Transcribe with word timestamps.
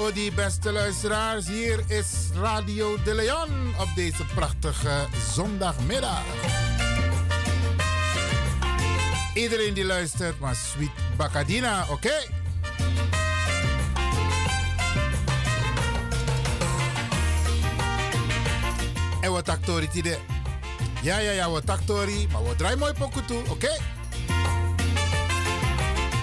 Sweet 0.00 0.12
Odi, 0.12 0.32
beste 0.32 0.72
luisteraars. 0.72 1.46
Hier 1.46 1.84
is 1.88 2.30
Radio 2.34 3.02
De 3.04 3.14
Leon 3.14 3.74
op 3.80 3.88
deze 3.94 4.24
prachtige 4.34 5.06
zondagmiddag. 5.32 6.22
Iedereen 9.34 9.74
die 9.74 9.84
luistert, 9.84 10.38
maar 10.38 10.54
Sweet 10.54 10.90
Bacadina, 11.16 11.86
oké? 11.90 12.12
En 19.20 19.32
wat 19.32 19.48
actori 19.48 19.88
tide? 19.88 20.18
Ja, 21.02 21.18
ja, 21.18 21.30
ja, 21.30 21.50
wat 21.50 21.70
actori, 21.70 22.28
maar 22.32 22.44
wat 22.44 22.58
draai 22.58 22.76
mooi 22.76 22.92
pokutu, 22.92 23.34
oké? 23.34 23.50
Okay? 23.50 23.78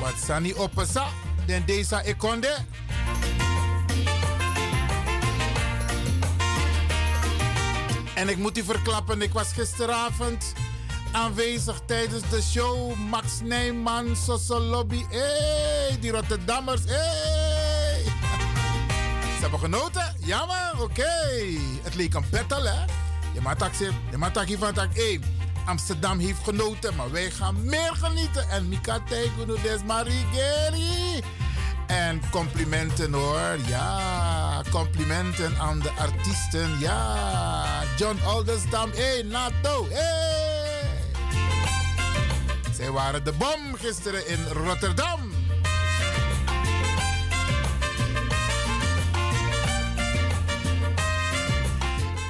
Wat 0.01 0.13
sani 0.25 0.53
opesa, 0.53 1.07
den 1.45 1.65
deze 1.65 2.01
ekonde. 2.03 2.55
En 8.17 8.29
ik 8.29 8.37
moet 8.37 8.57
u 8.57 8.63
verklappen, 8.63 9.21
ik 9.21 9.33
was 9.33 9.53
gisteravond 9.53 10.53
aanwezig 11.11 11.81
tijdens 11.85 12.29
de 12.29 12.41
show. 12.41 12.95
Max 12.95 13.39
Nijman, 13.43 14.15
Soso 14.15 14.59
Lobby, 14.59 15.05
hey, 15.09 15.97
die 15.99 16.11
Rotterdammers, 16.11 16.81
hey. 16.85 18.03
Ze 19.35 19.41
hebben 19.41 19.59
genoten? 19.59 20.15
Ja 20.19 20.73
oké. 20.79 21.03
Het 21.81 21.95
leek 21.95 22.13
een 22.13 22.25
battle 22.31 22.69
hè. 22.69 22.85
Je 23.33 23.41
maakt 24.17 24.45
hier 24.45 24.57
van 24.57 24.73
tak, 24.73 24.95
hey, 24.95 25.19
Amsterdam 25.65 26.19
heeft 26.19 26.43
genoten, 26.43 26.95
maar 26.95 27.11
wij 27.11 27.31
gaan 27.31 27.65
meer 27.65 27.93
genieten. 27.93 28.49
En 28.49 28.67
Mika 28.67 28.99
Teguno 29.09 29.55
des 29.61 29.83
Marigeri. 29.83 31.21
En 31.87 32.21
complimenten 32.31 33.13
hoor, 33.13 33.57
ja. 33.67 34.36
Complimenten 34.71 35.59
aan 35.59 35.79
de 35.79 35.91
artiesten, 35.91 36.79
ja. 36.79 37.83
John 37.97 38.17
Oldestam, 38.25 38.89
hé, 38.91 39.03
hey, 39.03 39.21
NATO. 39.21 39.87
Hey. 39.89 41.15
Zij 42.75 42.91
waren 42.91 43.23
de 43.23 43.31
bom 43.31 43.75
gisteren 43.75 44.27
in 44.27 44.45
Rotterdam. 44.47 45.19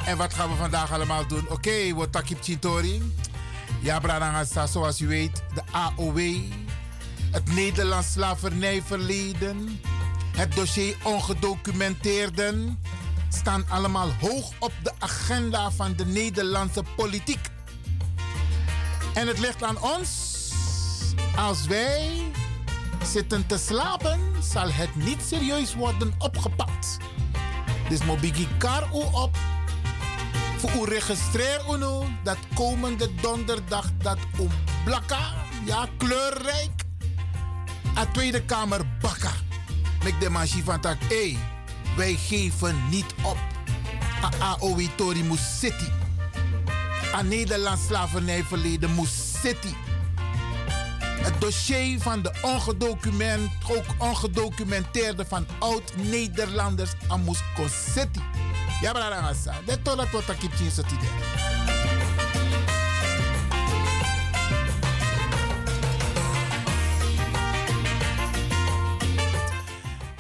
En 0.06 0.18
wat 0.18 0.34
gaan 0.34 0.50
we 0.50 0.56
vandaag 0.56 0.92
allemaal 0.92 1.28
doen? 1.28 1.44
Oké, 1.44 1.54
okay, 1.54 1.94
wat 1.94 2.12
takip 2.12 2.44
chintori. 2.44 3.14
Ja, 3.82 4.00
Bradangasa, 4.00 4.68
zoals 4.68 5.02
u 5.02 5.08
weet, 5.08 5.44
de 5.54 5.62
AOW 5.72 6.20
het 7.32 7.56
Nederlands 7.56 8.12
slavernijverleden, 8.12 9.82
het 10.38 10.56
dossier 10.56 10.96
ongedocumenteerden 11.04 12.80
staan 13.30 13.66
allemaal 13.70 14.10
hoog 14.20 14.52
op 14.60 14.72
de 14.84 14.92
agenda 15.00 15.72
van 15.72 15.96
de 15.96 16.06
Nederlandse 16.06 16.84
politiek. 16.96 17.40
En 19.14 19.28
het 19.28 19.40
ligt 19.40 19.64
aan 19.64 19.82
ons, 19.82 20.36
als 21.36 21.66
wij 21.66 22.32
zitten 23.04 23.48
te 23.48 23.58
slapen, 23.58 24.20
zal 24.42 24.72
het 24.72 24.96
niet 24.96 25.22
serieus 25.28 25.76
worden 25.76 26.14
opgepakt. 26.18 26.98
Dus 27.90 28.04
mobigi 28.04 28.48
kar 28.58 28.92
op. 28.92 29.38
Voor 30.58 30.72
u 30.88 30.90
registreer 30.90 31.62
u 31.70 32.06
dat 32.24 32.38
komende 32.54 33.16
donderdag 33.16 33.86
dat 33.98 34.18
u 34.42 34.48
blakka, 34.84 35.34
ja 35.66 35.88
kleurrijk, 35.98 36.84
a 37.98 38.06
Tweede 38.06 38.46
Kamer 38.46 38.82
bakka. 39.02 39.47
Met 40.04 40.14
de 40.20 40.30
machine 40.30 40.64
van 40.64 40.82
tak, 40.82 40.98
hey, 41.08 41.38
wij 41.96 42.14
geven 42.14 42.90
niet 42.90 43.14
op. 43.24 43.38
A 44.24 44.30
AOW 44.40 44.82
Tori 44.96 45.32
city. 45.60 45.90
A 47.14 47.22
Nederlands 47.22 47.86
slavernijverleden 47.86 48.94
moest 48.94 49.36
city. 49.42 49.74
Het 51.00 51.42
dossier 51.42 52.02
van 52.02 52.22
de 52.22 52.34
ongedocument, 52.42 53.52
ook 53.70 53.86
ongedocumenteerde 53.98 55.26
van 55.26 55.46
oud-Nederlanders 55.60 56.92
aan 57.08 57.24
moest 57.24 57.44
city. 57.94 58.20
Ja, 58.82 58.92
maar 58.94 59.22
dat 59.22 59.36
is 59.36 59.44
dat. 59.44 59.86
Dat 59.98 60.10
wat 60.10 60.30
ik 60.30 60.52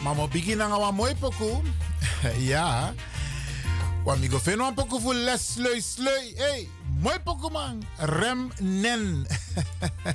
Maar 0.08 0.16
mo 0.16 0.28
begin 0.28 0.62
aan 0.62 0.82
een 0.82 0.96
mooi 0.96 1.16
pokoe. 1.16 1.62
ja. 2.38 2.94
Want 4.06 4.24
ik 4.24 4.32
vind 4.32 4.60
een 4.60 4.74
pokoe 4.74 5.02
voor 5.02 5.14
les 5.14 5.54
slui 5.54 5.82
slui. 5.82 6.34
Hey, 6.36 6.70
mooi 7.00 7.20
pokoe 7.20 7.50
man. 7.52 7.84
Rem 7.98 8.52
nen. 8.60 9.28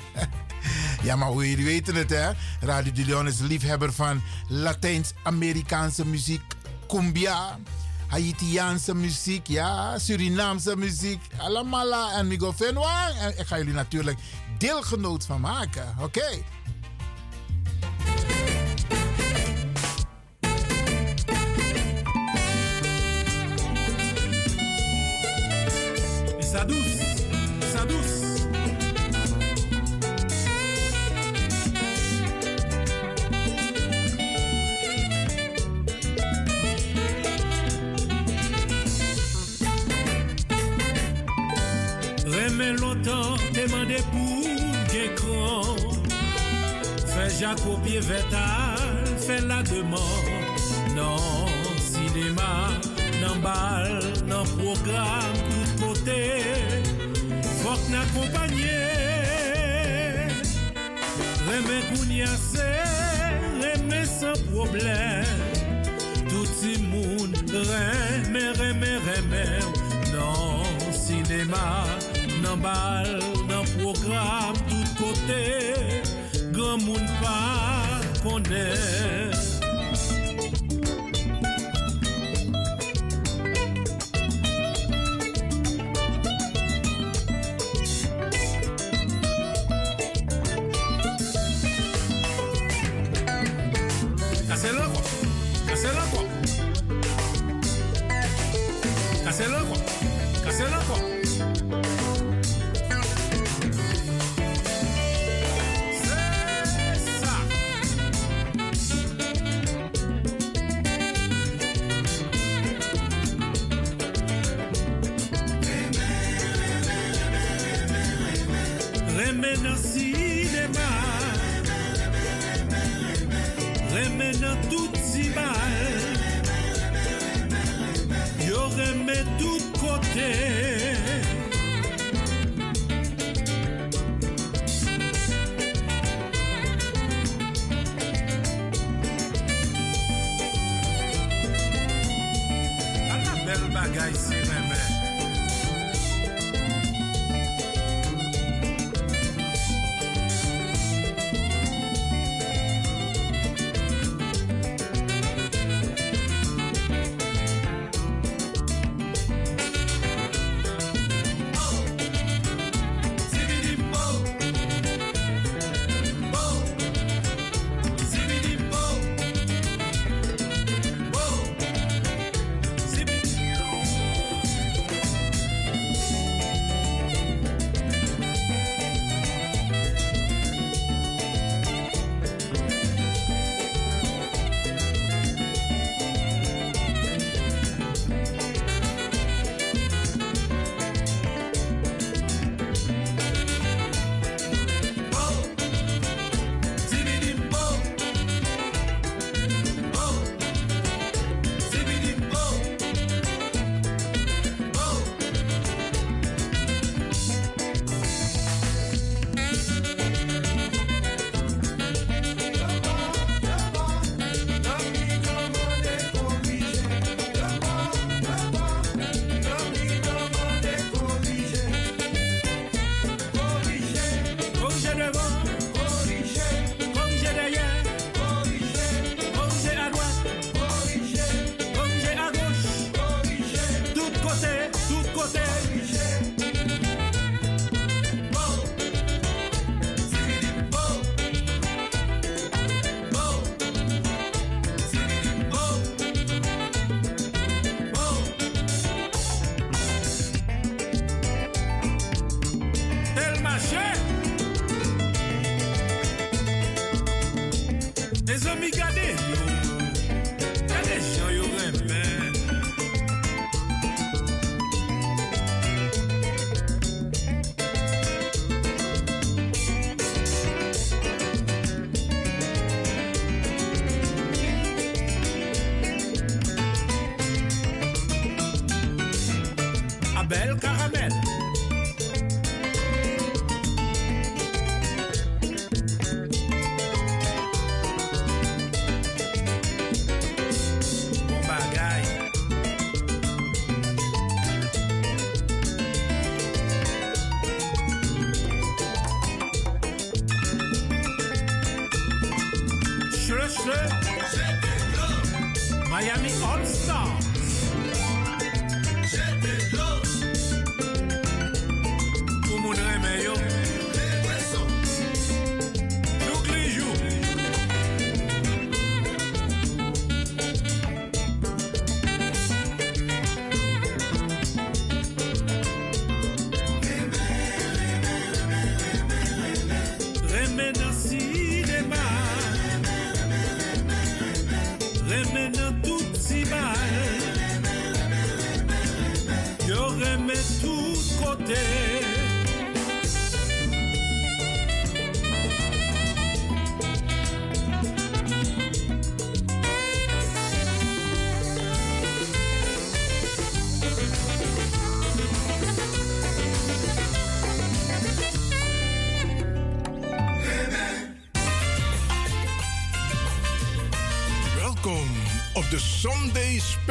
ja, 1.07 1.17
maar 1.17 1.29
hoe 1.29 1.49
jullie 1.49 1.65
weten 1.65 1.95
het 1.95 2.11
hè. 2.11 2.31
Radio 2.61 2.93
de 2.93 3.05
Leon 3.05 3.27
is 3.27 3.39
liefhebber 3.39 3.93
van 3.93 4.23
Latijns-Amerikaanse 4.49 6.07
muziek. 6.07 6.55
Cumbia. 6.89 7.59
Haitiaanse 8.07 8.95
muziek, 8.95 9.47
ja, 9.47 9.99
Surinaamse 9.99 10.77
muziek, 10.77 11.21
allemaal. 11.37 12.11
En 12.11 12.27
Migo 12.27 12.53
Fenwang. 12.53 13.15
En 13.19 13.39
ik 13.39 13.47
ga 13.47 13.57
jullie 13.57 13.73
natuurlijk 13.75 14.19
deelgenoot 14.59 15.25
van 15.25 15.41
maken, 15.41 15.95
oké? 16.01 16.43
Sa 26.53 26.67
dous, 26.67 26.77
sa 27.73 27.87
dous 27.89 28.13
Mè 42.53 42.69
lontan 42.77 43.41
temande 43.57 44.03
pou 44.13 44.45
gen 44.93 45.09
kran 45.17 45.81
Fè 47.15 47.31
Jacobie 47.39 48.05
vetal, 48.05 49.09
fè 49.25 49.41
la 49.49 49.63
deman 49.73 50.29
Nan 50.93 51.49
sinema, 51.81 52.77
nan 53.23 53.41
bal, 53.41 54.05
nan 54.29 54.45
program 54.59 55.62
kote 55.83 56.23
Fok 57.63 57.81
nan 57.91 58.07
kompanyen 58.15 58.73
Reme 61.49 61.79
kounyase, 61.91 62.71
reme 63.63 64.07
san 64.07 64.37
problem 64.51 65.25
Touti 66.31 66.79
moun 66.91 67.31
reme, 67.53 68.45
reme, 68.61 68.93
reme 69.07 69.45
Nan 70.13 70.93
sinema, 70.93 71.67
nan 72.43 72.61
bal, 72.63 73.19
nan 73.49 73.65
program 73.79 74.55
Tout 74.69 74.91
kote, 75.01 75.45
gran 76.53 76.79
moun 76.87 77.07
pa 77.21 77.39
konen 78.23 79.52
Casé 95.83 95.95
loco. 95.97 96.25
Casé 99.25 99.49
loco. 99.49 99.75
Casé 100.45 100.63
loco. 100.71 101.12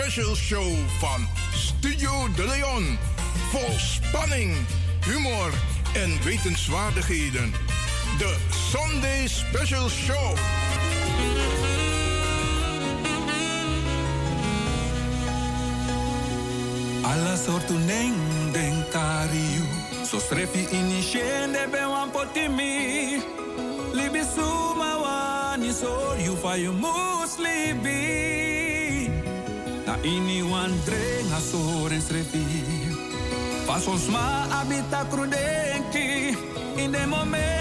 special 0.02 0.36
show 0.36 0.70
van 1.00 1.28
Studio 1.54 2.12
De 2.36 2.46
Leon. 2.46 2.98
Vol 3.52 3.78
spanning, 3.78 4.56
humor 5.06 5.54
en 5.94 6.24
wetenswaardigheden. 6.24 7.54
De 8.18 8.36
Sunday 8.72 9.28
Special 9.28 9.90
Show. 9.90 10.34
Alla 17.02 17.36
sortu 17.36 17.74
neng 17.74 18.16
den 18.52 18.84
kariu. 18.92 19.66
So 20.06 20.20
strefi 20.20 20.68
inishende 20.72 21.68
be 21.72 21.88
wan 21.88 22.12
potimi. 22.12 23.22
Libi 23.94 24.24
suma 24.36 24.98
wani 25.00 25.68
je 25.68 26.24
you 26.24 26.36
fa 26.36 26.56
you 26.56 26.74
muslibi 26.74 28.21
ini 30.04 30.42
wan 30.42 30.74
dreng 30.86 31.30
asores 31.38 32.10
refi 32.10 32.46
Fasos 33.70 34.10
ma 34.10 34.50
abita 34.62 35.06
crudenti 35.06 36.34
in 36.82 36.92
de 36.92 37.06
momento 37.06 37.61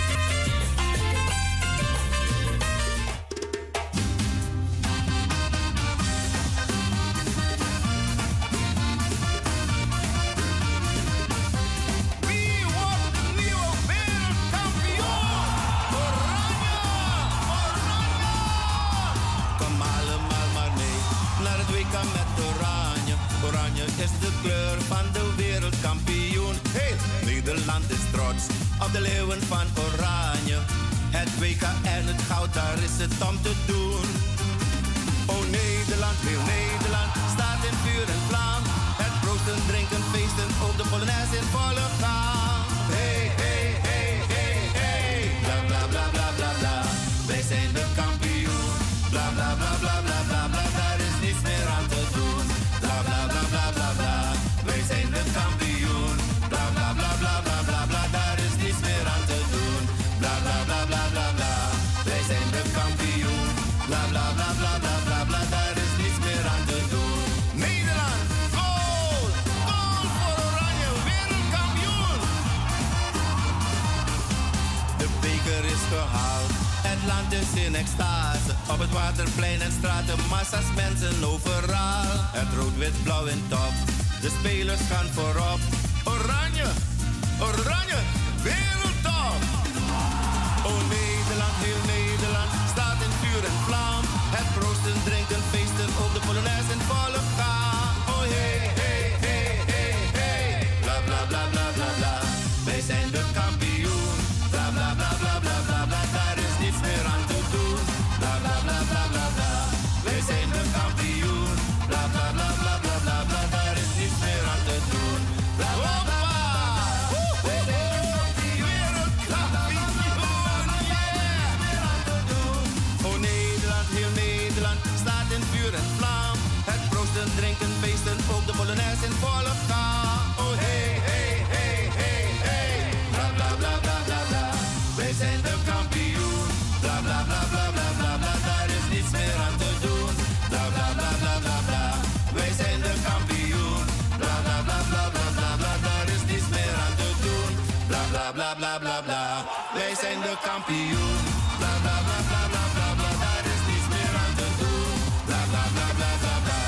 bla 148.91 149.01
bla. 149.01 149.45
Wij 149.73 149.95
zijn 149.95 150.21
de 150.21 150.33
kampioen. 150.43 151.23
Bla 151.59 151.73
bla 151.81 151.97
bla 152.07 152.19
bla. 152.27 153.09
Daar 153.23 153.45
is 153.55 153.63
niets 153.69 153.87
meer 153.93 154.13
aan 154.23 154.35
te 154.35 154.47
doen. 154.59 154.93
Bla 155.25 155.41
bla 155.49 155.63
bla 155.75 155.89
bla. 155.97 156.61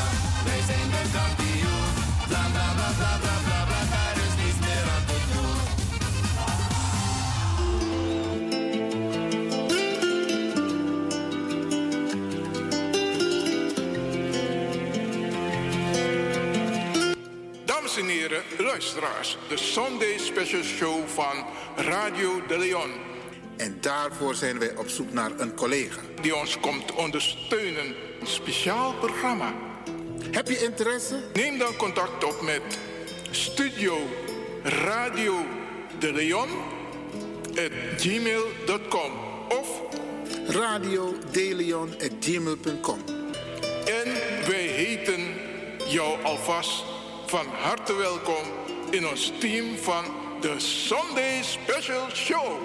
Wij 0.45 0.61
zijn 0.69 0.89
de 0.95 1.03
kampioen. 1.17 1.89
Bla 2.27 2.43
bla 2.53 2.67
bla 2.77 2.89
bla 2.97 3.11
is. 3.25 4.33
Dames 17.65 17.97
en 17.97 18.07
heren, 18.07 18.43
luisteraars, 18.57 19.37
de 19.47 19.57
Sunday 19.57 20.17
Special 20.17 20.63
Show 20.63 21.07
van 21.07 21.45
Radio 21.93 22.41
de 22.47 22.57
Leon. 22.57 22.91
En 23.57 23.77
daarvoor 23.81 24.35
zijn 24.35 24.59
wij 24.59 24.75
op 24.75 24.89
zoek 24.89 25.11
naar 25.11 25.39
een 25.39 25.55
collega. 25.55 25.99
Die 26.21 26.35
ons 26.35 26.59
komt 26.59 26.91
ondersteunen. 26.91 27.95
Een 28.19 28.27
speciaal 28.27 28.93
programma. 28.93 29.53
Heb 30.31 30.47
je 30.47 30.63
interesse? 30.63 31.23
Neem 31.33 31.57
dan 31.57 31.75
contact 31.75 32.23
op 32.23 32.41
met 32.41 32.61
Studio 33.31 33.97
Radio 34.63 35.45
de 35.99 36.13
Leon 36.13 36.49
gmail.com 37.97 39.11
of 39.49 39.81
radiodeleon.gmail.com. 40.47 42.99
En 43.85 44.13
wij 44.47 44.65
heten 44.65 45.21
jou 45.87 46.23
alvast 46.23 46.83
van 47.25 47.45
harte 47.47 47.95
welkom 47.95 48.43
in 48.89 49.07
ons 49.07 49.31
team 49.39 49.77
van 49.77 50.22
de 50.43 50.59
Sunday 50.59 51.41
Special 51.41 52.09
Show. 52.13 52.59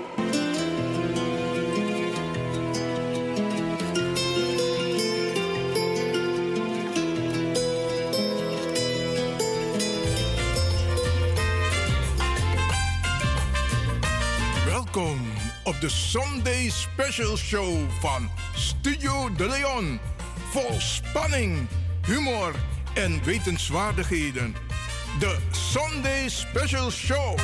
Welkom 14.64 15.20
op 15.64 15.80
de 15.80 15.88
Sunday 15.88 16.70
Special 16.70 17.36
Show 17.36 17.90
van 18.00 18.30
Studio 18.54 19.32
De 19.36 19.46
Leon. 19.46 20.00
Vol 20.50 20.80
spanning, 20.80 21.68
humor 22.06 22.54
en 22.94 23.24
wetenswaardigheden 23.24 24.67
de 25.20 25.36
Sunday 25.52 26.28
Special 26.28 26.90
Show. 26.90 27.36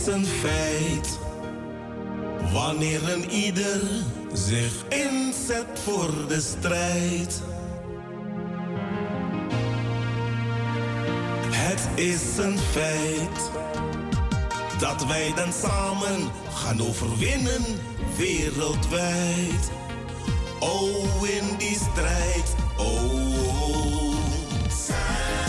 Is 0.00 0.06
een 0.06 0.26
feit. 0.26 1.18
Wanneer 2.52 3.12
een 3.12 3.30
ieder 3.30 3.80
zich 4.32 4.72
inzet 4.88 5.80
voor 5.84 6.10
de 6.28 6.40
strijd. 6.40 7.42
Het 11.50 11.88
is 11.94 12.38
een 12.38 12.58
feit. 12.58 13.50
Dat 14.78 15.06
wij 15.06 15.32
dan 15.34 15.52
samen 15.52 16.30
gaan 16.54 16.80
overwinnen 16.82 17.64
wereldwijd. 18.16 19.70
Oh, 20.60 21.28
in 21.28 21.56
die 21.58 21.78
strijd. 21.92 22.54
Oh, 22.76 24.14
samen 24.68 25.40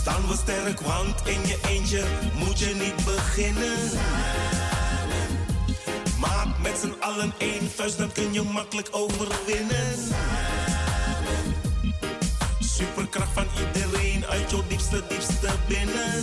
staan 0.00 0.28
we 0.28 0.34
sterk, 0.36 0.80
want 0.80 1.19
in 1.42 1.48
je 1.48 1.58
eentje 1.68 2.04
moet 2.34 2.58
je 2.58 2.74
niet 2.74 3.04
beginnen. 3.04 3.78
Maak 6.18 6.58
met 6.62 6.78
z'n 6.80 6.94
allen 7.00 7.32
één 7.38 7.70
vuist, 7.70 7.98
dan 7.98 8.12
kun 8.12 8.32
je 8.32 8.42
makkelijk 8.42 8.88
overwinnen. 8.90 9.94
Superkracht 12.60 13.32
van 13.32 13.46
iedereen 13.66 14.26
uit 14.26 14.50
jouw 14.50 14.64
diepste, 14.68 15.02
diepste 15.08 15.48
binnen. 15.68 16.22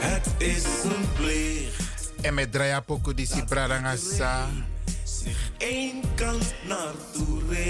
Het 0.00 0.34
is 0.38 0.64
een 0.64 1.12
plicht, 1.12 2.12
En 2.20 2.34
met 2.34 2.52
Draya 2.52 2.80
Poko 2.80 3.14
Disi 3.14 3.44
Bradangasa. 3.44 4.48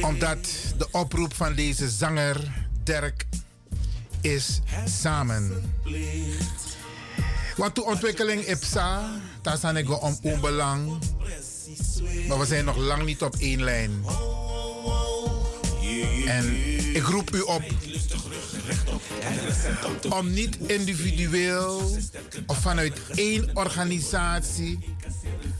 Omdat 0.02 0.48
de 0.76 0.88
oproep 0.90 1.34
van 1.34 1.54
deze 1.54 1.90
zanger 1.90 2.66
Dirk 2.84 3.26
is 4.20 4.60
samen. 4.84 5.72
Want 7.56 7.74
de 7.74 7.84
ontwikkeling 7.84 8.48
IPSA, 8.48 9.20
daar 9.42 9.56
staan 9.56 9.76
ik 9.76 10.02
om 10.02 10.18
onbelang. 10.22 10.98
Maar 12.28 12.38
we 12.38 12.46
zijn 12.46 12.64
nog 12.64 12.76
lang 12.76 13.04
niet 13.04 13.22
op 13.22 13.34
één 13.38 13.62
lijn. 13.62 14.04
En 16.26 16.56
ik 16.94 17.02
roep 17.02 17.34
u 17.34 17.40
op 17.40 17.62
om 20.08 20.32
niet 20.32 20.56
individueel 20.56 21.98
of 22.46 22.58
vanuit 22.58 23.00
één 23.14 23.50
organisatie 23.54 24.78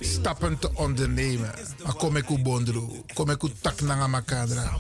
stappen 0.00 0.58
te 0.58 0.70
ondernemen. 0.74 1.54
Maar 1.84 1.94
kom 1.94 2.16
ik 2.16 2.28
u 2.28 2.42
bondro, 2.42 3.04
kom 3.14 3.30
ik 3.30 3.42
u 3.42 3.52
tak 3.60 3.80
nanga 3.80 4.06
makadra. 4.06 4.78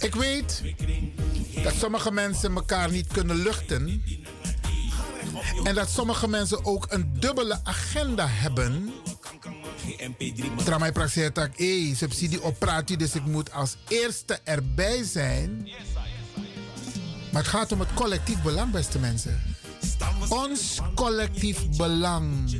Ik 0.00 0.14
weet 0.14 0.62
dat 1.62 1.74
sommige 1.74 2.12
mensen 2.12 2.54
elkaar 2.54 2.90
niet 2.90 3.06
kunnen 3.06 3.36
luchten. 3.36 4.02
En 5.64 5.74
dat 5.74 5.90
sommige 5.90 6.28
mensen 6.28 6.64
ook 6.64 6.86
een 6.88 7.12
dubbele 7.18 7.60
agenda 7.64 8.26
hebben. 8.28 8.92
Tramai 10.64 10.92
praxeert 10.92 11.34
dat, 11.34 11.48
hé, 11.56 11.94
subsidie 11.94 12.42
op 12.42 12.82
u, 12.88 12.96
dus 12.96 13.14
ik 13.14 13.24
moet 13.24 13.52
als 13.52 13.76
eerste 13.88 14.38
erbij 14.44 15.04
zijn. 15.04 15.68
Maar 17.32 17.42
het 17.42 17.50
gaat 17.50 17.72
om 17.72 17.80
het 17.80 17.94
collectief 17.94 18.42
belang, 18.42 18.72
beste 18.72 18.98
mensen. 18.98 19.40
Ons 20.28 20.80
collectief 20.94 21.76
belang. 21.76 22.50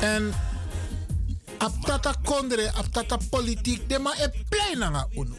En 0.00 0.32
aptata 1.58 2.14
kondre, 2.24 2.72
aptata 2.72 3.18
politiek, 3.30 3.88
de 3.88 3.98
ma 3.98 4.12
e 4.18 4.30
pleinanga 4.48 5.06
uno. 5.14 5.34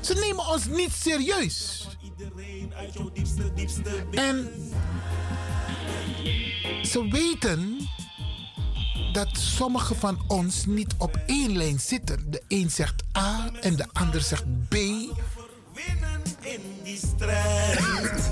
Ze 0.00 0.14
nemen 0.14 0.46
ons 0.46 0.66
niet 0.66 0.92
serieus. 0.92 1.86
En 4.10 4.50
ze 6.82 7.08
weten 7.10 7.88
dat 9.12 9.28
sommigen 9.32 9.96
van 9.96 10.24
ons 10.26 10.66
niet 10.66 10.94
op 10.98 11.18
één 11.26 11.56
lijn 11.56 11.80
zitten. 11.80 12.30
De 12.30 12.42
een 12.48 12.70
zegt 12.70 13.02
A 13.18 13.50
en 13.60 13.76
de 13.76 13.86
ander 13.92 14.20
zegt 14.20 14.68
B. 14.68 14.74
winnen 14.74 16.22
in 16.40 16.60
die 16.82 16.98
strijd. 16.98 18.30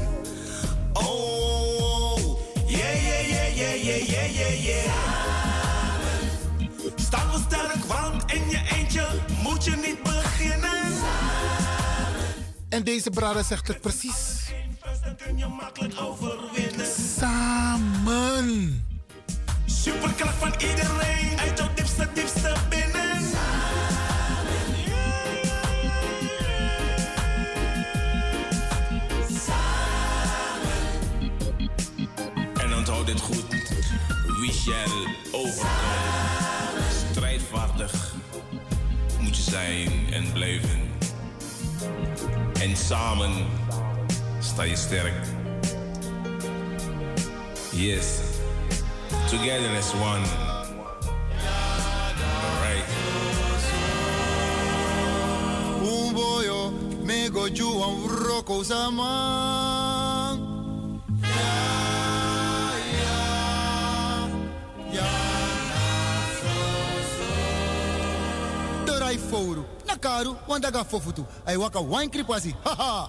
Oh, 0.92 1.63
yeah, 3.54 3.74
yeah, 3.74 3.96
yeah, 3.96 3.96
yeah, 3.96 4.26
yeah, 4.26 4.64
yeah, 4.64 4.84
yeah. 4.84 4.92
Staan 6.96 7.30
we 7.30 7.38
sterk, 7.46 7.84
want 7.84 8.32
in 8.32 8.50
je 8.50 8.60
eentje 8.76 9.06
moet 9.42 9.64
je 9.64 9.70
niet 9.70 10.02
beginnen. 10.02 10.92
En 12.68 12.84
deze 12.84 13.10
brada 13.10 13.42
zegt 13.42 13.68
het 13.68 13.80
precies. 13.80 14.42
Dan 15.04 15.16
kun 15.16 15.38
je 15.38 15.46
makkelijk 15.46 16.00
overwinnen. 16.00 16.86
Samen. 17.18 18.86
Superkracht 19.66 20.36
van 20.36 20.52
iedereen 20.52 21.38
uit 21.38 21.58
jouw 21.58 21.68
diepste, 21.74 22.08
diepste 22.14 22.54
binnen. 22.68 23.02
En 32.54 32.74
onthoud 32.74 33.06
dit 33.06 33.20
goed. 33.20 33.43
Wie 34.64 34.72
shall 34.72 35.06
overkomen. 35.32 36.84
Strijdvaardig 37.10 38.14
moet 39.20 39.36
je 39.36 39.42
zijn 39.42 39.90
en 40.12 40.32
blijven. 40.32 40.90
En 42.60 42.76
samen 42.76 43.46
sta 44.40 44.62
je 44.62 44.76
sterk. 44.76 45.26
Yes. 47.72 48.06
Together 49.30 49.76
as 49.76 49.92
one. 49.92 50.52
Me 57.04 57.28
go 57.30 57.48
ju 57.48 57.82
an 57.82 58.08
roko 58.08 58.62
sama. 58.62 59.12
Ya 61.22 61.28
ya 61.28 61.94
ya 61.94 62.03
Dorai 68.86 69.18
fouru. 69.18 69.64
Na 69.86 69.96
karu 69.96 70.36
wanda 70.48 70.70
ga 70.70 70.84
fofutu. 70.84 71.24
Ai 71.46 71.56
waka 71.56 71.80
wine 71.80 72.08
kripasi. 72.10 72.54
Ha 72.64 72.74
ha. 72.74 73.08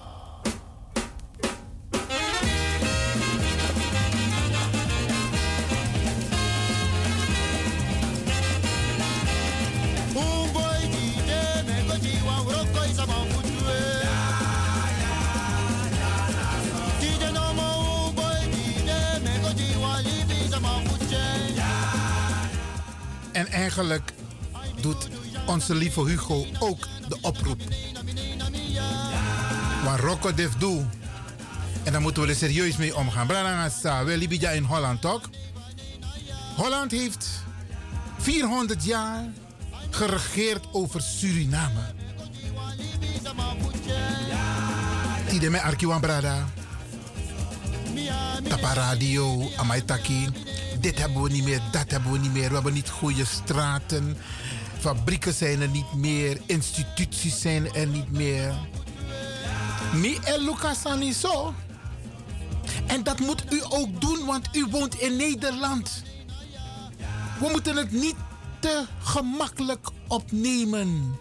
En 23.36 23.48
eigenlijk 23.48 24.12
doet 24.80 25.08
onze 25.46 25.74
lieve 25.74 26.04
Hugo 26.04 26.46
ook 26.58 26.88
de 27.08 27.18
oproep. 27.20 27.60
Maar 29.84 30.00
Rocco 30.00 30.34
Def 30.34 30.54
doe. 30.54 30.84
En 31.84 31.92
daar 31.92 32.00
moeten 32.00 32.22
we 32.22 32.28
er 32.28 32.34
serieus 32.34 32.76
mee 32.76 32.96
omgaan. 32.96 33.26
Branagasa, 33.26 34.04
we 34.04 34.16
Libija 34.16 34.50
in 34.50 34.62
Holland 34.62 35.00
toch? 35.00 35.30
Holland 36.56 36.90
heeft 36.90 37.28
400 38.18 38.84
jaar 38.84 39.24
geregeerd 39.90 40.64
over 40.72 41.00
Suriname. 41.00 41.80
Tide 45.28 45.50
me 45.50 45.60
Arkiwan 45.60 46.00
Brada. 46.00 46.44
Tapa 48.48 48.72
radio, 48.72 49.50
Amaitaki. 49.56 50.28
Dit 50.80 50.98
hebben 50.98 51.22
we 51.22 51.30
niet 51.30 51.44
meer, 51.44 51.60
dat 51.72 51.90
hebben 51.90 52.12
we 52.12 52.18
niet 52.18 52.32
meer. 52.32 52.48
We 52.48 52.54
hebben 52.54 52.72
niet 52.72 52.88
goede 52.90 53.24
straten. 53.24 54.16
Fabrieken 54.78 55.34
zijn 55.34 55.60
er 55.60 55.68
niet 55.68 55.94
meer. 55.94 56.40
Instituties 56.46 57.40
zijn 57.40 57.74
er 57.74 57.86
niet 57.86 58.10
meer. 58.10 58.54
Mi 59.94 60.18
en 60.24 60.40
Lucas 60.40 60.82
zo. 61.20 61.54
En 62.86 63.02
dat 63.02 63.18
moet 63.18 63.52
u 63.52 63.62
ook 63.68 64.00
doen, 64.00 64.24
want 64.26 64.48
u 64.56 64.66
woont 64.70 64.94
in 64.94 65.16
Nederland. 65.16 66.02
We 67.40 67.48
moeten 67.52 67.76
het 67.76 67.92
niet 67.92 68.16
te 68.60 68.84
gemakkelijk 68.98 69.88
opnemen. 70.08 71.18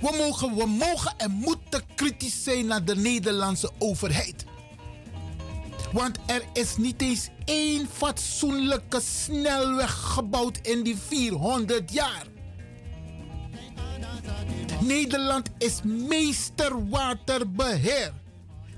We 0.00 0.14
mogen, 0.18 0.54
we 0.54 0.66
mogen 0.66 1.12
en 1.16 1.30
moeten 1.30 1.82
kritisch 1.94 2.42
zijn 2.42 2.66
naar 2.66 2.84
de 2.84 2.96
Nederlandse 2.96 3.70
overheid. 3.78 4.44
Want 5.92 6.18
er 6.26 6.42
is 6.52 6.76
niet 6.76 7.02
eens 7.02 7.28
één 7.44 7.88
fatsoenlijke 7.92 9.00
snelweg 9.00 9.90
gebouwd 9.90 10.58
in 10.62 10.82
die 10.82 10.96
400 10.96 11.92
jaar. 11.92 12.26
Nederland 14.80 15.48
is 15.58 15.80
meester 15.82 16.88
waterbeheer. 16.88 18.12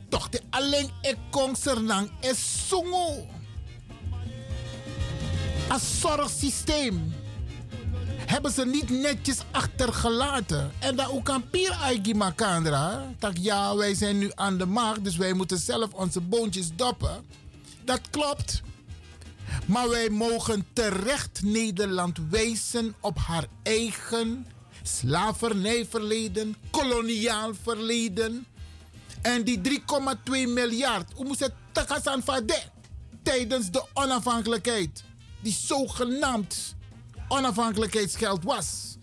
Toch 0.08 0.28
de 0.28 0.40
alleen 0.50 0.90
ik 1.02 1.16
kon 1.30 1.56
sernang 1.56 2.10
is 2.20 2.68
sungo. 2.68 3.26
Als 5.68 6.00
zorgsysteem 6.00 7.14
hebben 8.30 8.50
ze 8.50 8.66
niet 8.66 8.90
netjes 8.90 9.38
achtergelaten. 9.50 10.72
En 10.78 10.96
dat 10.96 11.10
ook 11.10 11.30
aan 11.30 11.50
Pier 11.50 12.14
Makandra. 12.14 13.12
Dat 13.18 13.32
ja, 13.40 13.76
wij 13.76 13.94
zijn 13.94 14.18
nu 14.18 14.30
aan 14.34 14.58
de 14.58 14.66
macht, 14.66 15.04
dus 15.04 15.16
wij 15.16 15.32
moeten 15.32 15.58
zelf 15.58 15.92
onze 15.92 16.20
boontjes 16.20 16.70
doppen. 16.76 17.24
Dat 17.84 18.00
klopt. 18.10 18.62
Maar 19.66 19.88
wij 19.88 20.08
mogen 20.08 20.66
terecht 20.72 21.42
Nederland 21.42 22.18
wijzen 22.30 22.94
op 23.00 23.18
haar 23.18 23.46
eigen 23.62 24.46
slavernijverleden, 24.82 26.56
koloniaal 26.70 27.52
verleden. 27.62 28.46
En 29.22 29.44
die 29.44 29.60
3,2 29.68 29.80
miljard, 30.30 31.12
hoe 31.14 31.24
moest 31.26 31.40
het 31.40 31.52
takasan 31.72 32.22
tijdens 33.22 33.70
de 33.70 33.84
onafhankelijkheid, 33.92 35.04
die 35.40 35.52
zogenaamd 35.52 36.78
onafhankelijkheidsgeld 37.30 38.44
was. 38.44 38.96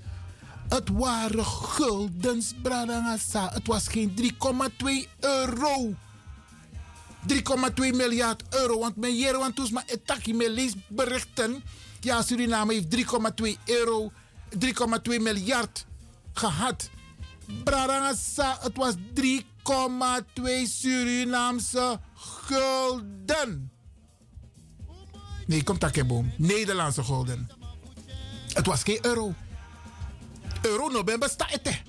Het 0.70 0.90
waren 0.90 1.46
guldens, 1.46 2.54
Bradangasa. 2.62 3.50
Het 3.54 3.68
was 3.68 3.88
geen 3.88 4.14
3,2 4.16 5.10
euro. 5.20 5.96
3,2 7.28 7.96
miljard 7.96 8.44
euro. 8.50 8.80
Want 8.80 8.96
mijn 8.96 9.18
jere, 9.18 9.38
want 9.38 9.72
maar 9.72 9.84
etaki 9.86 10.34
me 10.34 10.52
lees 10.52 10.74
berichten. 10.88 11.64
Ja, 12.00 12.22
Suriname 12.22 12.74
heeft 12.74 12.90
3,2 12.90 13.64
euro, 13.66 14.12
3,2 14.50 15.22
miljard 15.22 15.86
gehad. 16.34 16.90
Bradangasa, 17.64 18.58
het 18.62 18.78
was 18.78 18.94
3,2 19.14 19.34
Surinaamse 20.64 22.00
gulden. 22.16 23.72
Nee, 25.46 25.64
komt 25.64 25.80
takeboom. 25.80 26.32
Nederlandse 26.38 27.04
gulden. 27.04 27.50
Het 28.58 28.66
was 28.66 28.84
geen 28.84 29.00
euro. 29.02 29.34
Euro 30.62 30.88
no 30.88 31.04
ben 31.04 31.20
bestaat. 31.20 31.82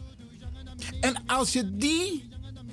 En 1.00 1.26
als 1.26 1.52
je 1.52 1.76
die 1.76 2.28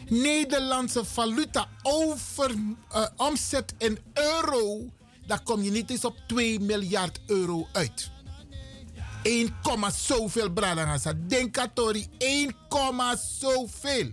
Nederlandse 0.09 1.05
valuta 1.05 1.67
over, 1.81 2.51
uh, 2.51 3.05
omzet 3.15 3.73
in 3.77 3.97
euro, 4.13 4.89
dan 5.27 5.43
kom 5.43 5.61
je 5.61 5.71
niet 5.71 5.89
eens 5.89 6.05
op 6.05 6.17
2 6.27 6.59
miljard 6.59 7.19
euro 7.25 7.67
uit. 7.71 8.11
1, 9.23 9.53
zoveel 9.93 10.49
bradangasa. 10.49 11.13
Denk 11.27 11.57
atori 11.57 12.07
1, 12.17 12.55
zoveel. 13.39 14.11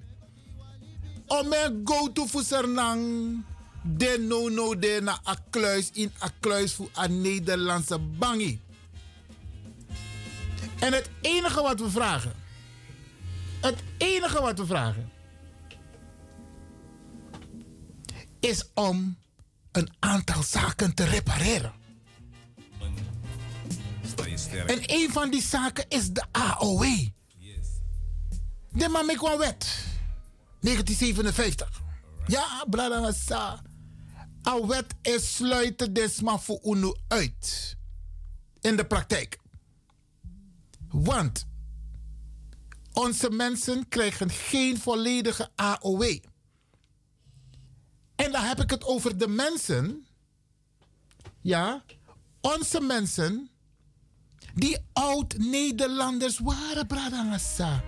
Om 1.27 1.49
mijn 1.49 1.81
go-to 1.85 2.27
voor 2.27 2.43
Sernang. 2.43 3.45
De 3.83 4.25
no 4.29 4.49
no 4.49 4.79
de 4.79 5.01
na 5.03 5.21
a 5.29 5.37
kluis 5.51 5.91
in 5.93 6.13
a 6.23 6.29
kluis 6.41 6.75
voor 6.75 6.89
een 6.95 7.21
Nederlandse 7.21 7.99
bangi. 7.99 8.61
En 10.83 10.93
het 10.93 11.11
enige 11.21 11.63
wat 11.63 11.81
we 11.81 11.91
vragen. 11.91 12.33
Het 13.61 13.83
enige 13.99 14.41
wat 14.41 14.59
we 14.59 14.67
vragen. 14.67 15.11
Is 18.41 18.65
om 18.75 19.19
een 19.73 19.93
aantal 19.99 20.43
zaken 20.43 20.95
te 20.95 21.05
repareren. 21.05 21.73
En 24.67 24.81
een 24.87 25.09
van 25.13 25.31
die 25.31 25.43
zaken 25.43 25.85
is 25.89 26.11
de 26.11 26.25
AOW. 26.33 26.85
De 28.71 28.89
Mamekwa 28.89 29.39
wet. 29.39 29.87
1957. 30.61 31.83
Ja, 32.27 32.65
brada 32.71 33.13
sa. 33.13 33.63
A 34.49 34.67
wet 34.67 34.95
is 35.03 35.35
sluiten 35.35 35.93
desma 35.93 36.39
voor 36.39 36.61
UNO 36.63 36.95
uit. 37.09 37.77
In 38.61 38.77
de 38.77 38.85
praktijk. 38.85 39.41
Want 40.93 41.47
onze 42.93 43.31
mensen 43.31 43.89
krijgen 43.89 44.31
geen 44.31 44.79
volledige 44.79 45.49
AOW. 45.55 46.03
En 48.17 48.33
dan 48.33 48.43
heb 48.45 48.61
ik 48.61 48.71
het 48.71 48.85
over 48.85 49.19
de 49.19 49.29
mensen. 49.29 50.07
Ja, 51.41 51.83
onze 52.41 52.81
mensen 52.81 53.51
die 54.55 54.77
oud-Nederlanders 54.93 56.39
waren, 56.39 56.87
Bradangasa. 56.87 57.85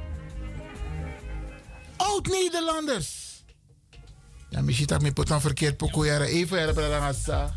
Oud-Nederlanders. 1.97 3.43
Ja, 4.51 4.63
misschien 4.63 4.87
dat 4.87 5.03
ik 5.03 5.19
me 5.29 5.41
verkeerd 5.41 5.77
poko 5.77 6.05
jaren 6.05 6.27
even, 6.27 6.75
Bradangasa. 6.75 7.55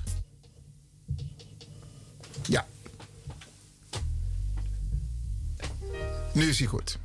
Nu 6.37 6.49
is 6.49 6.59
hij 6.59 6.67
goed. 6.67 6.97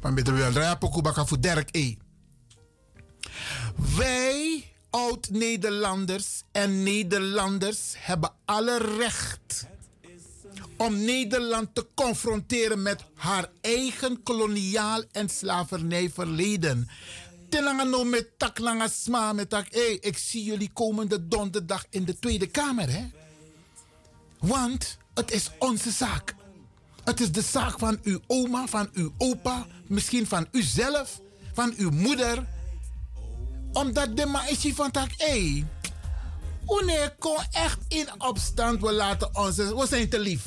Maar 0.00 0.12
met 0.12 0.26
de 0.26 0.32
wel 0.32 0.52
draaien 0.52 0.78
poko 0.78 1.00
baka 1.00 1.26
voor 1.26 1.38
E. 1.70 1.94
Wij 3.96 4.64
oud-Nederlanders 4.90 6.42
en 6.52 6.82
Nederlanders 6.82 7.94
hebben 7.96 8.32
alle 8.44 8.78
recht 8.98 9.66
om 10.76 11.04
Nederland 11.04 11.74
te 11.74 11.86
confronteren 11.94 12.82
met 12.82 13.04
haar 13.14 13.50
eigen 13.60 14.22
koloniaal 14.22 15.02
en 15.12 15.28
slavernijverleden. 15.28 16.88
Tenanga 17.48 17.84
no 17.84 18.04
met 18.04 18.28
tak 18.36 18.58
sma 18.90 19.32
met 19.32 19.50
tak. 19.50 19.68
Ik 20.00 20.18
zie 20.18 20.44
jullie 20.44 20.70
komende 20.72 21.28
donderdag 21.28 21.84
in 21.90 22.04
de 22.04 22.18
Tweede 22.18 22.46
Kamer, 22.46 22.90
hè? 22.90 23.10
Want 24.38 24.98
het 25.14 25.30
is 25.32 25.50
onze 25.58 25.90
zaak. 25.90 26.36
Het 27.08 27.20
is 27.20 27.32
de 27.32 27.42
zaak 27.42 27.78
van 27.78 27.98
uw 28.02 28.20
oma, 28.26 28.66
van 28.66 28.88
uw 28.92 29.12
opa, 29.18 29.66
misschien 29.86 30.26
van 30.26 30.46
uzelf, 30.52 31.20
van 31.52 31.74
uw 31.76 31.90
moeder. 31.90 32.46
Omdat 33.72 34.16
de 34.16 34.26
maïsje 34.26 34.74
van 34.74 34.90
tak, 34.90 35.10
hé, 35.16 35.64
hey, 36.66 37.14
kon 37.18 37.36
echt 37.50 37.78
in 37.88 38.08
opstand, 38.18 38.80
we 38.80 38.92
laten 38.92 39.36
ons, 39.36 39.56
we 39.56 39.86
zijn 39.88 40.08
te 40.08 40.18
lief. 40.18 40.42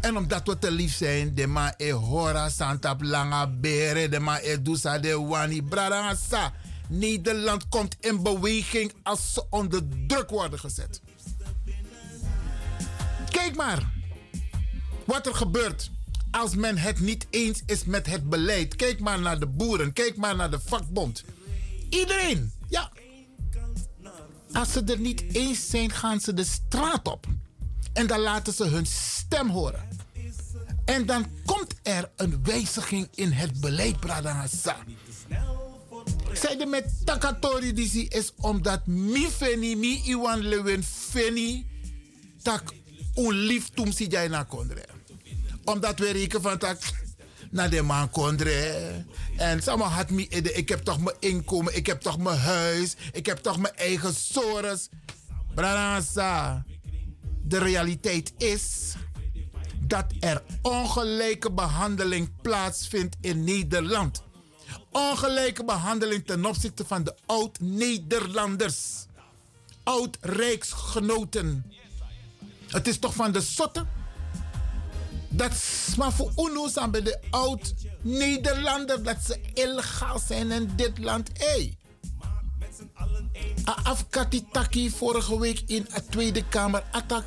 En 0.00 0.16
omdat 0.16 0.46
we 0.46 0.58
te 0.58 0.70
lief 0.70 0.94
zijn, 0.94 1.34
de 1.34 1.46
ma 1.46 1.74
e 1.76 1.92
hora 1.92 2.48
santa 2.48 2.96
langa 2.98 3.46
bere, 3.46 4.08
de 4.08 4.20
ma 4.20 4.40
e 4.40 4.62
dusa 4.62 4.98
de 4.98 5.20
wani 5.20 5.62
brarasa. 5.62 6.52
Nederland 6.88 7.68
komt 7.68 7.96
in 8.00 8.22
beweging 8.22 8.92
als 9.02 9.32
ze 9.32 9.44
onder 9.50 9.82
druk 10.06 10.30
worden 10.30 10.58
gezet. 10.58 11.00
Kijk 13.30 13.56
maar 13.56 13.96
wat 15.08 15.26
er 15.26 15.34
gebeurt 15.34 15.90
als 16.30 16.54
men 16.54 16.78
het 16.78 17.00
niet 17.00 17.26
eens 17.30 17.62
is 17.66 17.84
met 17.84 18.06
het 18.06 18.28
beleid. 18.28 18.76
Kijk 18.76 19.00
maar 19.00 19.20
naar 19.20 19.38
de 19.38 19.46
boeren, 19.46 19.92
kijk 19.92 20.16
maar 20.16 20.36
naar 20.36 20.50
de 20.50 20.60
vakbond. 20.64 21.24
Iedereen, 21.90 22.52
ja. 22.68 22.90
Als 24.52 24.72
ze 24.72 24.82
er 24.84 24.98
niet 24.98 25.24
eens 25.32 25.70
zijn, 25.70 25.90
gaan 25.90 26.20
ze 26.20 26.34
de 26.34 26.44
straat 26.44 27.08
op. 27.08 27.26
En 27.92 28.06
dan 28.06 28.20
laten 28.20 28.52
ze 28.52 28.64
hun 28.64 28.86
stem 28.86 29.48
horen. 29.48 29.88
En 30.84 31.06
dan 31.06 31.26
komt 31.44 31.74
er 31.82 32.10
een 32.16 32.44
wijziging 32.44 33.08
in 33.14 33.32
het 33.32 33.60
beleid, 33.60 34.00
Bradangasa. 34.00 34.76
Zij 36.32 36.66
met 36.66 36.92
takatori 37.04 37.72
disi 37.72 38.06
is 38.08 38.32
omdat 38.40 38.86
mi 38.86 39.26
feni, 39.26 39.76
mi 39.76 40.02
iwan 40.04 40.38
lewin 40.38 40.82
feni, 40.82 41.66
tak 42.42 42.72
un 43.16 43.32
lief 43.32 43.70
si 43.90 44.06
jai 44.06 44.28
na 44.28 44.44
kondre. 44.44 44.97
Omdat 45.68 45.98
we 45.98 46.10
rekenen 46.10 46.42
van 46.42 46.58
tak 46.58 46.78
naar 47.50 47.70
de 47.70 47.82
man 47.82 48.10
kondre. 48.10 49.04
En 49.36 49.62
sama 49.62 49.84
had 49.84 50.10
me, 50.10 50.28
ik 50.28 50.68
heb 50.68 50.80
toch 50.80 51.00
mijn 51.00 51.16
inkomen, 51.20 51.76
ik 51.76 51.86
heb 51.86 52.00
toch 52.00 52.18
mijn 52.18 52.38
huis, 52.38 52.96
ik 53.12 53.26
heb 53.26 53.38
toch 53.38 53.58
mijn 53.58 53.76
eigen 53.76 54.14
sores. 54.14 54.88
Bradangasa. 55.54 56.64
De 57.42 57.58
realiteit 57.58 58.32
is 58.36 58.94
dat 59.80 60.04
er 60.20 60.42
ongelijke 60.62 61.52
behandeling 61.52 62.40
plaatsvindt 62.42 63.16
in 63.20 63.44
Nederland. 63.44 64.22
Ongelijke 64.90 65.64
behandeling 65.64 66.26
ten 66.26 66.44
opzichte 66.44 66.84
van 66.84 67.04
de 67.04 67.14
oud-Nederlanders. 67.26 69.06
Oud-Rijksgenoten. 69.82 71.72
Het 72.66 72.88
is 72.88 72.98
toch 72.98 73.14
van 73.14 73.32
de 73.32 73.40
sotte 73.40 73.86
dat 75.28 75.52
maar 75.96 76.12
voor 76.12 76.32
UNO 76.36 76.68
zijn 76.68 76.90
bij 76.90 77.02
de 77.02 77.18
oud-Nederlander 77.30 79.02
dat 79.02 79.16
ze 79.24 79.40
illegaal 79.54 80.18
zijn 80.18 80.50
in 80.50 80.70
dit 80.76 80.98
land. 80.98 81.30
Hey. 81.32 81.76
Afkatitaki 83.82 84.90
vorige 84.90 85.38
week 85.38 85.62
in 85.66 85.86
de 85.94 86.04
Tweede 86.10 86.48
Kamer. 86.48 86.82
Attack 86.90 87.24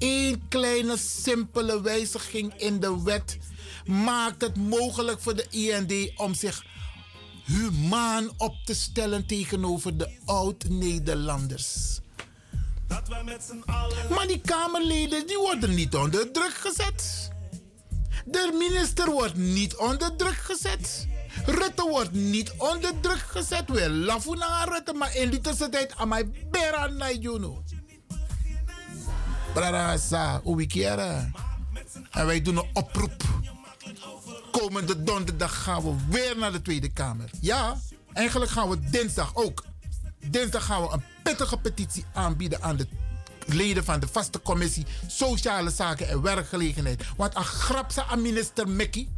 Eén 0.00 0.48
kleine 0.48 0.96
simpele 0.96 1.80
wijziging 1.80 2.54
in 2.56 2.80
de 2.80 3.02
wet 3.02 3.38
maakt 3.86 4.42
het 4.42 4.56
mogelijk 4.56 5.20
voor 5.20 5.36
de 5.36 5.46
IND 5.50 6.18
om 6.18 6.34
zich 6.34 6.64
humaan 7.44 8.30
op 8.36 8.54
te 8.64 8.74
stellen 8.74 9.26
tegenover 9.26 9.96
de 9.96 10.16
oud-Nederlanders. 10.24 11.98
Maar 14.10 14.26
die 14.26 14.40
Kamerleden 14.40 15.26
die 15.26 15.38
worden 15.38 15.74
niet 15.74 15.94
onder 15.94 16.32
druk 16.32 16.54
gezet. 16.54 17.30
De 18.30 18.54
minister 18.58 19.10
wordt 19.10 19.36
niet 19.36 19.76
onder 19.76 20.16
druk 20.16 20.34
gezet. 20.36 21.06
Rutte 21.46 21.82
wordt 21.88 22.12
niet 22.12 22.52
onder 22.56 23.00
druk 23.00 23.18
gezet. 23.18 23.68
We 23.68 23.90
laffen 23.90 24.38
naar 24.38 24.68
Rutte, 24.68 24.92
maar 24.92 25.16
in 25.16 25.30
die 25.30 25.40
tussentijd 25.40 25.94
aan 25.96 26.08
mij 26.08 26.30
bera 26.50 26.86
na 26.86 27.10
juno. 27.10 27.62
Brarasa, 29.54 30.40
Uwikiera. 30.46 31.30
En 32.10 32.26
wij 32.26 32.42
doen 32.42 32.56
een 32.56 32.70
oproep. 32.72 33.22
Komende 34.50 35.02
donderdag 35.02 35.62
gaan 35.62 35.82
we 35.82 35.94
weer 36.08 36.38
naar 36.38 36.52
de 36.52 36.62
Tweede 36.62 36.92
Kamer. 36.92 37.30
Ja, 37.40 37.76
eigenlijk 38.12 38.50
gaan 38.50 38.68
we 38.68 38.90
dinsdag 38.90 39.34
ook. 39.34 39.64
Dinsdag 40.26 40.64
gaan 40.64 40.82
we 40.82 40.92
een 40.92 41.04
pittige 41.22 41.56
petitie 41.56 42.04
aanbieden 42.12 42.62
aan 42.62 42.76
de 42.76 42.88
leden 43.46 43.84
van 43.84 44.00
de 44.00 44.08
vaste 44.08 44.42
commissie 44.42 44.86
Sociale 45.06 45.70
Zaken 45.70 46.08
en 46.08 46.22
Werkgelegenheid. 46.22 47.04
Want 47.16 47.36
een 47.36 47.44
grapsa 47.44 48.04
aan 48.04 48.22
minister 48.22 48.68
Mickey. 48.68 49.08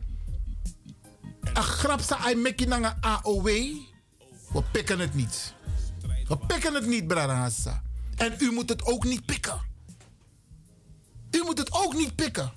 Een 1.40 1.62
grapsa 1.62 2.16
aan 2.16 2.42
Mickey 2.42 2.66
naar 2.66 2.96
AOW. 3.00 3.46
We 4.52 4.62
pikken 4.72 4.98
het 4.98 5.14
niet. 5.14 5.54
We 6.28 6.38
pikken 6.46 6.74
het 6.74 6.86
niet, 6.86 7.06
Brarasa. 7.06 7.82
En 8.16 8.34
u 8.38 8.50
moet 8.52 8.68
het 8.68 8.84
ook 8.84 9.04
niet 9.04 9.26
pikken. 9.26 9.60
U 11.30 11.42
moet 11.44 11.58
het 11.58 11.72
ook 11.72 11.94
niet 11.94 12.14
pikken. 12.14 12.52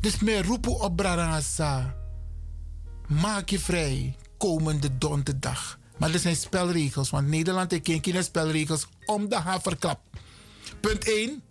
Dus 0.00 0.18
meer 0.18 0.44
roepen 0.44 0.80
op 0.80 0.96
Brarasa. 0.96 1.94
Maak 3.06 3.48
je 3.48 3.58
vrij 3.58 4.16
komende 4.38 4.98
donderdag. 4.98 5.78
Maar 5.98 6.12
er 6.12 6.18
zijn 6.18 6.36
spelregels, 6.36 7.10
want 7.10 7.28
Nederland 7.28 7.70
heeft 7.70 7.88
geen 7.88 8.24
spelregels 8.24 8.86
om 9.04 9.28
de 9.28 9.36
haverklap. 9.36 10.00
Punt 10.80 11.04
1. 11.04 11.42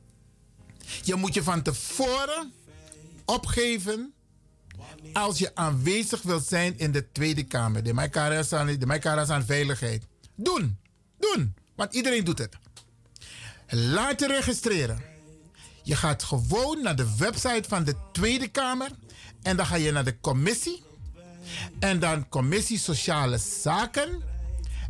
Je 1.03 1.15
moet 1.15 1.33
je 1.33 1.43
van 1.43 1.61
tevoren 1.61 2.53
opgeven 3.25 4.13
als 5.13 5.37
je 5.37 5.55
aanwezig 5.55 6.21
wilt 6.21 6.45
zijn 6.45 6.77
in 6.77 6.91
de 6.91 7.11
Tweede 7.11 7.43
Kamer. 7.43 7.83
De 7.83 7.93
Maikara 8.85 9.27
aan 9.27 9.45
veiligheid. 9.45 10.03
Doen, 10.35 10.79
doen, 11.19 11.55
want 11.75 11.93
iedereen 11.93 12.23
doet 12.23 12.37
het. 12.37 12.57
Laat 13.69 14.19
je 14.19 14.27
registreren. 14.27 15.01
Je 15.83 15.95
gaat 15.95 16.23
gewoon 16.23 16.81
naar 16.81 16.95
de 16.95 17.15
website 17.17 17.63
van 17.67 17.83
de 17.83 17.95
Tweede 18.11 18.47
Kamer. 18.47 18.89
En 19.41 19.57
dan 19.57 19.65
ga 19.65 19.75
je 19.75 19.91
naar 19.91 20.03
de 20.03 20.19
commissie. 20.19 20.83
En 21.79 21.99
dan 21.99 22.29
Commissie 22.29 22.79
Sociale 22.79 23.37
Zaken. 23.37 24.23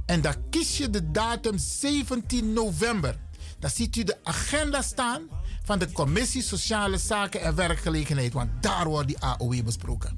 En 0.06 0.22
dan 0.22 0.36
kies 0.50 0.78
je 0.78 0.90
de 0.90 1.12
datum 1.12 1.58
17 1.58 2.54
november. 2.54 3.18
Dan 3.60 3.70
ziet 3.70 3.96
u 3.96 4.04
de 4.04 4.18
agenda 4.24 4.82
staan 4.82 5.22
van 5.64 5.80
de 5.80 5.92
Commissie 5.92 6.42
Sociale 6.42 6.98
Zaken 6.98 7.42
en 7.42 7.56
Werkgelegenheid. 7.56 8.34
Want 8.34 8.64
daar 8.64 8.86
wordt 8.88 9.08
die 9.08 9.20
AOW 9.20 9.64
besproken. 9.64 10.18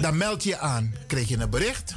Dan 0.00 0.16
meld 0.16 0.44
je 0.44 0.58
aan, 0.58 0.94
krijg 1.06 1.28
je 1.28 1.38
een 1.38 1.50
bericht. 1.50 1.94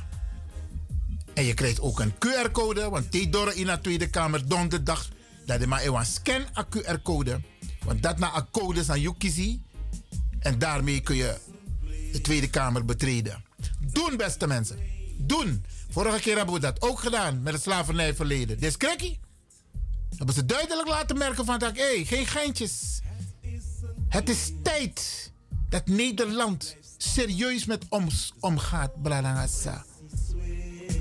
En 1.34 1.44
je 1.44 1.54
krijgt 1.54 1.82
ook 1.82 2.00
een 2.00 2.14
QR-code, 2.14 2.90
want 2.90 3.12
die 3.12 3.30
door 3.30 3.54
in 3.54 3.66
de 3.66 3.80
Tweede 3.82 4.10
Kamer 4.10 4.48
donderdag. 4.48 5.10
Dat 5.46 5.60
je 5.60 5.68
maar 5.68 5.82
even 5.82 6.06
scan 6.06 6.46
een 6.54 6.66
QR-code. 6.70 7.40
Want 7.86 8.04
dat 8.04 8.20
na 8.20 8.36
een 8.36 8.50
code 8.52 8.84
aan 8.88 9.02
Yukizi. 9.02 9.62
En 10.40 10.60
daarmee 10.60 11.00
kun 11.00 11.16
je 11.16 11.38
de 12.12 12.22
Tweede 12.22 12.50
Kamer 12.50 12.86
betreden. 12.86 13.44
Doen, 13.98 14.18
beste 14.18 14.48
mensen. 14.48 14.80
Doen. 15.18 15.66
Vorige 15.90 16.20
keer 16.20 16.36
hebben 16.36 16.54
we 16.54 16.60
dat 16.60 16.82
ook 16.82 17.00
gedaan 17.00 17.42
met 17.42 17.54
het 17.54 17.62
slavernijverleden. 17.62 18.60
Dit 18.60 18.84
is. 18.84 19.18
Hebben 20.18 20.36
ze 20.36 20.46
duidelijk 20.46 20.88
laten 20.88 21.18
merken 21.18 21.46
van 21.46 21.60
dat, 21.60 21.78
hé, 21.78 22.06
geen 22.06 22.26
geintjes. 22.26 23.00
Het 24.10 24.30
is 24.30 24.52
tijd 24.64 25.32
dat 25.70 25.88
Nederland 25.88 26.76
serieus 26.98 27.66
met 27.66 27.86
ons 27.90 28.34
omgaat, 28.40 29.02
Bradangasa. 29.02 29.86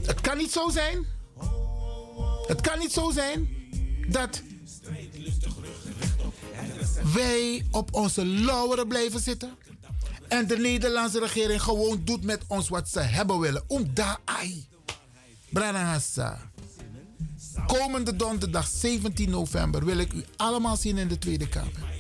Het 0.07 0.21
kan 0.21 0.37
niet 0.37 0.53
zo 0.53 0.71
zijn. 0.71 1.07
Het 2.47 2.61
kan 2.61 2.79
niet 2.79 2.93
zo 2.93 3.11
zijn 3.11 3.49
dat 4.09 4.43
wij 7.15 7.67
op 7.71 7.95
onze 7.95 8.27
lauweren 8.27 8.89
blijven 8.89 9.21
zitten. 9.21 9.57
En 10.29 10.47
de 10.47 10.57
Nederlandse 10.57 11.19
regering 11.19 11.63
gewoon 11.63 12.01
doet 12.05 12.25
met 12.25 12.43
ons 12.47 12.69
wat 12.69 12.89
ze 12.89 13.01
hebben 13.01 13.39
willen. 13.39 13.65
Om 13.67 13.95
daar 13.95 14.19
ai. 14.25 14.69
Komende 17.67 18.17
donderdag 18.17 18.67
17 18.67 19.31
november 19.31 19.85
wil 19.85 19.99
ik 19.99 20.13
u 20.13 20.25
allemaal 20.37 20.77
zien 20.77 20.99
in 20.99 21.09
de 21.09 21.19
Tweede 21.19 21.49
Kamer. 21.49 21.95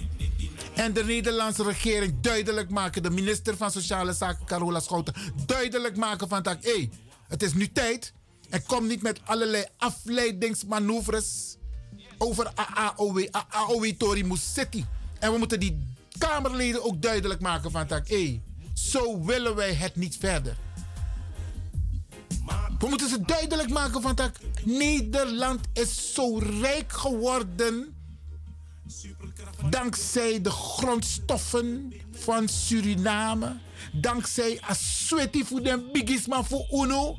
En 0.75 0.93
de 0.93 1.05
Nederlandse 1.05 1.63
regering 1.63 2.21
duidelijk 2.21 2.71
maken, 2.71 3.03
de 3.03 3.11
minister 3.11 3.57
van 3.57 3.71
Sociale 3.71 4.13
Zaken 4.13 4.47
Carola 4.47 4.81
Schouten, 4.81 5.15
duidelijk 5.47 5.97
maken 5.97 6.29
van 6.29 6.43
dat, 6.43 6.57
hé, 6.61 6.71
hey, 6.71 6.91
het 7.29 7.43
is 7.43 7.55
nu 7.55 7.73
tijd. 7.73 8.13
En 8.51 8.63
kom 8.67 8.87
niet 8.87 9.03
met 9.03 9.21
allerlei 9.25 9.65
afleidingsmanoeuvres 9.77 11.57
over 12.19 12.53
AOW. 12.55 13.27
AOW 13.49 13.93
Tori 13.99 14.31
zitten. 14.35 14.89
En 15.19 15.33
we 15.33 15.39
moeten 15.39 15.61
die 15.61 15.96
Kamerleden 16.19 16.85
ook 16.85 17.03
duidelijk 17.03 17.41
maken 17.41 17.71
van 17.71 17.87
dat, 17.87 18.09
hé, 18.09 18.43
zo 18.75 19.25
willen 19.25 19.55
wij 19.55 19.75
het 19.75 19.97
niet 19.97 20.17
verder. 20.17 20.57
We 22.79 22.89
moeten 22.89 23.09
ze 23.09 23.21
duidelijk 23.21 23.71
maken 23.71 24.03
van 24.03 24.15
dat 24.15 24.39
Nederland 24.65 25.61
is 25.73 26.15
zo 26.15 26.39
rijk 26.39 26.93
geworden 26.93 27.95
dankzij 29.71 30.41
de 30.41 30.51
grondstoffen 30.51 31.93
van 32.13 32.49
Suriname, 32.49 33.57
dankzij 33.93 34.61
Asweti 34.61 35.45
voor 35.45 35.63
de 35.63 35.89
bigisma 35.93 36.43
voor 36.43 36.67
UNO, 36.71 37.17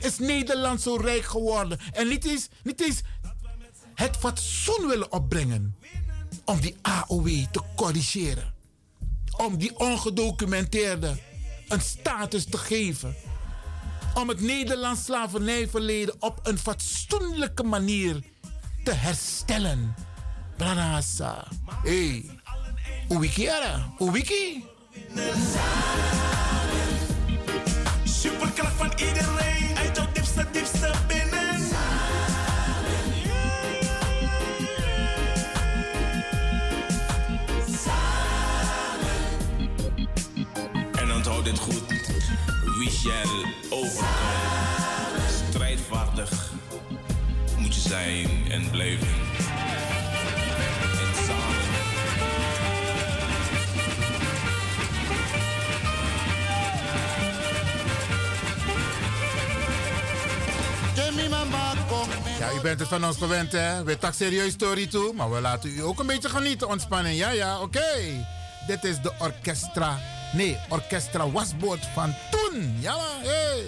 is 0.00 0.18
Nederland 0.18 0.80
zo 0.80 0.96
rijk 0.96 1.24
geworden. 1.24 1.78
En 1.92 2.08
niet 2.08 2.24
eens, 2.24 2.48
niet 2.62 2.80
eens 2.80 3.00
het 3.94 4.16
fatsoen 4.16 4.86
willen 4.88 5.12
opbrengen 5.12 5.76
om 6.44 6.60
die 6.60 6.76
AOW 6.82 7.28
te 7.50 7.60
corrigeren. 7.76 8.52
Om 9.36 9.58
die 9.58 9.78
ongedocumenteerde 9.78 11.18
een 11.68 11.80
status 11.80 12.44
te 12.44 12.58
geven. 12.58 13.14
Om 14.14 14.28
het 14.28 14.40
Nederlands 14.40 15.04
slavernijverleden 15.04 16.14
op 16.18 16.40
een 16.42 16.58
fatsoenlijke 16.58 17.62
manier 17.62 18.22
te 18.84 18.92
herstellen. 18.92 19.94
Branasa. 20.56 21.48
Hey. 21.82 22.30
Uwiki 23.08 23.48
ara. 23.48 23.92
Uwiki. 23.98 24.64
Superkracht 28.04 28.76
van 28.76 28.92
iedereen 28.96 29.76
uit 29.76 30.14
diepste, 30.14 30.46
diepste 30.52 30.93
onthoud 41.50 41.88
dit 41.88 41.94
goed. 41.94 42.78
Wie 42.78 42.90
shall 42.90 43.44
overkomen. 43.70 44.08
Strijdvaardig 45.48 46.52
moet 47.58 47.74
je 47.74 47.80
zijn 47.80 48.28
en 48.50 48.70
blijven. 48.70 49.06
En 51.00 51.24
samen. 51.26 51.62
Ja, 62.38 62.52
u 62.52 62.60
bent 62.60 62.80
het 62.80 62.88
van 62.88 63.04
ons 63.04 63.16
gewend, 63.16 63.52
hè? 63.52 63.84
We 63.84 63.98
tak 63.98 64.14
serieus 64.14 64.52
story 64.52 64.86
toe, 64.86 65.12
maar 65.12 65.30
we 65.30 65.40
laten 65.40 65.70
u 65.70 65.82
ook 65.82 66.00
een 66.00 66.06
beetje 66.06 66.28
genieten, 66.28 66.68
ontspannen. 66.68 67.14
Ja, 67.14 67.30
ja, 67.30 67.60
oké. 67.60 68.26
Dit 68.66 68.84
is 68.84 69.00
de 69.00 69.12
orchestra, 69.18 69.98
nee, 70.34 70.58
orchestra 70.68 71.30
wasboord 71.30 71.86
van 71.94 72.14
toen. 72.30 72.76
Ja, 72.80 72.96
maar, 72.96 73.20
hey. 73.22 73.62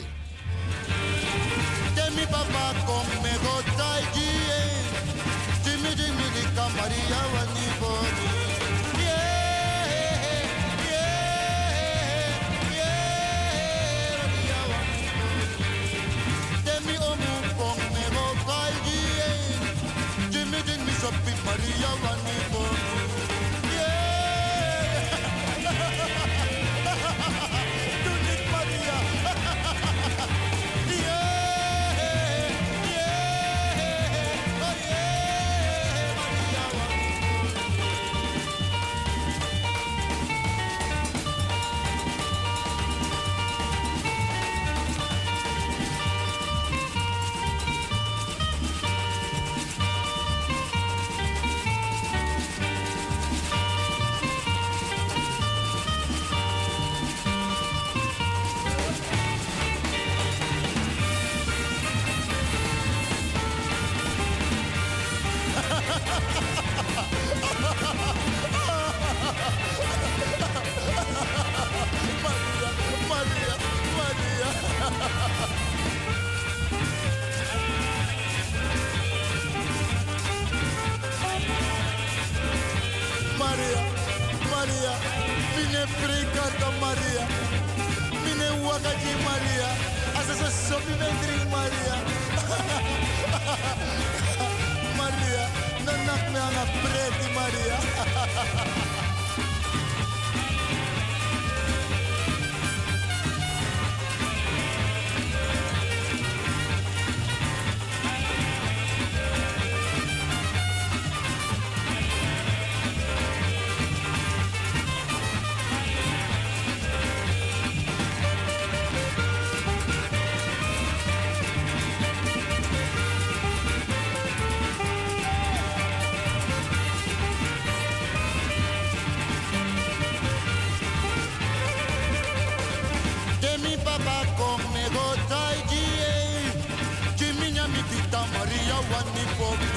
One 138.88 139.04
wonderful. 139.04 139.75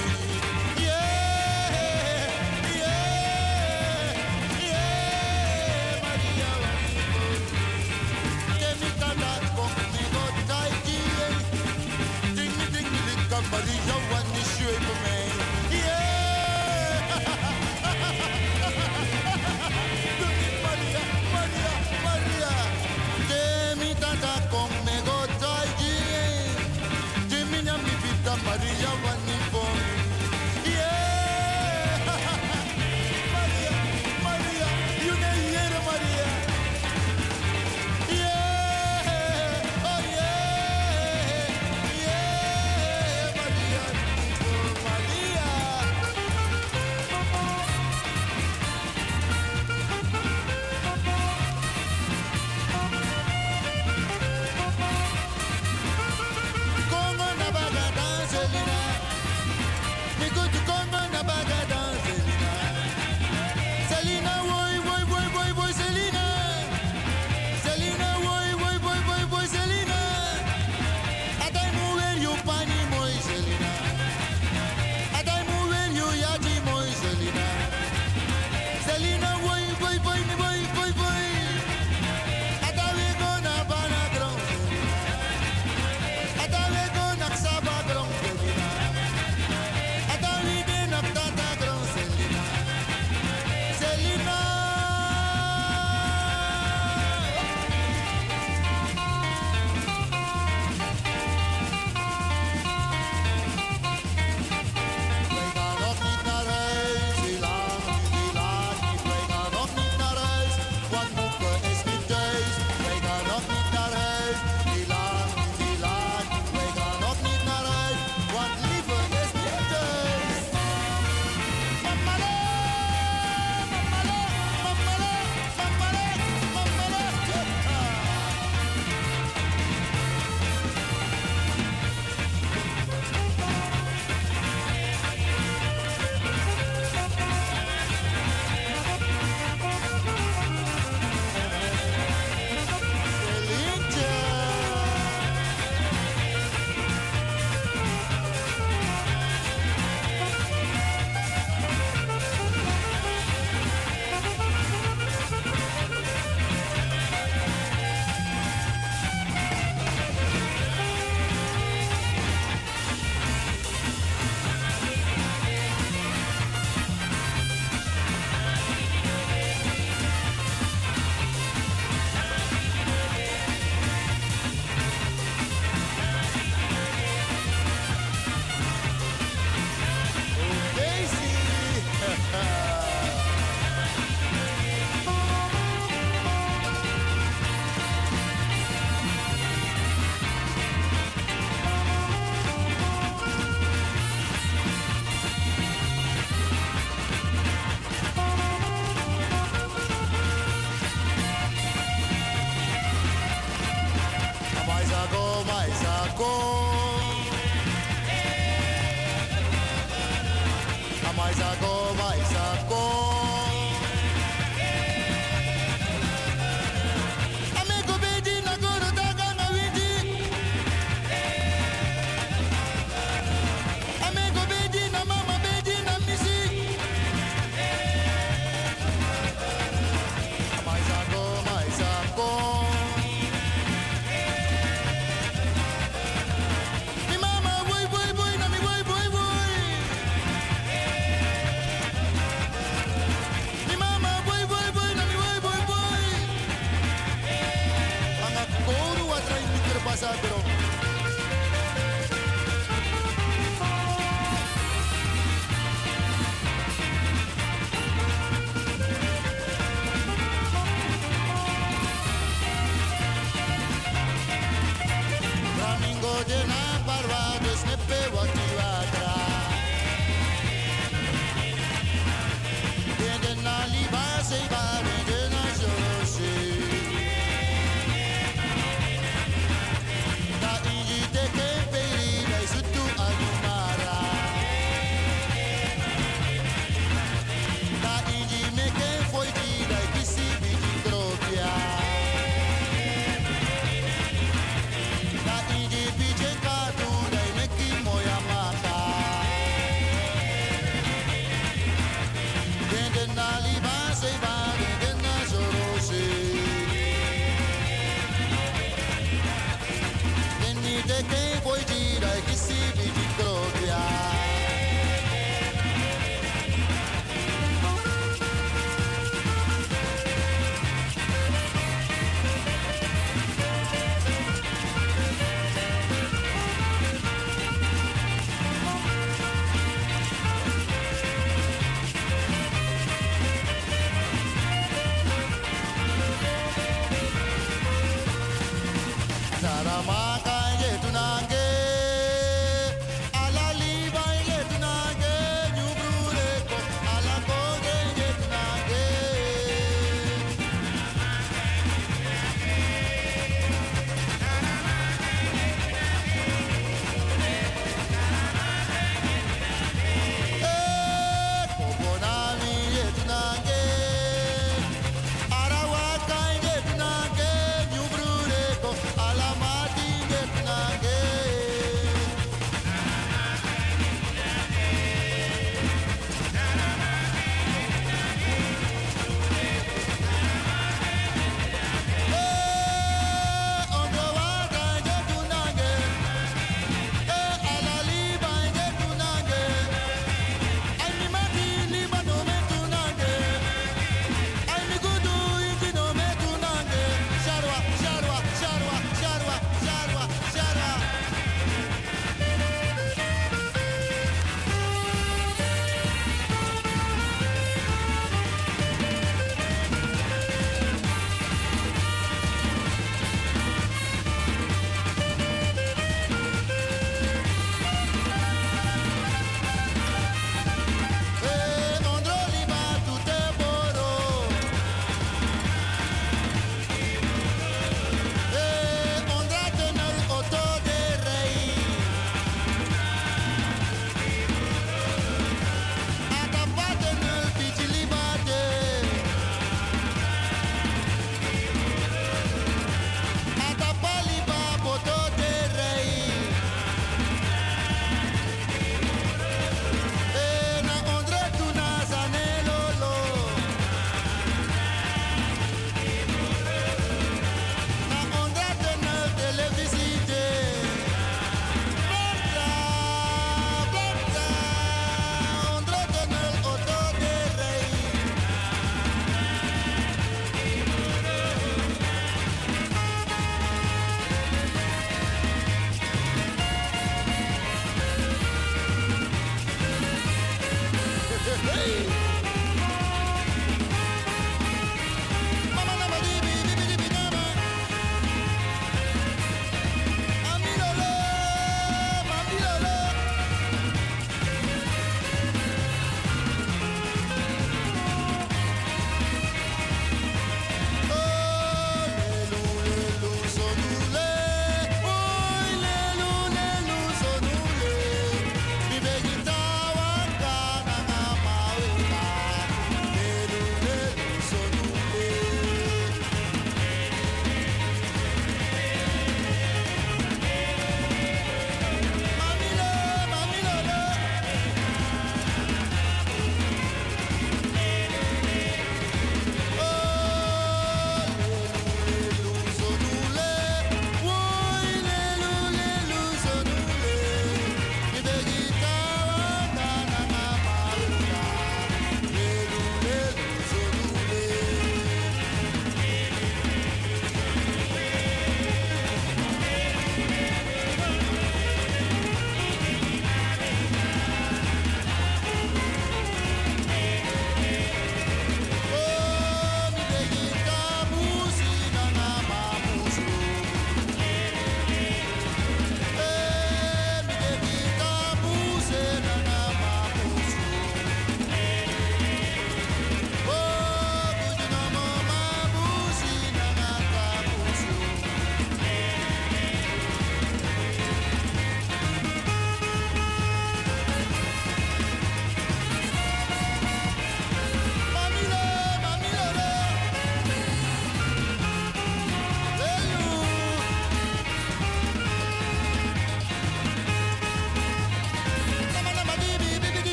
boi 311.44 311.69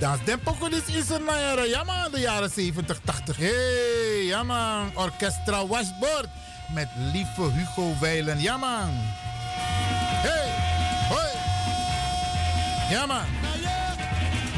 Dat 0.00 0.18
is 0.72 0.94
is 0.94 1.08
een 1.08 1.24
jaren, 1.24 1.68
ja 1.68 1.84
de 2.10 2.20
jaren 2.20 2.50
70, 2.50 3.00
80. 3.04 3.36
Hey, 3.36 4.24
ja 4.24 4.42
man, 4.42 4.90
Orchestra 4.94 5.66
Washboard 5.66 6.28
met 6.68 6.88
lieve 7.12 7.42
Hugo 7.42 7.94
Weilen, 8.00 8.40
ja 8.40 8.56
man. 8.56 8.90
Hey, 10.22 10.52
hoi. 11.08 11.28
Ja 12.90 13.06
man. 13.06 13.24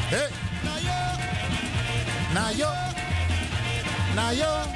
Hey. 0.09 0.29
Na 2.33 2.49
yo. 2.49 2.69
Na 4.15 4.31
yo. 4.31 4.72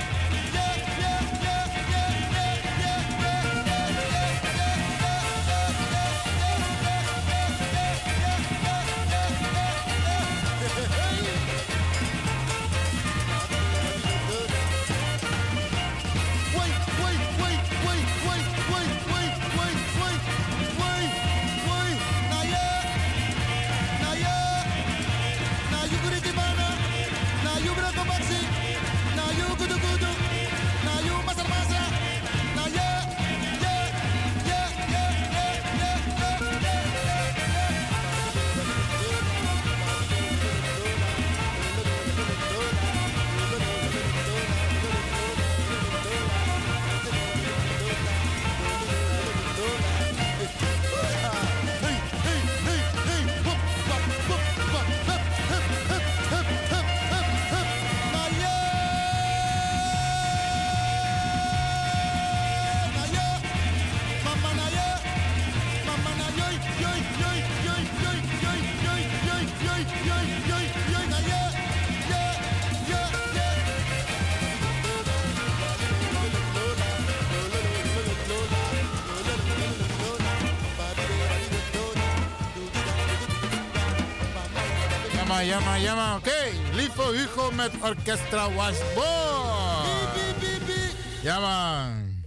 Jamma, 85.81 85.85
jamma. 85.85 86.15
Oké, 86.15 87.13
Hugo 87.13 87.51
met 87.51 87.71
Orchestra 87.81 88.51
Washboard. 88.51 89.87
Ja 91.21 91.39
man. 91.39 92.25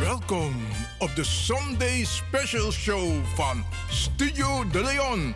Welkom 0.00 0.66
op 0.98 1.14
de 1.14 1.24
Sunday 1.24 2.04
Special 2.04 2.72
Show 2.72 3.24
van 3.34 3.64
Studio 3.90 4.68
De 4.70 4.82
Leon. 4.82 5.34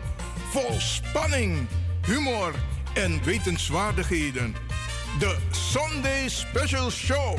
Vol 0.49 0.75
spanning, 0.79 1.67
humor 2.05 2.53
en 2.93 3.23
wetenswaardigheden. 3.23 4.55
De 5.19 5.37
Sunday 5.51 6.29
Special 6.29 6.91
Show. 6.91 7.37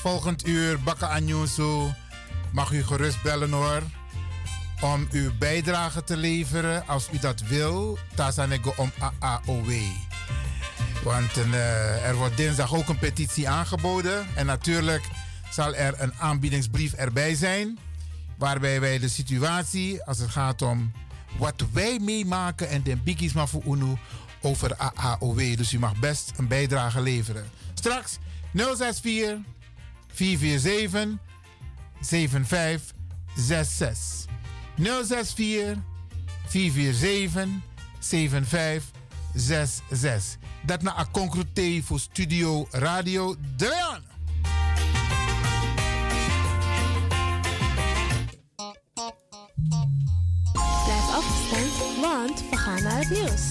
Volgend 0.00 0.46
uur, 0.46 0.80
Bakka 0.80 1.06
Anyusu, 1.08 1.92
mag 2.52 2.72
u 2.72 2.84
gerust 2.84 3.22
bellen 3.22 3.50
hoor. 3.50 3.82
Om 4.80 5.08
uw 5.10 5.30
bijdrage 5.38 6.04
te 6.04 6.16
leveren 6.16 6.86
als 6.86 7.08
u 7.12 7.18
dat 7.18 7.40
wil. 7.40 7.98
Tazanego 8.14 8.72
om 8.76 8.92
AAOW. 9.18 9.70
Want 11.02 11.36
eh, 11.36 12.06
er 12.08 12.16
wordt 12.16 12.36
dinsdag 12.36 12.74
ook 12.74 12.88
een 12.88 12.98
petitie 12.98 13.48
aangeboden. 13.48 14.26
En 14.34 14.46
natuurlijk 14.46 15.02
zal 15.50 15.74
er 15.74 15.94
een 16.00 16.14
aanbiedingsbrief 16.14 16.92
erbij 16.92 17.34
zijn. 17.34 17.78
Waarbij 18.36 18.80
wij 18.80 18.98
de 18.98 19.08
situatie, 19.08 20.04
als 20.04 20.18
het 20.18 20.30
gaat 20.30 20.62
om 20.62 20.92
wat 21.38 21.64
wij 21.72 21.98
meemaken 21.98 22.68
en 22.68 22.82
de 22.82 22.96
biggies 22.96 23.32
maar 23.32 23.48
voor 23.48 23.62
UNO 23.66 23.98
over 24.42 24.76
AAOW. 24.76 25.56
Dus 25.56 25.72
u 25.72 25.78
mag 25.78 25.96
best 25.96 26.32
een 26.36 26.48
bijdrage 26.48 27.00
leveren. 27.00 27.50
Straks 27.74 28.18
064 28.52 29.56
447 30.18 31.18
7566. 32.00 34.26
064 34.76 35.76
447 36.46 37.48
7566. 37.98 40.38
Dat 40.62 40.82
na 40.82 40.98
een 40.98 41.10
voor 41.84 42.00
Studio 42.00 42.66
Radio 42.70 43.36
De 43.56 43.68
Leon. 43.68 44.02
Blijf 50.84 51.10
afgestemd, 51.10 51.72
want 52.00 52.42
we 52.50 52.56
gaan 52.56 52.82
naar 52.82 52.98
het 52.98 53.10
nieuws. 53.10 53.50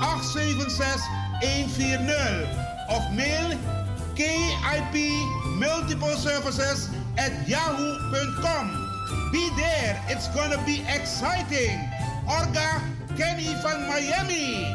876 0.00 1.00
140. 1.42 2.64
Of 2.90 3.14
mail 3.14 3.58
KIP 4.14 4.94
Multiple 5.58 6.16
Services 6.16 6.90
at 7.16 7.48
yahoo.com. 7.48 9.30
Be 9.32 9.50
there, 9.56 10.02
it's 10.08 10.28
gonna 10.28 10.62
be 10.64 10.84
exciting. 10.88 11.78
Orga 12.26 12.82
Kenny 13.16 13.54
van 13.62 13.88
Miami. 13.88 14.74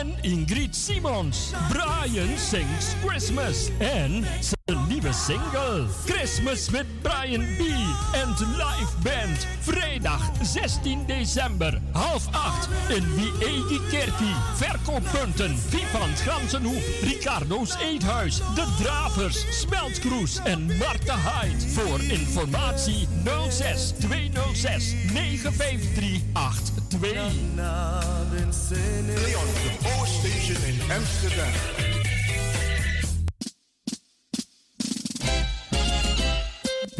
Ingrid 0.23 0.73
Simons. 0.73 1.53
Brian 1.69 2.37
sings 2.37 2.95
Christmas 3.03 3.71
en 3.79 4.25
nieuwe 5.01 5.15
single 5.15 5.87
Christmas 6.05 6.69
with 6.69 6.85
Brian 7.01 7.41
B. 7.57 7.61
en 8.13 8.29
live 8.39 8.93
band. 9.03 9.47
Vrijdag 9.59 10.29
16 10.41 11.05
december, 11.05 11.81
half 11.91 12.27
acht 12.31 12.67
in 12.89 13.03
Viegi 13.15 13.79
Kerkie. 13.89 14.35
Verkooppunten 14.55 15.57
Vivant 15.57 16.19
Gansenhoef, 16.19 17.01
Ricardo's 17.01 17.75
Eethuis, 17.75 18.37
De 18.37 18.65
Dravers, 18.83 19.59
Smeltkroes 19.59 20.39
en 20.43 20.65
Marta 20.77 21.15
Hyde. 21.15 21.69
Voor 21.69 21.99
informatie 22.01 23.07
06 23.49 23.93
206 23.99 24.93
953 25.13 26.21
82. 26.33 26.99
Leon, 29.15 29.45
de 29.53 29.71
Power 29.81 30.07
Station 30.07 30.63
in 30.65 30.91
Amsterdam. 30.91 32.00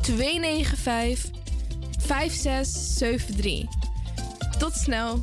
295 0.00 1.30
5673. 1.98 3.64
Tot 4.58 4.74
snel. 4.74 5.20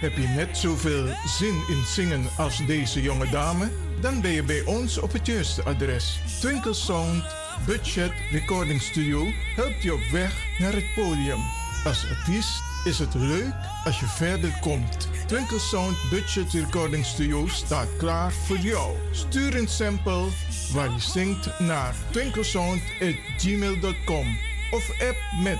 Heb 0.00 0.16
je 0.16 0.28
net 0.28 0.58
zoveel 0.58 1.06
zin 1.38 1.62
in 1.68 1.84
zingen 1.86 2.24
als 2.36 2.66
deze 2.66 3.02
jonge 3.02 3.30
dame? 3.30 3.70
Dan 4.00 4.20
ben 4.20 4.30
je 4.30 4.42
bij 4.42 4.64
ons 4.64 4.98
op 4.98 5.12
het 5.12 5.26
juiste 5.26 5.62
adres. 5.62 6.20
Twinkle 6.40 6.74
Sound 6.74 7.24
Budget 7.66 8.12
Recording 8.30 8.82
Studio 8.82 9.24
helpt 9.56 9.82
je 9.82 9.94
op 9.94 10.04
weg 10.12 10.44
naar 10.58 10.72
het 10.72 10.94
podium. 10.94 11.40
Als 11.84 12.06
artiest 12.10 12.62
is 12.84 12.98
het 12.98 13.14
leuk 13.14 13.54
als 13.84 14.00
je 14.00 14.06
verder 14.06 14.58
komt. 14.60 15.08
Twinkle 15.26 15.58
Sound 15.58 15.96
Budget 16.10 16.52
Recording 16.52 17.04
Studio 17.04 17.46
staat 17.46 17.88
klaar 17.98 18.32
voor 18.32 18.56
jou. 18.56 18.96
Stuur 19.10 19.56
een 19.56 19.68
sample 19.68 20.24
waar 20.72 20.90
je 20.90 21.00
zingt 21.00 21.58
naar 21.58 21.94
twinklesound.gmail.com 22.10 24.38
of 24.70 24.90
app 24.90 25.16
met 25.42 25.58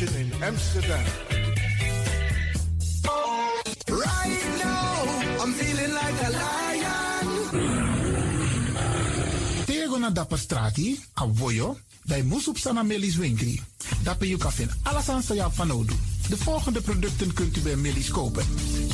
Station 0.00 0.20
in 0.20 0.42
Amsterdam. 0.42 1.04
Right 3.88 4.44
now, 4.64 5.42
I'm 5.42 5.52
feeling 5.52 5.92
like 5.92 6.18
a 6.24 6.30
lion. 6.30 7.28
Tego 9.66 9.98
na 9.98 10.10
dapper 10.10 10.38
strati, 10.38 11.00
a 11.14 11.26
voyo, 11.32 11.78
bij 12.04 12.22
Moesop 12.22 12.58
Sana 12.58 12.82
Melis 12.82 13.16
Winkri. 13.16 13.60
Dapper 14.02 14.26
you 14.26 14.38
kan 14.38 14.52
alles 14.82 15.08
aan 15.08 15.22
van. 15.52 15.86
De 16.28 16.36
volgende 16.36 16.80
producten 16.80 17.32
kunt 17.32 17.56
u 17.56 17.60
bij 17.60 17.76
Melis 17.76 18.10
kopen. 18.10 18.44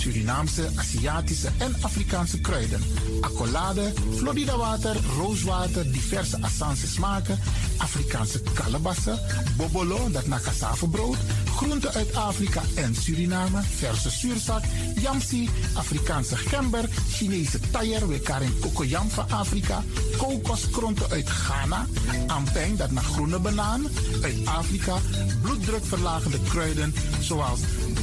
Surinaamse, 0.00 0.70
Aziatische 0.74 1.48
en 1.58 1.74
Afrikaanse 1.80 2.40
kruiden. 2.40 2.82
Accolade, 3.20 3.92
Florida 4.16 4.56
water, 4.56 4.96
rooswater, 5.16 5.92
diverse 5.92 6.38
Assange 6.40 6.86
smaken, 6.86 7.38
Afrikaanse 7.76 8.40
kalebassen, 8.54 9.18
bobolo, 9.56 10.10
dat 10.10 10.26
na 10.26 10.38
cassavebrood, 10.40 11.16
groenten 11.56 11.92
uit 11.92 12.14
Afrika 12.14 12.62
en 12.74 12.94
Suriname, 12.94 13.60
verse 13.62 14.10
zuurzak, 14.10 14.64
yamsi, 15.00 15.48
Afrikaanse 15.74 16.36
gember, 16.36 16.88
Chinese 17.10 17.60
taier, 17.70 18.08
we 18.08 18.20
karing 18.20 18.60
kokoyam 18.60 19.10
van 19.10 19.30
Afrika, 19.30 19.82
kokoskronten 20.16 21.10
uit 21.10 21.28
Ghana, 21.30 21.86
ampeng, 22.26 22.78
dat 22.78 22.90
naar 22.90 23.04
groene 23.04 23.38
banaan, 23.38 23.86
uit 24.22 24.36
Afrika, 24.44 24.96
bloeddrukverlagende 25.42 26.38
kruiden 26.48 26.94
zoals 27.20 27.60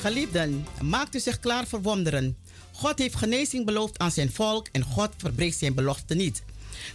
Geliefden, 0.00 0.66
maakt 0.82 1.14
u 1.14 1.20
zich 1.20 1.40
klaar 1.40 1.66
voor 1.66 1.82
wonderen. 1.82 2.36
God 2.72 2.98
heeft 2.98 3.14
genezing 3.14 3.64
beloofd 3.64 3.98
aan 3.98 4.10
zijn 4.10 4.32
volk 4.32 4.68
en 4.72 4.82
God 4.82 5.10
verbreekt 5.16 5.58
zijn 5.58 5.74
belofte 5.74 6.14
niet. 6.14 6.42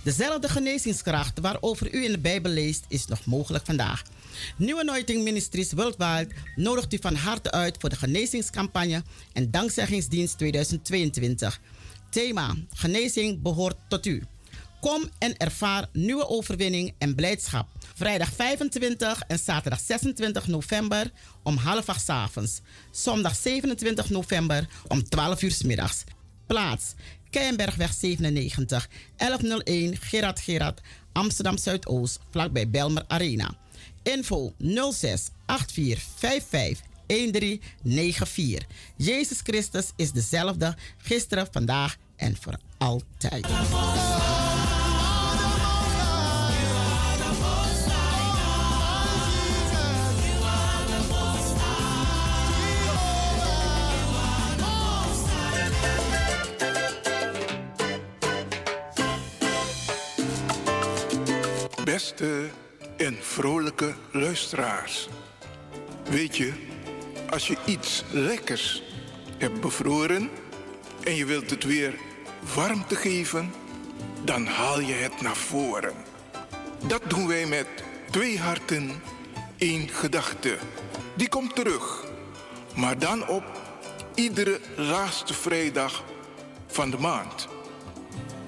Dezelfde 0.03 0.49
genezingskracht 0.49 1.39
waarover 1.39 1.93
u 1.93 2.03
in 2.03 2.11
de 2.11 2.19
Bijbel 2.19 2.51
leest, 2.51 2.85
is 2.87 3.05
nog 3.05 3.25
mogelijk 3.25 3.65
vandaag. 3.65 4.03
Nieuwe 4.57 4.81
Anointing 4.81 5.23
Ministries 5.23 5.73
Worldwide 5.73 6.29
nodigt 6.55 6.93
u 6.93 6.97
van 7.01 7.15
harte 7.15 7.51
uit 7.51 7.77
voor 7.79 7.89
de 7.89 7.95
genezingscampagne 7.95 9.03
en 9.33 9.51
dankzeggingsdienst 9.51 10.37
2022. 10.37 11.59
Thema: 12.09 12.55
Genezing 12.73 13.41
behoort 13.41 13.77
tot 13.87 14.05
u. 14.05 14.23
Kom 14.83 15.09
en 15.19 15.37
ervaar 15.37 15.89
nieuwe 15.93 16.27
overwinning 16.27 16.95
en 16.97 17.15
blijdschap. 17.15 17.67
Vrijdag 17.95 18.29
25 18.33 19.21
en 19.27 19.39
zaterdag 19.39 19.79
26 19.79 20.47
november 20.47 21.11
om 21.43 21.57
half 21.57 21.89
acht 21.89 22.09
avonds. 22.09 22.61
Zondag 22.91 23.35
27 23.35 24.09
november 24.09 24.67
om 24.87 25.09
12 25.09 25.41
uur 25.41 25.51
's 25.51 25.63
middags. 25.63 26.03
Plaats: 26.47 26.93
Keienbergweg 27.29 27.93
97, 27.93 28.89
1101 29.17 29.97
Gerard 29.97 30.39
Gerard, 30.39 30.81
Amsterdam 31.13 31.57
Zuidoost, 31.57 32.19
vlakbij 32.31 32.69
Belmer 32.69 33.03
Arena. 33.07 33.55
Info 34.03 34.53
06 34.91 35.29
84 35.47 36.03
55 36.15 36.81
1394. 37.07 38.67
Jezus 38.95 39.39
Christus 39.43 39.91
is 39.95 40.11
dezelfde 40.11 40.75
gisteren, 40.97 41.47
vandaag 41.51 41.95
en 42.15 42.37
voor 42.39 42.59
altijd. 42.77 43.45
Beste 62.03 62.49
en 62.97 63.17
vrolijke 63.21 63.93
luisteraars. 64.11 65.09
Weet 66.09 66.37
je, 66.37 66.53
als 67.29 67.47
je 67.47 67.57
iets 67.65 68.03
lekkers 68.11 68.83
hebt 69.37 69.61
bevroren 69.61 70.29
en 71.03 71.15
je 71.15 71.25
wilt 71.25 71.49
het 71.49 71.63
weer 71.63 71.95
warmte 72.55 72.95
geven, 72.95 73.53
dan 74.23 74.45
haal 74.45 74.79
je 74.79 74.93
het 74.93 75.21
naar 75.21 75.35
voren. 75.35 75.93
Dat 76.87 77.01
doen 77.07 77.27
wij 77.27 77.45
met 77.45 77.67
twee 78.11 78.39
harten, 78.39 78.91
één 79.57 79.89
gedachte. 79.89 80.57
Die 81.13 81.29
komt 81.29 81.55
terug, 81.55 82.05
maar 82.75 82.99
dan 82.99 83.27
op 83.27 83.43
iedere 84.15 84.59
laatste 84.75 85.33
vrijdag 85.33 86.03
van 86.67 86.89
de 86.89 86.97
maand. 86.97 87.47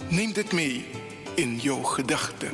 Neem 0.08 0.34
dit 0.34 0.52
mee 0.52 0.86
in 1.36 1.58
jouw 1.58 1.84
gedachten. 1.84 2.52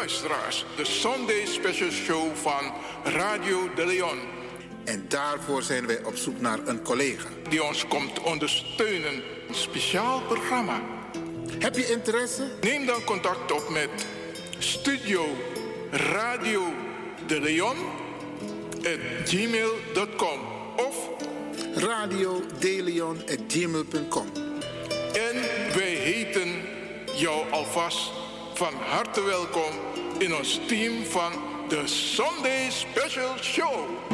Luisteraars, 0.00 0.64
de 0.76 0.84
Sunday 0.84 1.46
Special 1.46 1.90
Show 1.90 2.34
van 2.34 2.72
Radio 3.04 3.74
de 3.74 3.86
Leon. 3.86 4.18
En 4.84 5.04
daarvoor 5.08 5.62
zijn 5.62 5.86
wij 5.86 6.04
op 6.04 6.16
zoek 6.16 6.40
naar 6.40 6.58
een 6.66 6.82
collega. 6.82 7.28
Die 7.48 7.64
ons 7.64 7.86
komt 7.86 8.20
ondersteunen. 8.20 9.22
Een 9.48 9.54
speciaal 9.54 10.20
programma. 10.20 10.80
Heb 11.58 11.76
je 11.76 11.90
interesse? 11.90 12.50
Neem 12.60 12.86
dan 12.86 13.04
contact 13.04 13.52
op 13.52 13.68
met 13.68 14.06
Studio 14.58 15.26
Radio 15.90 16.62
de 17.26 17.40
Leon 17.40 17.76
at 18.76 19.28
gmail.com 19.28 20.40
of 20.76 21.08
Radio 21.74 22.42
gmail.com. 23.48 24.26
En 25.12 25.34
wij 25.74 25.94
heten 25.94 26.48
jou 27.16 27.50
alvast 27.50 28.12
van 28.54 28.74
harte 28.74 29.22
welkom 29.22 29.89
in 30.20 30.34
ons 30.34 30.60
team 30.66 31.04
van 31.04 31.32
de 31.68 31.86
Sunday 31.86 32.70
Special 32.70 33.38
Show. 33.40 34.09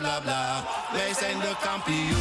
bla 0.00 0.20
bla. 0.20 0.62
Wij 0.92 1.14
zijn 1.14 1.38
de 1.38 1.52
kampioen. 1.60 2.19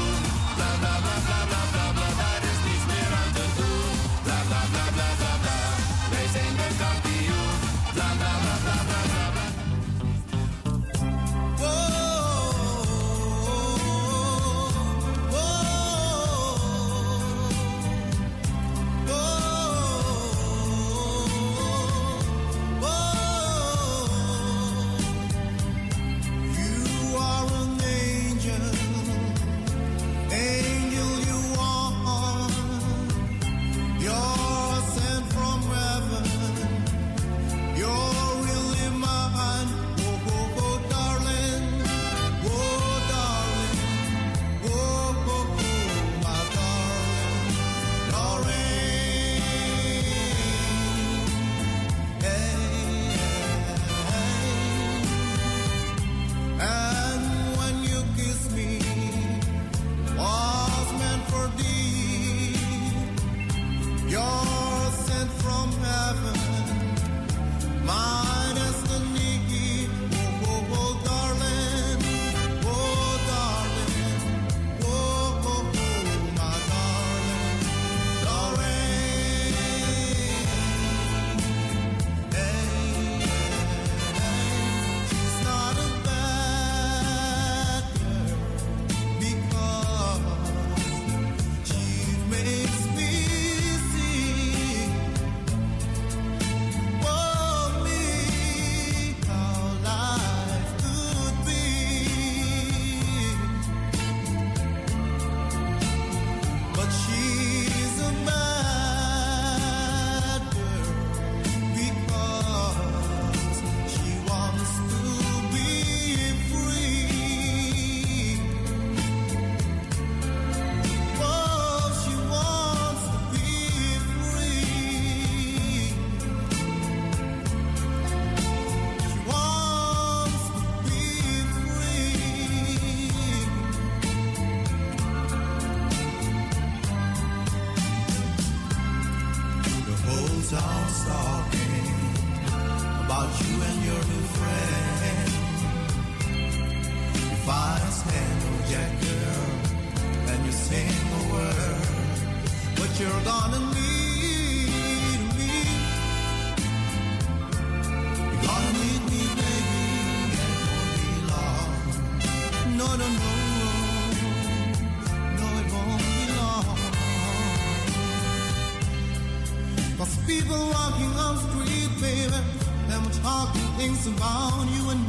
things 173.89 174.07
about 174.07 174.67
you 174.69 174.89
and 174.91 175.09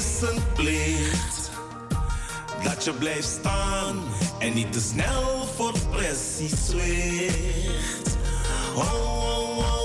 Is 0.00 0.28
een 0.28 0.42
plicht 0.54 1.50
dat 2.62 2.84
je 2.84 2.92
blijft 2.92 3.28
staan 3.28 4.02
en 4.38 4.54
niet 4.54 4.72
te 4.72 4.80
snel 4.80 5.46
voor 5.56 5.72
pressie 5.90 6.56
zwicht. 6.56 8.16
Oh, 8.76 8.94
oh, 8.94 9.58
oh. 9.58 9.79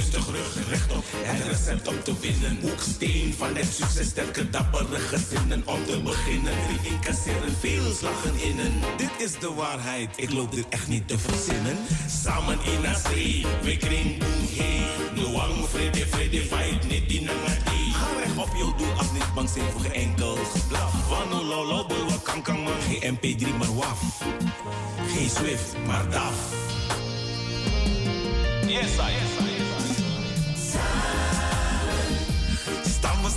Strijd 0.00 0.26
lustig, 0.26 0.34
rug 0.34 0.68
rechtop, 0.68 1.04
het 1.12 1.46
recept 1.46 1.88
om 1.88 2.02
te 2.02 2.12
winnen. 2.20 2.58
Hoeksteen 2.60 3.34
van 3.38 3.56
het 3.56 3.66
succes, 3.74 4.06
sterke 4.06 4.50
dappere 4.50 4.98
gezinnen. 4.98 5.62
Om 5.66 5.84
te 5.84 6.00
beginnen, 6.02 6.52
drie 6.66 6.92
incasseren, 6.92 7.52
veel 7.60 7.92
slagen 7.92 8.40
innen. 8.42 8.72
Dit 8.96 9.10
is 9.18 9.38
de 9.38 9.52
waarheid, 9.52 10.10
ik 10.16 10.32
loop 10.32 10.52
dit 10.54 10.66
echt 10.68 10.88
niet 10.88 11.08
te 11.08 11.18
verzinnen. 11.18 11.76
Samen 12.22 12.58
in 12.64 12.94
zee, 13.08 13.46
we 13.62 13.76
kring 13.76 14.18
boom 14.18 14.46
hey. 14.56 14.86
Luang, 15.14 15.68
vrede, 15.68 16.06
vrede, 16.06 16.40
fight, 16.40 16.88
niet 16.88 17.08
die 17.08 17.22
nangadi. 17.22 17.92
Ga 17.92 18.06
recht 18.18 18.36
op 18.36 18.56
je 18.56 18.72
doel, 18.78 18.92
af 18.96 19.12
niet 19.12 19.34
bang 19.34 19.48
zijn 19.48 19.70
voor 19.70 19.80
geen 19.80 19.92
enkel 19.92 20.34
geblaf. 20.34 21.08
Wano, 21.08 21.44
lolo, 21.44 21.86
kan, 22.22 22.42
kan, 22.42 22.60
man. 22.60 22.72
Geen 22.88 23.18
MP3, 23.18 23.56
maar 23.58 23.74
waf. 23.74 24.00
Geen 25.14 25.30
Swift, 25.30 25.74
maar 25.86 26.10
DAF. 26.10 26.34
Yes, 28.66 28.98
I, 28.98 29.10
yes, 29.10 29.46
I, 29.46 29.49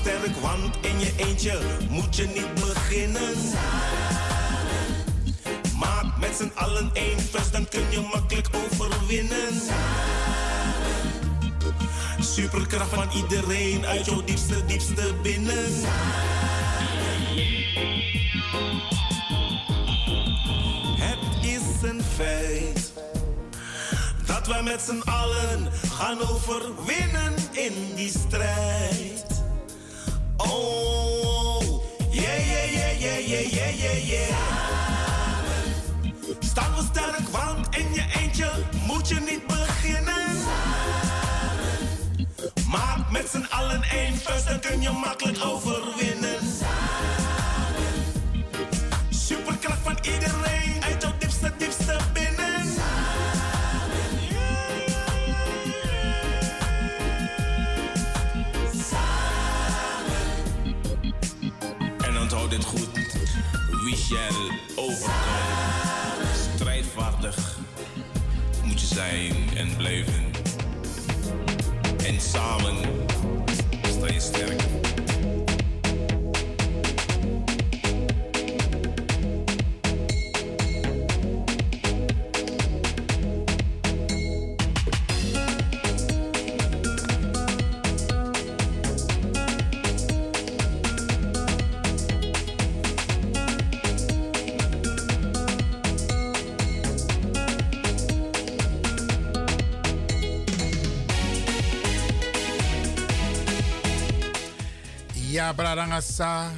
Sterk, 0.01 0.35
want 0.41 0.75
in 0.81 0.99
je 0.99 1.13
eentje 1.17 1.59
moet 1.89 2.15
je 2.15 2.27
niet 2.27 2.53
beginnen. 2.53 3.35
Maak 5.77 6.17
met 6.19 6.35
z'n 6.35 6.51
allen 6.55 6.89
één 6.93 7.19
vers, 7.19 7.51
dan 7.51 7.67
kun 7.67 7.91
je 7.91 7.99
makkelijk 8.13 8.49
overwinnen. 8.53 9.61
Superkracht 12.19 12.89
van 12.89 13.09
iedereen 13.15 13.85
uit 13.85 14.05
jouw 14.05 14.23
diepste, 14.23 14.65
diepste 14.65 15.13
binnen. 15.21 15.71
Het 20.99 21.45
is 21.45 21.89
een 21.89 22.01
feit 22.15 22.91
dat 24.25 24.47
wij 24.47 24.63
met 24.63 24.81
z'n 24.81 25.09
allen 25.09 25.71
gaan 25.91 26.21
overwinnen 26.21 27.33
in 27.51 27.73
die 27.95 28.09
strijd 28.09 29.42
oh. 30.47 31.83
Yeah, 32.11 32.37
yeah, 32.51 32.65
yeah, 32.71 32.91
yeah, 32.99 33.19
yeah, 33.19 33.69
yeah, 33.83 33.97
yeah, 34.11 34.35
Staan 36.39 36.75
we 36.75 36.81
sterk, 36.91 37.27
want 37.31 37.75
in 37.75 37.93
je 37.93 38.03
eentje 38.19 38.51
moet 38.87 39.07
je 39.07 39.15
niet 39.15 39.47
beginnen. 39.47 40.37
Samen. 40.43 41.63
Maak 42.69 43.11
met 43.11 43.29
z'n 43.29 43.45
allen 43.49 43.83
één 43.83 44.17
vuist, 44.17 44.47
dan 44.47 44.59
kun 44.59 44.81
je 44.81 44.91
makkelijk 44.91 45.45
overwinnen. 45.45 46.39
Samen. 46.59 47.93
Superkracht 49.09 49.79
van 49.83 49.97
iedereen. 50.01 50.42
Wie 64.13 64.19
shall 64.19 64.49
overkomen. 64.75 66.27
Strijdvaardig 66.55 67.57
moet 68.63 68.79
je 68.79 68.85
zijn 68.85 69.33
en 69.55 69.75
blijven. 69.77 70.31
En 72.05 72.19
samen 72.19 72.75
sta 73.83 74.07
je 74.07 74.19
sterk. 74.19 74.82
Ja, 105.53 105.61
bradangasa. 105.61 106.51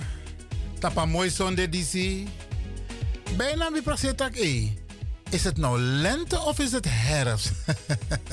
Tapa 0.80 1.06
mooi 1.06 1.30
zonde 1.30 1.70
disi. 1.70 2.28
Bijna 3.38 3.72
wie. 4.34 4.84
Is 5.30 5.44
het 5.44 5.58
nou 5.58 5.80
lente 5.80 6.40
of 6.40 6.60
is 6.60 6.72
het 6.72 6.86
herfst? 6.90 7.52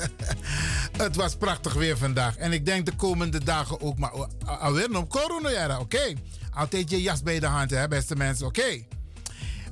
het 1.03 1.15
was 1.15 1.35
prachtig 1.35 1.73
weer 1.73 1.97
vandaag. 1.97 2.37
En 2.37 2.53
ik 2.53 2.65
denk 2.65 2.85
de 2.85 2.95
komende 2.95 3.43
dagen 3.43 3.81
ook. 3.81 3.97
Maar 3.97 4.11
alweer 4.45 4.89
nog 4.89 5.07
corona, 5.07 5.79
oké? 5.79 6.13
Altijd 6.53 6.89
je 6.89 7.01
jas 7.01 7.23
bij 7.23 7.39
de 7.39 7.45
hand, 7.45 7.69
hè, 7.69 7.87
beste 7.87 8.15
mensen, 8.15 8.45
oké? 8.45 8.59
Okay. 8.59 8.87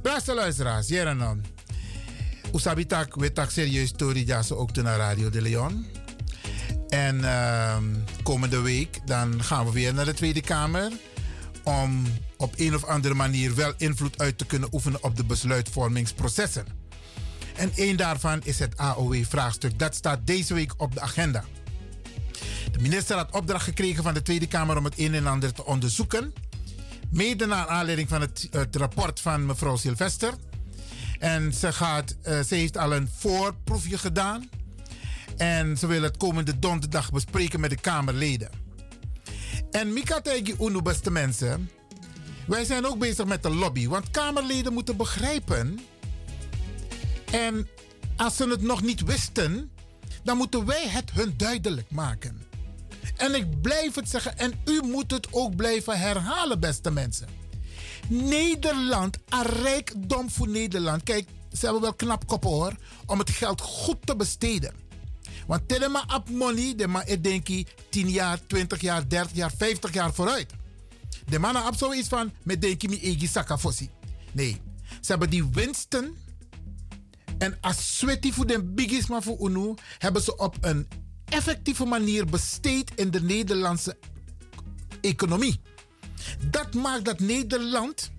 Beste 0.01 0.33
luisteraars, 0.33 0.87
dan. 1.17 1.43
Usabitak, 2.53 3.15
we 3.15 3.31
tak 3.31 3.49
serieus 3.49 3.89
story, 3.89 4.27
ja, 4.27 4.43
ook 4.53 4.75
naar 4.75 4.97
Radio 4.97 5.29
de 5.29 5.41
Leon. 5.41 6.00
En 6.91 7.17
uh, 7.19 7.77
komende 8.23 8.61
week 8.61 8.99
dan 9.05 9.43
gaan 9.43 9.65
we 9.65 9.71
weer 9.71 9.93
naar 9.93 10.05
de 10.05 10.13
Tweede 10.13 10.41
Kamer. 10.41 10.91
Om 11.63 12.03
op 12.37 12.53
een 12.57 12.75
of 12.75 12.83
andere 12.83 13.13
manier 13.13 13.55
wel 13.55 13.73
invloed 13.77 14.19
uit 14.19 14.37
te 14.37 14.45
kunnen 14.45 14.69
oefenen 14.71 15.03
op 15.03 15.15
de 15.15 15.25
besluitvormingsprocessen. 15.25 16.65
En 17.55 17.71
één 17.75 17.97
daarvan 17.97 18.41
is 18.43 18.59
het 18.59 18.77
AOW-vraagstuk. 18.77 19.79
Dat 19.79 19.95
staat 19.95 20.19
deze 20.27 20.53
week 20.53 20.73
op 20.77 20.93
de 20.93 21.01
agenda. 21.01 21.43
De 22.71 22.79
minister 22.79 23.15
had 23.15 23.31
opdracht 23.31 23.63
gekregen 23.63 24.03
van 24.03 24.13
de 24.13 24.21
Tweede 24.21 24.47
Kamer 24.47 24.77
om 24.77 24.85
het 24.85 24.99
een 24.99 25.13
en 25.13 25.27
ander 25.27 25.53
te 25.53 25.65
onderzoeken. 25.65 26.33
Mede 27.09 27.45
naar 27.45 27.67
aanleiding 27.67 28.09
van 28.09 28.21
het, 28.21 28.47
het 28.51 28.75
rapport 28.75 29.19
van 29.19 29.45
mevrouw 29.45 29.75
Sylvester. 29.75 30.33
En 31.19 31.53
ze, 31.53 31.73
gaat, 31.73 32.15
uh, 32.27 32.39
ze 32.39 32.55
heeft 32.55 32.77
al 32.77 32.93
een 32.93 33.09
voorproefje 33.17 33.97
gedaan. 33.97 34.49
En 35.41 35.77
ze 35.77 35.87
willen 35.87 36.03
het 36.03 36.17
komende 36.17 36.59
donderdag 36.59 37.11
bespreken 37.11 37.59
met 37.59 37.69
de 37.69 37.75
Kamerleden. 37.75 38.49
En 39.71 39.93
Mika 39.93 40.21
Tegi 40.21 40.55
Unu, 40.59 40.81
beste 40.81 41.11
mensen. 41.11 41.69
Wij 42.47 42.65
zijn 42.65 42.85
ook 42.85 42.97
bezig 42.99 43.25
met 43.25 43.43
de 43.43 43.49
lobby. 43.49 43.87
Want 43.87 44.11
Kamerleden 44.11 44.73
moeten 44.73 44.97
begrijpen. 44.97 45.79
En 47.31 47.67
als 48.17 48.35
ze 48.35 48.47
het 48.49 48.61
nog 48.61 48.81
niet 48.81 49.03
wisten, 49.03 49.71
dan 50.23 50.37
moeten 50.37 50.65
wij 50.65 50.89
het 50.89 51.11
hun 51.11 51.33
duidelijk 51.37 51.91
maken. 51.91 52.41
En 53.17 53.35
ik 53.35 53.61
blijf 53.61 53.95
het 53.95 54.09
zeggen, 54.09 54.37
en 54.37 54.53
u 54.65 54.81
moet 54.81 55.11
het 55.11 55.27
ook 55.31 55.55
blijven 55.55 55.99
herhalen, 55.99 56.59
beste 56.59 56.91
mensen. 56.91 57.27
Nederland, 58.07 59.17
een 59.29 59.45
rijkdom 59.63 60.29
voor 60.29 60.49
Nederland. 60.49 61.03
Kijk, 61.03 61.29
ze 61.51 61.65
hebben 61.65 61.81
wel 61.81 61.93
knap 61.93 62.27
koppen 62.27 62.49
hoor, 62.49 62.75
om 63.05 63.19
het 63.19 63.29
geld 63.29 63.61
goed 63.61 63.97
te 64.05 64.15
besteden. 64.15 64.89
Want 65.51 65.67
telema 65.67 66.03
op 66.15 66.29
money, 66.29 66.75
de 66.75 66.87
man 66.87 67.01
ik 67.05 67.23
denk 67.23 67.47
10 67.89 68.09
jaar, 68.09 68.39
20 68.47 68.81
jaar, 68.81 69.09
30 69.09 69.35
jaar, 69.35 69.51
50 69.57 69.93
jaar 69.93 70.13
vooruit. 70.13 70.53
De 71.25 71.39
mannen 71.39 71.67
op 71.67 71.75
zoiets 71.75 72.07
van, 72.07 72.31
met 72.43 72.61
denk 72.61 72.81
mi 72.87 72.99
egi. 72.99 73.89
Nee, 74.31 74.61
ze 75.01 75.11
hebben 75.11 75.29
die 75.29 75.49
winsten. 75.51 76.17
En 77.37 77.57
als 77.61 77.97
sweaty 77.97 78.31
voor 78.31 78.47
de 78.47 78.63
biggest 78.63 79.09
maar 79.09 79.21
voor 79.21 79.49
UNO, 79.49 79.75
hebben 79.97 80.21
ze 80.21 80.37
op 80.37 80.57
een 80.61 80.87
effectieve 81.25 81.85
manier 81.85 82.25
besteed 82.25 82.91
in 82.95 83.11
de 83.11 83.21
Nederlandse 83.21 83.97
economie. 85.01 85.59
Dat 86.49 86.73
maakt 86.73 87.05
dat 87.05 87.19
Nederland 87.19 88.11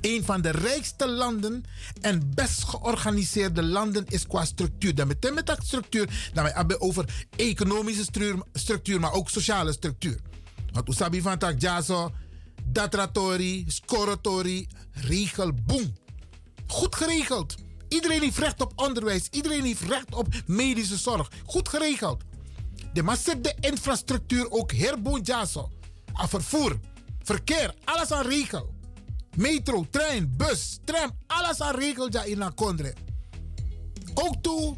een 0.00 0.24
van 0.24 0.40
de 0.42 0.50
rijkste 0.50 1.08
landen 1.08 1.64
en 2.00 2.34
best 2.34 2.64
georganiseerde 2.64 3.62
landen 3.62 4.04
is 4.08 4.26
qua 4.26 4.44
structuur. 4.44 4.94
Dan 4.94 5.06
meteen 5.06 5.34
met 5.34 5.46
dat 5.46 5.64
structuur, 5.64 6.30
dan 6.32 6.44
hebben 6.44 6.78
we 6.78 6.82
over 6.82 7.26
economische 7.36 8.04
structuur, 8.52 9.00
maar 9.00 9.12
ook 9.12 9.30
sociale 9.30 9.72
structuur. 9.72 10.20
Want 10.72 10.88
usabi 10.88 11.20
van 11.20 11.38
tak 11.38 11.60
jaso, 11.60 12.12
datratori, 12.64 13.66
regel, 14.92 15.52
boom. 15.66 15.96
Goed 16.66 16.94
geregeld. 16.94 17.54
Iedereen 17.88 18.20
heeft 18.20 18.38
recht 18.38 18.60
op 18.60 18.72
onderwijs. 18.76 19.28
Iedereen 19.30 19.64
heeft 19.64 19.80
recht 19.82 20.14
op 20.14 20.28
medische 20.46 20.96
zorg. 20.96 21.30
Goed 21.44 21.68
geregeld. 21.68 22.22
De 22.92 23.16
zet 23.22 23.44
de 23.44 23.54
infrastructuur 23.60 24.50
ook 24.50 24.72
herboen 24.72 25.20
jaso. 25.20 25.70
Vervoer, 26.14 26.78
verkeer, 27.22 27.74
alles 27.84 28.12
aan 28.12 28.26
regel. 28.26 28.77
Metro, 29.38 29.86
trein, 29.90 30.36
bus, 30.36 30.78
tram, 30.84 31.10
alles 31.26 31.60
aan 31.60 31.74
regelt 31.74 32.12
ja 32.12 32.22
in 32.22 32.54
Kondre. 32.54 32.94
Ook 34.14 34.42
toe 34.42 34.76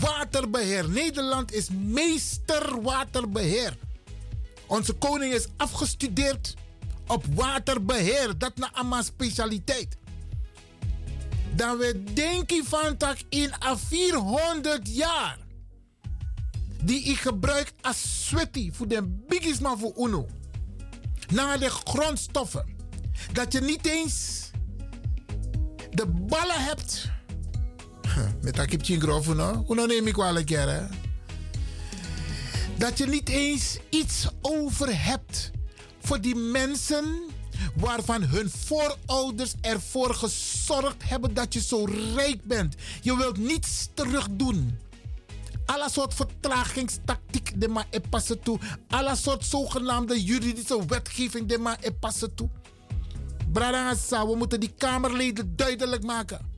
waterbeheer. 0.00 0.88
Nederland 0.88 1.52
is 1.52 1.68
meester 1.70 2.82
waterbeheer. 2.82 3.76
Onze 4.66 4.92
koning 4.92 5.32
is 5.32 5.46
afgestudeerd 5.56 6.54
op 7.06 7.24
waterbeheer. 7.34 8.38
Dat 8.38 8.56
na 8.56 8.72
allemaal 8.72 9.02
specialiteit. 9.02 9.96
Dan 11.54 11.78
we 11.78 12.02
denken 12.12 12.64
van 12.64 12.96
tak 12.96 13.18
in 13.28 13.52
a 13.64 13.78
400 13.78 14.94
jaar. 14.96 15.38
Die 16.82 17.02
ik 17.02 17.18
gebruik 17.18 17.72
als 17.80 18.26
sweaty 18.26 18.72
voor 18.72 18.88
de 18.88 19.02
biggest 19.28 19.60
man 19.60 19.78
voor 19.78 19.92
UNO. 19.96 20.26
Naar 21.30 21.58
de 21.58 21.70
grondstoffen. 21.70 22.71
Dat 23.32 23.52
je 23.52 23.60
niet 23.60 23.86
eens 23.86 24.50
de 25.90 26.06
ballen 26.06 26.64
hebt. 26.64 27.10
Met 28.40 28.54
dat 28.54 28.66
kipje 28.66 29.00
grof, 29.00 29.34
no? 29.34 29.64
Hoe 29.66 29.86
neem 29.86 30.06
ik 30.06 30.16
wel 30.16 30.38
een 30.38 30.44
keer? 30.44 30.88
Dat 32.76 32.98
je 32.98 33.06
niet 33.06 33.28
eens 33.28 33.78
iets 33.90 34.28
over 34.40 35.04
hebt 35.04 35.50
voor 36.00 36.20
die 36.20 36.34
mensen 36.34 37.30
waarvan 37.76 38.22
hun 38.22 38.50
voorouders 38.50 39.54
ervoor 39.60 40.14
gezorgd 40.14 41.08
hebben 41.08 41.34
dat 41.34 41.54
je 41.54 41.60
zo 41.60 41.84
rijk 42.14 42.44
bent. 42.44 42.74
Je 43.00 43.16
wilt 43.16 43.38
niets 43.38 43.88
terug 43.94 44.28
doen. 44.30 44.78
Alle 45.66 45.90
soort 45.90 46.14
vertragingstactiek 46.14 47.60
de 47.60 47.68
maar 47.68 47.86
passen 48.10 48.40
toe. 48.40 48.58
Alle 48.88 49.16
soort 49.16 49.44
zogenaamde 49.44 50.22
juridische 50.22 50.86
wetgeving 50.86 51.48
de 51.48 51.58
maar 51.58 51.78
passen 52.00 52.34
toe. 52.34 52.48
Bradangasa, 53.52 54.26
we 54.26 54.36
moeten 54.36 54.60
die 54.60 54.74
Kamerleden 54.78 55.56
duidelijk 55.56 56.02
maken. 56.02 56.50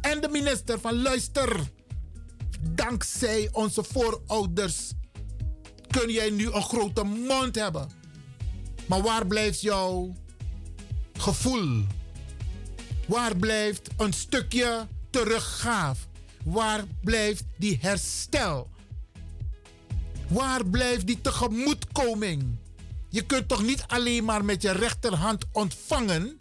En 0.00 0.20
de 0.20 0.28
minister 0.28 0.80
van 0.80 1.02
luister. 1.02 1.60
Dankzij 2.60 3.48
onze 3.52 3.84
voorouders 3.84 4.92
kun 5.88 6.10
jij 6.10 6.30
nu 6.30 6.52
een 6.52 6.62
grote 6.62 7.02
mond 7.02 7.54
hebben. 7.54 7.90
Maar 8.86 9.02
waar 9.02 9.26
blijft 9.26 9.60
jouw 9.60 10.12
gevoel? 11.12 11.86
Waar 13.06 13.36
blijft 13.36 13.90
een 13.96 14.12
stukje 14.12 14.86
teruggaaf? 15.10 16.08
Waar 16.44 16.84
blijft 17.00 17.44
die 17.56 17.78
herstel? 17.80 18.70
Waar 20.28 20.66
blijft 20.66 21.06
die 21.06 21.20
tegemoetkoming? 21.20 22.58
Je 23.12 23.22
kunt 23.22 23.48
toch 23.48 23.62
niet 23.62 23.84
alleen 23.86 24.24
maar 24.24 24.44
met 24.44 24.62
je 24.62 24.70
rechterhand 24.70 25.44
ontvangen 25.52 26.36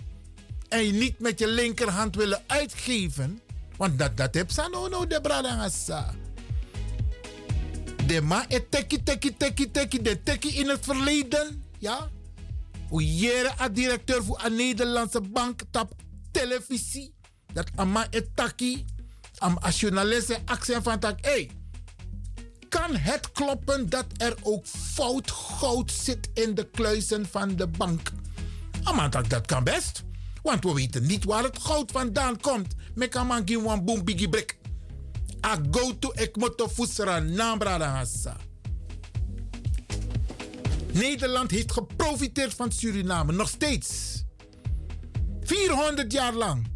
en 0.70 0.86
je 0.86 0.92
niet 0.92 1.20
met 1.20 1.40
je 1.40 1.48
linkerhand 1.48 2.16
willen 2.16 2.44
uitgeven? 2.48 3.42
Want 3.78 4.00
dat, 4.00 4.18
dat 4.18 4.34
heb 4.34 4.52
je 4.52 4.68
no 4.72 4.88
no 4.88 5.08
de 5.08 5.22
bradangasa. 5.22 6.14
De 8.06 8.22
ma 8.22 8.46
e 8.48 8.60
teki 8.70 9.04
teki 9.04 9.38
teki 9.38 9.72
teki 9.72 10.02
de 10.02 10.24
teki 10.24 10.50
in 10.60 10.70
het 10.70 10.86
verleden, 10.86 11.64
ja? 11.80 12.10
Hoe 12.88 13.16
jere 13.16 13.52
a 13.60 13.70
directeur 13.70 14.24
voor 14.24 14.42
een 14.44 14.56
Nederlandse 14.56 15.22
bank 15.22 15.62
tap 15.72 15.94
televisie. 16.32 17.14
Dat 17.54 17.70
ama 17.76 18.08
e 18.10 18.22
taki, 18.34 18.86
am 19.38 19.58
a 19.64 19.70
journalist 19.70 20.40
accent 20.46 20.84
van 20.84 21.00
tak, 21.00 21.26
hey, 21.26 21.50
kan 22.72 22.96
het 22.96 23.32
kloppen 23.32 23.90
dat 23.90 24.06
er 24.18 24.36
ook 24.42 24.66
fout 24.66 25.32
goud 25.32 25.92
zit 25.92 26.30
in 26.34 26.56
de 26.56 26.70
kluizen 26.70 27.26
van 27.32 27.56
de 27.56 27.68
bank? 27.68 28.12
Ama 28.84 29.10
tak, 29.10 29.30
dat 29.30 29.46
kan 29.46 29.64
best. 29.64 30.04
Want 30.42 30.64
we 30.64 30.74
weten 30.74 31.06
niet 31.06 31.24
waar 31.24 31.44
het 31.44 31.60
goud 31.60 31.92
vandaan 31.92 32.40
komt. 32.40 32.76
Me 32.96 33.08
kan 33.08 33.28
man 33.28 33.42
give 33.46 33.66
one 33.66 33.82
boom 33.82 34.04
biggie 34.04 34.30
brick. 34.30 34.58
A 35.46 35.60
go 35.72 35.98
to 36.00 36.12
ek 36.12 36.36
moto 36.36 36.68
fusra 36.68 37.20
nambra 37.20 37.78
da 37.78 37.88
hassa. 37.88 38.38
Nederland 40.92 41.52
heeft 41.52 41.72
geprofiteerd 41.72 42.54
van 42.54 42.72
Suriname, 42.72 43.32
nog 43.32 43.50
steeds. 43.50 44.24
400 45.42 46.12
jaar 46.12 46.34
lang. 46.34 46.68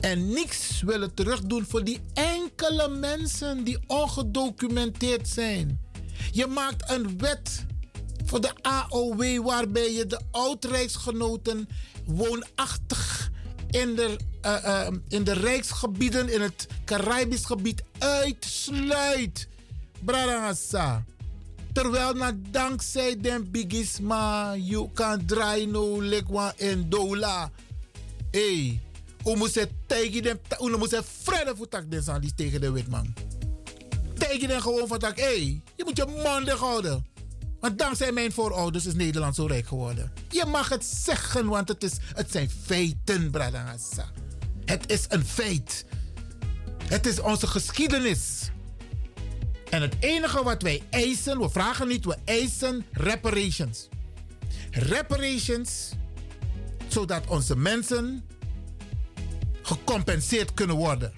En 0.00 0.28
niks 0.28 0.82
willen 0.82 1.14
terugdoen 1.14 1.64
voor 1.68 1.84
die 1.84 2.00
enkele 2.14 2.88
mensen 2.88 3.64
die 3.64 3.78
ongedocumenteerd 3.86 5.28
zijn. 5.28 5.80
Je 6.32 6.46
maakt 6.46 6.90
een 6.90 7.18
wet 7.18 7.64
voor 8.24 8.40
de 8.40 8.52
AOW 8.62 9.44
waarbij 9.44 9.92
je 9.92 10.06
de 10.06 10.20
oud-rijksgenoten 10.30 11.68
woonachtig 12.06 13.30
in 13.70 13.94
de, 13.94 14.16
eh, 14.40 14.88
in 15.08 15.24
de 15.24 15.32
rijksgebieden, 15.32 16.32
in 16.32 16.40
het 16.40 16.66
Caribisch 16.84 17.44
gebied 17.44 17.82
uitsluit. 17.98 19.48
Bradangasa. 20.04 21.04
Terwijl 21.72 22.12
na 22.12 22.32
dankzij 22.50 23.20
den 23.20 23.50
bigisma, 23.50 24.54
you 24.56 24.88
kan 24.92 25.24
draaien 25.26 25.70
no 25.70 26.02
lekwa 26.02 26.54
en 26.56 26.88
dola. 26.88 27.50
Hey, 28.30 28.80
hoe 29.26 29.36
moet 29.36 29.52
ze 29.52 29.68
tegen 29.86 30.22
dem, 30.22 30.40
hoe 30.56 30.76
moet 30.76 30.90
ze 30.90 31.02
vrede 31.22 31.54
tegen 32.34 32.60
de 32.60 32.70
witman. 32.70 33.14
Tegen 34.14 34.48
den 34.48 34.62
gewoon 34.62 34.88
van 34.88 34.98
tak, 34.98 35.18
hey, 35.18 35.62
je 35.76 35.84
moet 35.84 35.96
je 35.96 36.06
mond 36.22 36.46
dicht 36.46 36.58
houden. 36.58 37.06
Want 37.60 37.78
dankzij 37.78 38.12
mijn 38.12 38.32
voorouders 38.32 38.86
is 38.86 38.94
Nederland 38.94 39.34
zo 39.34 39.46
rijk 39.46 39.66
geworden. 39.66 40.12
Je 40.28 40.44
mag 40.44 40.68
het 40.68 40.84
zeggen, 40.84 41.46
want 41.46 41.68
het, 41.68 41.82
is, 41.82 41.92
het 42.14 42.30
zijn 42.30 42.50
feiten, 42.64 43.30
Bradangasa. 43.30 44.10
Het 44.64 44.90
is 44.90 45.04
een 45.08 45.24
feit. 45.24 45.84
Het 46.84 47.06
is 47.06 47.20
onze 47.20 47.46
geschiedenis. 47.46 48.50
En 49.70 49.82
het 49.82 49.94
enige 50.00 50.42
wat 50.42 50.62
wij 50.62 50.82
eisen, 50.90 51.38
we 51.38 51.50
vragen 51.50 51.88
niet, 51.88 52.04
we 52.04 52.16
eisen 52.24 52.84
reparations. 52.92 53.88
Reparations, 54.70 55.90
zodat 56.88 57.26
onze 57.26 57.56
mensen 57.56 58.24
gecompenseerd 59.66 60.54
kunnen 60.54 60.76
worden. 60.76 61.12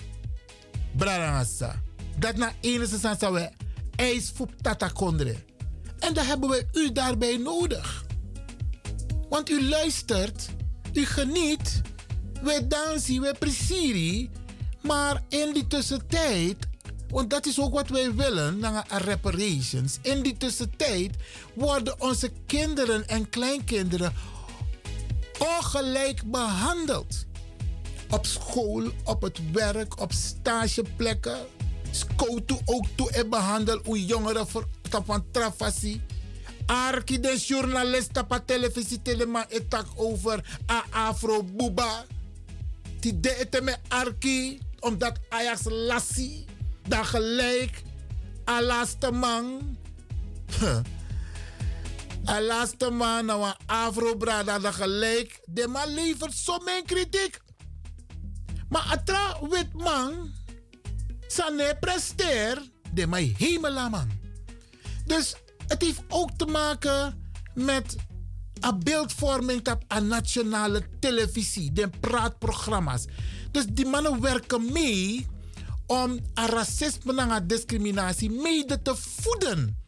Bradangasa. 0.96 1.82
Dat 2.18 2.36
na 2.36 2.52
enige 2.60 3.16
zou 3.18 3.34
we 3.34 3.50
eis 3.96 4.32
voor 4.34 4.48
tata 4.60 4.88
kondre. 4.88 5.36
En 5.98 6.14
dan 6.14 6.26
hebben 6.26 6.48
we 6.48 6.66
u 6.72 6.92
daarbij 6.92 7.36
nodig. 7.36 8.04
Want 9.28 9.50
u 9.50 9.68
luistert, 9.68 10.48
u 10.92 11.04
geniet, 11.06 11.80
we 12.42 12.66
dansen, 12.66 13.20
we 13.20 13.34
presirie. 13.38 14.30
Maar 14.82 15.22
in 15.28 15.52
die 15.52 15.66
tussentijd, 15.66 16.56
want 17.08 17.30
dat 17.30 17.46
is 17.46 17.60
ook 17.60 17.72
wat 17.72 17.88
wij 17.88 18.14
willen, 18.14 18.58
naar 18.58 19.02
reparations. 19.02 19.98
In 20.02 20.22
die 20.22 20.36
tussentijd 20.36 21.16
worden 21.54 22.00
onze 22.00 22.32
kinderen 22.46 23.08
en 23.08 23.28
kleinkinderen 23.28 24.12
ongelijk 25.38 26.22
behandeld. 26.30 27.26
Op 28.10 28.26
school, 28.26 28.90
op 29.04 29.22
het 29.22 29.50
werk, 29.52 30.00
op 30.00 30.12
stageplekken. 30.12 31.38
Scoto 31.90 32.60
ook 32.64 32.86
toe 32.94 33.10
en 33.10 33.30
behandel 33.30 33.80
hoe 33.84 34.06
jongeren 34.06 34.48
voor 34.48 34.66
van 34.90 35.24
trafasi. 35.30 36.02
Arki 36.66 37.20
de 37.20 37.36
journalist 37.36 38.18
op 38.18 38.42
televisie 38.44 39.02
telema 39.02 39.48
etak 39.48 39.86
over 39.96 40.60
a 40.70 40.84
afro 40.90 41.42
buba. 41.44 42.04
Die 43.00 43.20
de 43.20 43.60
me 43.62 43.76
arki 43.88 44.58
omdat 44.80 45.18
Ajax 45.28 45.60
lassie 45.64 46.44
dan 46.88 47.04
gelijk 47.06 47.82
a 48.48 48.62
laatste 48.62 49.10
man. 49.10 49.76
A 52.28 52.40
laatste 52.40 52.90
man 52.90 53.24
nou 53.26 53.44
een 53.46 53.66
afro 53.66 54.16
brada 54.16 54.58
dan 54.58 54.72
gelijk. 54.72 55.40
De 55.44 55.66
man 55.68 55.94
levert 55.94 56.34
zo 56.34 56.58
mijn 56.58 56.84
kritiek. 56.84 57.40
Maar 58.68 58.82
atra 58.82 59.38
wit 59.50 59.72
man. 59.72 60.32
Sane 61.26 61.76
presteer. 61.80 62.62
De 62.92 63.06
mij 63.06 63.34
hemela 63.38 63.88
man. 63.88 64.10
Dus 65.06 65.34
het 65.66 65.82
heeft 65.82 66.02
ook 66.08 66.30
te 66.36 66.46
maken 66.46 67.30
met 67.54 67.96
een 68.60 68.78
beeldvorming 68.78 69.68
op 69.68 69.84
een 69.88 70.06
nationale 70.06 70.82
televisie, 71.00 71.72
de 71.72 71.90
praatprogramma's. 72.00 73.04
Dus 73.50 73.66
die 73.66 73.86
mannen 73.86 74.20
werken 74.20 74.72
mee 74.72 75.26
om 75.86 76.10
een 76.34 76.46
racisme 76.46 77.20
en 77.20 77.46
discriminatie 77.46 78.30
mede 78.30 78.82
te 78.82 78.96
voeden. 78.96 79.86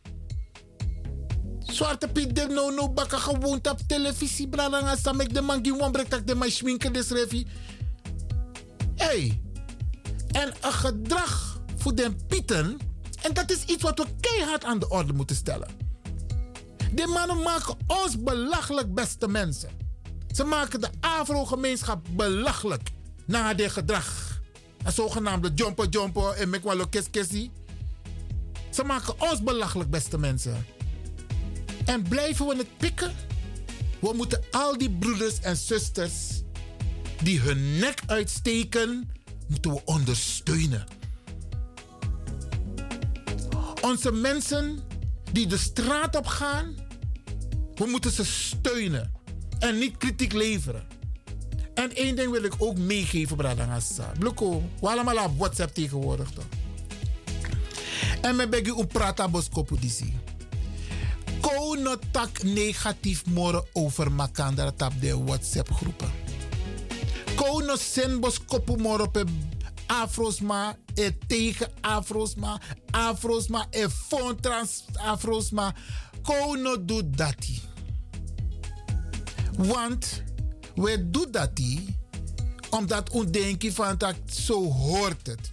Zwarte 1.59 2.09
Piet 2.09 2.37
de 2.37 2.47
no 2.47 2.71
no 2.71 2.93
bakken 2.93 3.45
op 3.71 3.79
televisie, 3.87 4.49
brada, 4.49 4.97
sam 4.97 5.21
ik 5.21 5.35
de 5.35 5.41
man 5.41 5.63
die 5.63 5.75
wan 5.75 5.93
brengt 5.93 6.27
de 6.27 6.35
man 6.35 6.51
schminken 6.51 6.93
revi. 6.93 7.47
En 10.31 10.55
een 10.61 10.73
gedrag 10.73 11.61
voor 11.77 11.95
de 11.95 12.15
Pieten 12.27 12.79
en 13.23 13.35
dat 13.35 13.51
is 13.51 13.65
iets 13.65 13.83
wat 13.83 13.99
we 13.99 14.07
keihard 14.21 14.65
aan 14.65 14.79
de 14.79 14.89
orde 14.89 15.13
moeten 15.13 15.37
stellen. 15.37 15.69
Die 16.93 17.07
mannen 17.07 17.43
maken 17.43 17.77
ons 17.87 18.23
belachelijk, 18.23 18.95
beste 18.95 19.29
mensen. 19.29 19.71
Ze 20.33 20.45
maken 20.45 20.81
de 20.81 20.89
Afro-gemeenschap 21.01 22.07
belachelijk 22.11 22.91
na 23.27 23.55
dit 23.55 23.71
gedrag. 23.71 24.41
Een 24.85 24.93
zogenaamde 24.93 25.51
jumper 25.55 25.89
jumper 25.89 26.33
en 26.33 26.51
mekwalo 26.51 26.85
keskesi. 26.91 27.51
Ze 28.71 28.85
maken 28.85 29.21
ons 29.21 29.43
belachelijk, 29.43 29.91
beste 29.91 30.19
mensen. 30.19 30.67
En 31.85 32.03
blijven 32.03 32.47
we 32.47 32.57
het 32.57 32.77
pikken? 32.77 33.13
We 34.01 34.13
moeten 34.13 34.43
al 34.51 34.79
die 34.79 34.91
broeders 34.91 35.41
en 35.41 35.57
zusters 35.57 36.43
die 37.23 37.41
hun 37.41 37.79
nek 37.79 38.03
uitsteken, 38.07 39.11
moeten 39.47 39.73
we 39.73 39.81
ondersteunen. 39.85 40.87
Onze 43.81 44.13
mensen 44.13 44.79
die 45.33 45.47
de 45.47 45.59
straat 45.59 46.17
op 46.17 46.27
gaan, 46.27 46.75
we 47.75 47.87
moeten 47.87 48.11
ze 48.11 48.25
steunen 48.25 49.13
en 49.59 49.79
niet 49.79 49.97
kritiek 49.97 50.33
leveren. 50.33 50.87
En 51.75 51.95
één 51.95 52.17
ding 52.17 52.31
wil 52.31 52.45
ik 52.45 52.55
ook 52.59 52.79
meegeven, 52.79 53.37
Bradangassa. 53.37 54.13
Bluko, 54.19 54.63
we 54.81 54.89
allemaal 54.89 55.25
op 55.25 55.39
WhatsApp 55.39 55.75
tegenwoordig 55.75 56.31
toch? 56.31 56.45
En 58.21 58.37
me 58.37 58.49
begi 58.49 58.71
un 58.71 58.87
prata 58.87 59.29
boskopu 59.29 59.79
disi. 59.79 60.13
Ko 61.41 61.75
no 61.75 61.97
tak 62.11 62.43
negatief 62.43 63.27
moren 63.27 63.65
over 63.73 64.13
makandara 64.13 64.73
tap 64.73 64.93
de 65.01 65.25
WhatsApp 65.25 65.73
groepen. 65.73 66.30
Ko 67.41 67.61
no 67.65 67.77
sen 67.81 68.19
boskopu 68.21 68.77
moren 68.77 69.09
pe 69.09 69.25
afrosma 69.89 70.77
e 70.95 71.09
tegen 71.27 71.73
afrosma. 71.81 72.59
Afrosma 72.93 73.65
e 73.73 73.87
fon 73.89 74.37
trans 74.37 74.83
afrosma. 75.01 75.71
Ko 76.23 76.55
no 76.61 76.77
do 76.77 77.01
dati. 77.03 77.57
Want 79.57 80.23
we 80.77 81.11
doen 81.11 81.31
dat 81.31 81.61
omdat 82.71 83.13
we 83.13 83.31
denken 83.31 83.73
van 83.73 83.99
dat 83.99 84.17
zo 84.27 84.73
hoort 84.73 85.27
het. 85.27 85.51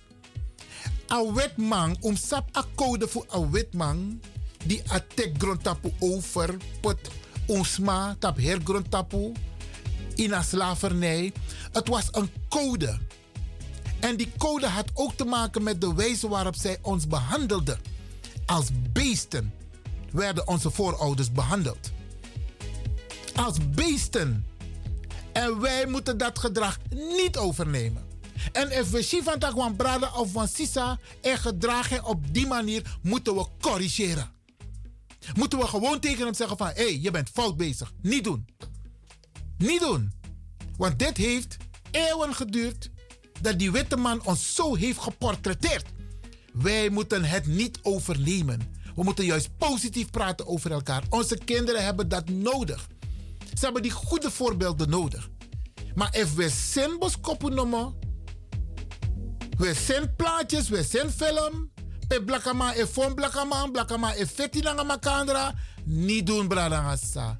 A 1.12 1.34
wetman, 1.34 1.98
om 2.02 2.16
sap 2.16 2.58
a 2.58 2.66
code 2.76 3.08
voor 3.08 3.26
a 3.34 3.50
wetman 3.50 4.22
die 4.66 4.82
a 4.92 5.00
tek 5.16 5.36
grondtapu 5.38 5.92
over 6.00 6.58
pot 6.82 7.00
onsma 7.48 8.16
tap 8.20 8.38
hergrondtapu 8.38 9.32
in 10.18 10.44
slavernij. 10.44 11.34
Het 11.72 11.88
was 11.88 12.08
een 12.12 12.30
code. 12.50 12.98
En 14.00 14.18
die 14.18 14.32
code 14.38 14.68
had 14.68 14.92
ook 14.94 15.14
te 15.14 15.26
maken 15.26 15.64
met 15.64 15.82
de 15.82 15.94
wijze 15.94 16.28
waarop 16.28 16.56
zij 16.56 16.78
ons 16.82 17.08
behandelden. 17.08 17.80
Als 18.46 18.66
beesten 18.94 19.54
werden 20.12 20.48
onze 20.48 20.72
voorouders 20.72 21.32
behandeld. 21.32 21.92
Als 23.36 23.58
beesten. 23.70 24.46
En 25.34 25.60
wij 25.60 25.86
moeten 25.86 26.18
dat 26.18 26.40
gedrag 26.40 26.78
niet 26.90 27.38
overnemen. 27.38 28.06
En 28.52 28.78
als 28.78 28.90
we 28.90 29.02
zien 29.02 29.24
van 29.24 29.76
Brada 29.76 30.12
of 30.16 30.32
van 30.32 30.48
Sisa 30.48 31.00
en 31.22 31.38
gedragen 31.38 32.04
op 32.04 32.34
die 32.34 32.48
manier, 32.48 32.98
moeten 33.02 33.36
we 33.36 33.46
corrigeren. 33.62 34.32
Moeten 35.34 35.60
we 35.60 35.68
gewoon 35.68 36.00
tegen 36.00 36.26
hem 36.26 36.34
zeggen 36.34 36.58
van, 36.58 36.68
hé, 36.68 36.74
hey, 36.74 37.00
je 37.00 37.12
bent 37.12 37.30
fout 37.30 37.58
bezig. 37.58 37.94
Niet 38.02 38.24
doen. 38.24 38.46
Niet 39.58 39.80
doen. 39.80 40.12
Want 40.78 41.00
dit 41.00 41.18
heeft 41.18 41.58
eeuwen 41.92 42.36
geduurd 42.36 42.90
dat 43.42 43.60
die 43.60 43.72
witte 43.72 43.98
man 43.98 44.26
ons 44.26 44.56
zo 44.56 44.76
heeft 44.76 45.00
geportretteerd. 45.00 45.86
Wij 46.54 46.90
moeten 46.90 47.24
het 47.24 47.46
niet 47.46 47.80
overnemen. 47.82 48.76
We 48.96 49.04
moeten 49.04 49.26
juist 49.26 49.58
positief 49.58 50.10
praten 50.10 50.48
over 50.48 50.72
elkaar. 50.72 51.04
Onze 51.10 51.38
kinderen 51.38 51.84
hebben 51.84 52.10
dat 52.10 52.30
nodig. 52.30 52.88
Ze 53.54 53.66
hebben 53.66 53.82
die 53.82 53.92
goede 53.92 54.32
voorbeelden 54.32 54.90
nodig. 54.90 55.30
Maar 55.96 56.18
als 56.22 56.34
we 56.34 56.50
zijn 56.50 57.00
boskoppen 57.00 57.56
we 59.58 59.74
zijn 59.74 60.16
plaatjes, 60.16 60.70
we 60.70 60.84
zijn 60.84 61.10
film, 61.10 61.72
pe 62.08 62.24
blakama 62.24 62.76
e 62.76 62.88
fon 62.88 63.14
blakama, 63.14 63.68
blakama 63.68 64.16
e 64.16 64.28
feti 64.28 64.62
nanga 64.62 64.84
makandra, 64.84 65.54
niet 65.84 66.26
doen 66.26 66.48
bradangasa. 66.48 67.38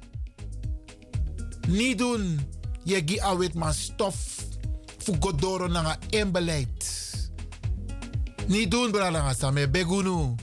Niet 1.68 1.98
doen. 1.98 2.40
Je 2.84 3.02
gi 3.06 3.20
awit 3.20 3.54
maar 3.54 3.74
stof 3.74 4.16
voor 4.98 5.16
godoro 5.20 5.66
nanga 5.66 5.98
en 6.10 6.32
beleid. 6.32 7.10
Niet 8.46 8.70
doen 8.70 8.90
bradangasa, 8.90 9.50
me 9.50 9.68
begunu. 9.68 10.34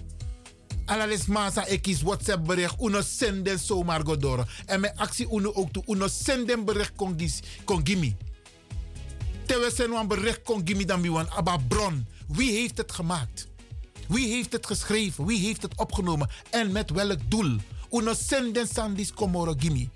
Alalis 0.85 1.25
masa 1.25 1.65
ekis 1.65 2.01
WhatsApp 2.01 2.45
bericht 2.45 2.81
uno 2.81 3.01
senden 3.01 3.59
zomaar 3.59 4.05
godoro. 4.05 4.43
En 4.65 4.79
mijn 4.79 4.97
actie 4.97 5.27
uno 5.31 5.51
ook 5.53 5.71
toe 5.71 5.83
uno 5.87 6.07
senden 6.07 6.65
bericht 6.65 6.91
kon, 7.65 7.83
gimi. 7.83 8.15
Terwijl 9.45 9.71
sen 9.71 9.89
wan 9.89 10.07
bericht 10.07 10.41
kon 10.43 10.61
gimi 10.65 10.85
dan 10.85 11.01
biwan 11.01 11.29
aba 11.29 11.57
bron. 11.57 12.05
Wie 12.27 12.51
heeft 12.51 12.77
het 12.77 12.91
gemaakt? 12.91 13.47
Wie 14.07 14.27
heeft 14.27 14.51
het 14.51 14.65
geschreven? 14.65 15.25
Wie 15.25 15.39
heeft 15.39 15.61
het 15.61 15.77
opgenomen? 15.77 16.29
En 16.49 16.71
met 16.71 16.89
welk 16.89 17.19
doel? 17.27 17.57
Uno 17.91 18.13
senden 18.13 18.67
sandis 18.67 19.13
komoro 19.13 19.53
gimi. 19.57 19.89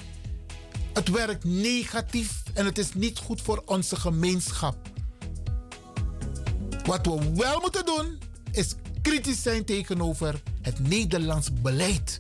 Het 1.00 1.10
werkt 1.10 1.44
negatief 1.44 2.44
en 2.54 2.66
het 2.66 2.78
is 2.78 2.94
niet 2.94 3.20
goed 3.20 3.42
voor 3.42 3.62
onze 3.66 3.96
gemeenschap. 3.96 4.76
Wat 6.84 7.06
we 7.06 7.34
wel 7.36 7.60
moeten 7.60 7.86
doen, 7.86 8.20
is 8.52 8.76
kritisch 9.02 9.42
zijn 9.42 9.66
tegenover 9.66 10.42
het 10.62 10.80
Nederlands 10.80 11.50
beleid. 11.62 12.20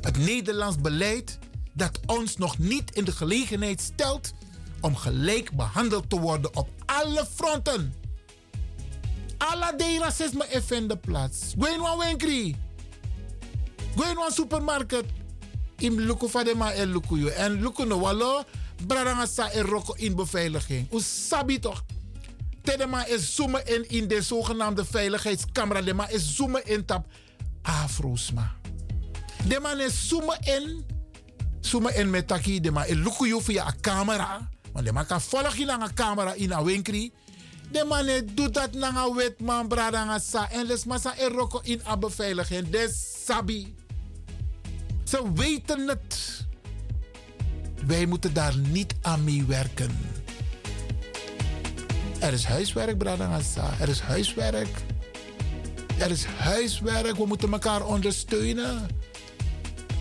Het 0.00 0.18
Nederlands 0.18 0.76
beleid 0.80 1.38
dat 1.72 2.00
ons 2.06 2.36
nog 2.36 2.58
niet 2.58 2.94
in 2.94 3.04
de 3.04 3.12
gelegenheid 3.12 3.80
stelt 3.80 4.32
om 4.80 4.96
gelijk 4.96 5.56
behandeld 5.56 6.10
te 6.10 6.20
worden 6.20 6.56
op 6.56 6.68
alle 6.86 7.26
fronten. 7.34 7.94
Alla 9.38 9.72
de 9.72 9.96
racisme 10.00 10.46
is 10.48 10.70
in 10.70 10.88
de 10.88 10.96
plaats. 10.96 11.54
Gwen 11.58 11.80
wan 11.80 11.98
winkri. 11.98 12.56
Gwen 13.94 14.14
wan 14.14 14.30
supermarket. 14.30 15.04
Im 15.78 15.98
luku 15.98 16.28
fadema 16.28 16.72
en 16.72 16.92
luku 16.92 17.16
yo. 17.16 17.28
En 17.28 17.60
luku 17.60 17.84
no 17.84 18.00
walo. 18.00 18.44
Bradanga 18.86 19.26
sa 19.26 19.50
en 19.50 19.64
roko 19.64 19.94
in 19.94 20.14
beveiliging. 20.14 20.88
U 20.92 21.00
sabi 21.00 21.58
toch. 21.58 21.84
Tedema 22.62 23.06
is 23.06 23.34
zoomen 23.34 23.66
in 23.66 23.88
in 23.88 24.08
de 24.08 24.22
zogenaamde 24.22 24.84
veiligheidscamera. 24.84 25.82
De 25.82 25.94
man 25.94 26.10
is 26.10 26.36
zoomen 26.36 26.66
in 26.66 26.84
tap. 26.84 27.06
De 29.48 29.60
man 29.60 29.80
is 29.80 30.08
zoomen 30.08 30.38
in. 30.40 30.84
Zoomen 31.60 31.94
in 31.96 32.10
met 32.10 32.28
taki. 32.28 32.60
De 32.60 32.70
man 32.70 32.86
is 32.86 32.94
luku 32.94 33.40
via 33.42 33.66
een 33.66 33.80
camera. 33.80 34.48
De 34.84 34.92
man 34.92 35.06
kan 35.06 35.20
volgen 35.20 35.66
naar 35.66 35.92
camera 35.94 36.32
in 36.32 36.52
een 36.52 36.64
winkri. 36.64 37.12
De 37.70 37.84
man 37.88 38.06
doet 38.34 38.54
dat 38.54 38.72
naar 38.72 38.96
een 38.96 39.14
wetman 39.14 39.68
bradanga 39.68 40.18
sa. 40.18 40.50
En 40.50 40.66
les 40.66 40.84
massa 40.84 41.16
en 41.16 41.28
roko 41.28 41.60
in 41.62 41.80
een 41.84 42.00
beveiliging. 42.00 42.68
De 42.68 42.94
sabi. 43.24 43.74
Ze 45.08 45.32
weten 45.34 45.88
het. 45.88 46.44
Wij 47.86 48.06
moeten 48.06 48.32
daar 48.32 48.56
niet 48.56 48.94
aan 49.00 49.24
meewerken. 49.24 49.98
Er 52.18 52.32
is 52.32 52.44
huiswerk, 52.44 52.98
Bradangasa. 52.98 53.74
Er 53.80 53.88
is 53.88 54.00
huiswerk. 54.00 54.82
Er 55.98 56.10
is 56.10 56.24
huiswerk. 56.24 57.16
We 57.16 57.26
moeten 57.26 57.52
elkaar 57.52 57.86
ondersteunen. 57.86 58.88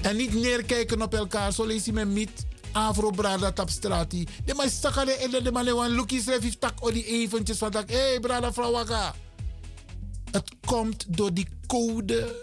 En 0.02 0.16
niet 0.16 0.34
neerkijken 0.34 1.02
op 1.02 1.14
elkaar. 1.14 1.54
Zo 1.54 1.66
lees 1.66 1.86
je 1.86 1.94
me 1.94 2.06
niet. 2.06 2.46
Afro 2.72 3.10
Brada 3.10 3.52
tap 3.52 3.70
strati. 3.70 4.28
De 4.46 4.54
man 4.54 4.70
sakade 4.70 5.12
en 5.12 5.44
de 5.44 5.52
man 5.52 5.74
wan 5.74 5.96
lookie 5.96 6.22
schrijf 6.22 6.58
tak 6.60 6.74
o 6.80 6.92
die 6.92 7.06
eventjes 7.06 7.58
van 7.58 7.72
tak. 7.72 7.90
Hé 7.90 7.98
hey, 7.98 8.20
Brada 8.20 8.54
vrouw 8.54 8.72
waka. 8.72 9.16
Het 10.32 10.56
komt 10.66 11.06
door 11.08 11.34
die 11.34 11.48
code 11.68 12.36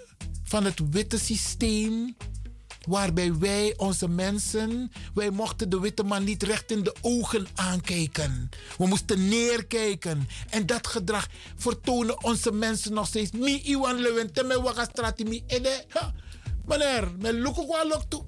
van 0.45 0.65
het 0.65 0.81
witte 0.91 1.19
systeem 1.19 2.17
waarbij 2.89 3.39
wij 3.39 3.75
onze 3.77 4.09
mensen, 4.09 4.93
wij 5.15 5.31
mochten 5.31 5.71
de 5.71 5.81
witte 5.81 6.03
man 6.03 6.25
niet 6.25 6.43
recht 6.43 6.71
in 6.71 6.83
de 6.83 6.95
ogen 7.01 7.47
aankijken. 7.55 8.49
We 8.79 8.87
moesten 8.87 9.29
neerkijken. 9.29 10.29
En 10.51 10.67
dat 10.67 10.87
gedrag 10.87 11.29
vertonen 11.57 12.25
onze 12.25 12.53
mensen 12.53 12.93
nog 12.93 13.07
steeds. 13.07 13.31
Mi 13.31 13.61
iwan 13.63 14.01
lewen 14.01 14.33
teme 14.33 14.63
waka 14.63 14.85
strati 14.85 15.25
mi 15.25 15.43
ede. 15.47 15.85
Meneer, 16.65 17.13
me 17.19 17.33
luku 17.33 17.67
kwa 17.67 17.87
lok 17.87 18.03
toe. 18.09 18.25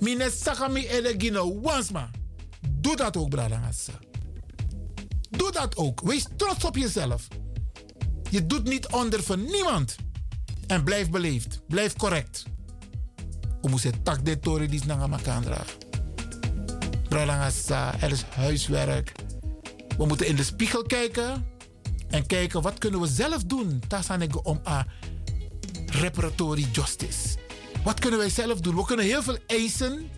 Mi 0.00 0.14
ne 0.14 0.30
ede 0.88 1.14
gino 1.18 1.60
wansma. 1.60 2.10
Doe 2.70 2.96
dat 2.96 3.16
ook, 3.16 3.28
Bradangassa. 3.28 3.92
Doe 5.30 5.52
dat 5.52 5.76
ook. 5.76 6.00
Wees 6.00 6.26
trots 6.36 6.64
op 6.64 6.76
jezelf. 6.76 7.28
Je 8.30 8.46
doet 8.46 8.64
niet 8.64 8.86
onder 8.86 9.22
voor 9.22 9.38
niemand. 9.38 9.96
En 10.66 10.84
blijf 10.84 11.10
beleefd. 11.10 11.60
Blijf 11.68 11.96
correct. 11.96 12.44
We 13.62 13.68
moeten 13.68 14.02
tak 14.02 14.24
de 14.24 14.38
toren 14.38 14.70
die 14.70 14.84
naar 14.86 15.22
dragen. 15.22 15.76
Bralangasa, 17.08 18.00
er 18.00 18.10
is 18.10 18.22
huiswerk. 18.22 19.12
We 19.96 20.06
moeten 20.06 20.26
in 20.26 20.36
de 20.36 20.44
spiegel 20.44 20.82
kijken 20.82 21.46
en 22.08 22.26
kijken 22.26 22.62
wat 22.62 22.78
kunnen 22.78 23.00
we 23.00 23.06
zelf 23.06 23.44
doen. 23.44 23.82
Tasanego 23.88 24.40
om 24.42 24.60
a 24.66 24.86
reparatory 25.86 26.66
justice. 26.72 27.36
Wat 27.84 28.00
kunnen 28.00 28.18
wij 28.18 28.30
zelf 28.30 28.60
doen? 28.60 28.76
We 28.76 28.84
kunnen 28.84 29.04
heel 29.04 29.22
veel 29.22 29.38
eisen 29.46 30.10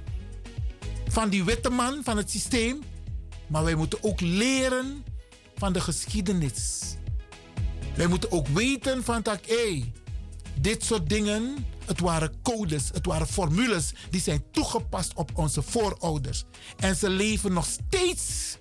van 1.09 1.29
die 1.29 1.45
witte 1.45 1.71
man, 1.71 2.01
van 2.05 2.17
het 2.17 2.31
systeem. 2.31 2.79
Maar 3.47 3.65
wij 3.65 3.75
moeten 3.75 3.99
ook 4.03 4.21
leren 4.21 5.05
van 5.55 5.73
de 5.73 5.81
geschiedenis. 5.81 6.81
Wij 7.97 8.07
moeten 8.07 8.33
ook 8.33 8.49
weten 8.49 9.05
van 9.05 9.23
dat, 9.23 9.41
hé, 9.47 9.93
dit 10.61 10.85
soort 10.85 11.09
dingen, 11.09 11.67
het 11.85 12.01
waren 12.01 12.33
codes, 12.43 12.89
het 12.93 13.07
waren 13.07 13.27
formules 13.27 13.93
die 14.11 14.21
zijn 14.21 14.45
toegepast 14.51 15.15
op 15.15 15.31
onze 15.35 15.63
voorouders. 15.63 16.45
En 16.77 16.97
ze 16.97 17.11
leven 17.11 17.53
nog 17.53 17.67
steeds 17.67 18.57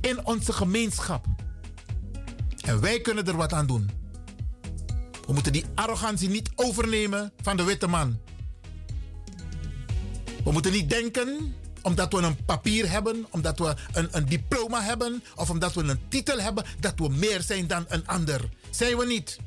in 0.00 0.26
onze 0.26 0.52
gemeenschap. 0.52 1.26
En 2.60 2.80
wij 2.80 3.00
kunnen 3.00 3.26
er 3.26 3.36
wat 3.36 3.52
aan 3.52 3.66
doen. 3.66 3.90
We 5.26 5.32
moeten 5.32 5.52
die 5.52 5.64
arrogantie 5.74 6.28
niet 6.28 6.50
overnemen 6.54 7.32
van 7.42 7.56
de 7.56 7.64
witte 7.64 7.86
man. 7.86 8.18
We 10.44 10.52
moeten 10.52 10.72
niet 10.72 10.90
denken 10.90 11.54
omdat 11.82 12.12
we 12.12 12.18
een 12.18 12.44
papier 12.44 12.90
hebben, 12.90 13.26
omdat 13.30 13.58
we 13.58 13.74
een, 13.92 14.08
een 14.10 14.26
diploma 14.26 14.82
hebben 14.82 15.22
of 15.34 15.50
omdat 15.50 15.74
we 15.74 15.82
een 15.82 16.08
titel 16.08 16.38
hebben, 16.38 16.64
dat 16.80 16.92
we 16.96 17.08
meer 17.08 17.42
zijn 17.42 17.66
dan 17.66 17.84
een 17.88 18.06
ander. 18.06 18.48
Zijn 18.70 18.96
we 18.96 19.06
niet? 19.06 19.38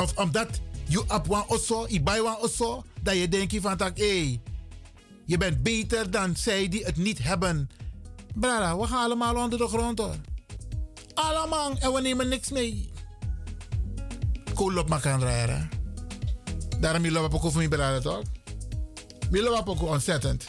Of 0.00 0.16
omdat 0.16 0.60
je 0.86 1.00
op 1.00 1.26
wan 1.26 1.44
osso, 1.46 1.86
je 1.88 2.02
bij 2.02 2.22
wan 2.22 2.36
osso, 2.36 2.84
dat 3.02 3.16
je 3.16 3.28
denkt 3.28 3.56
van 3.60 3.76
tak, 3.76 3.98
hé, 3.98 4.40
je 5.24 5.36
bent 5.38 5.62
beter 5.62 6.10
dan 6.10 6.36
zij 6.36 6.68
die 6.68 6.84
het 6.84 6.96
niet 6.96 7.18
hebben. 7.18 7.70
Brada, 8.34 8.78
we 8.78 8.86
gaan 8.86 9.04
allemaal 9.04 9.36
onder 9.36 9.58
de 9.58 9.68
grond 9.68 9.98
hoor. 9.98 10.16
Allemaal 11.14 11.72
en 11.78 11.92
we 11.92 12.00
nemen 12.00 12.28
niks 12.28 12.50
mee. 12.50 12.92
Cool 14.54 14.78
op 14.78 14.88
makan 14.88 15.20
rijden. 15.20 15.68
Daarom 16.80 17.02
willen 17.02 17.22
we 17.22 17.34
ook 17.34 17.44
over 17.44 17.60
me 17.60 17.68
beladen 17.68 18.02
toch? 18.02 18.22
We 19.30 19.62
ook 19.64 19.82
ontzettend. 19.82 20.48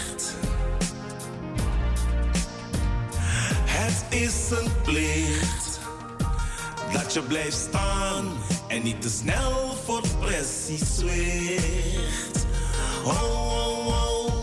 Het 3.91 4.19
is 4.21 4.49
een 4.51 4.71
plicht 4.83 5.79
dat 6.93 7.13
je 7.13 7.21
blijft 7.21 7.57
staan 7.57 8.31
en 8.67 8.83
niet 8.83 9.01
te 9.01 9.09
snel 9.09 9.75
voor 9.85 10.01
pressie 10.19 10.85
zwicht. 10.85 12.45
Oh, 13.05 13.23
oh, 13.23 13.87
oh, 13.87 14.40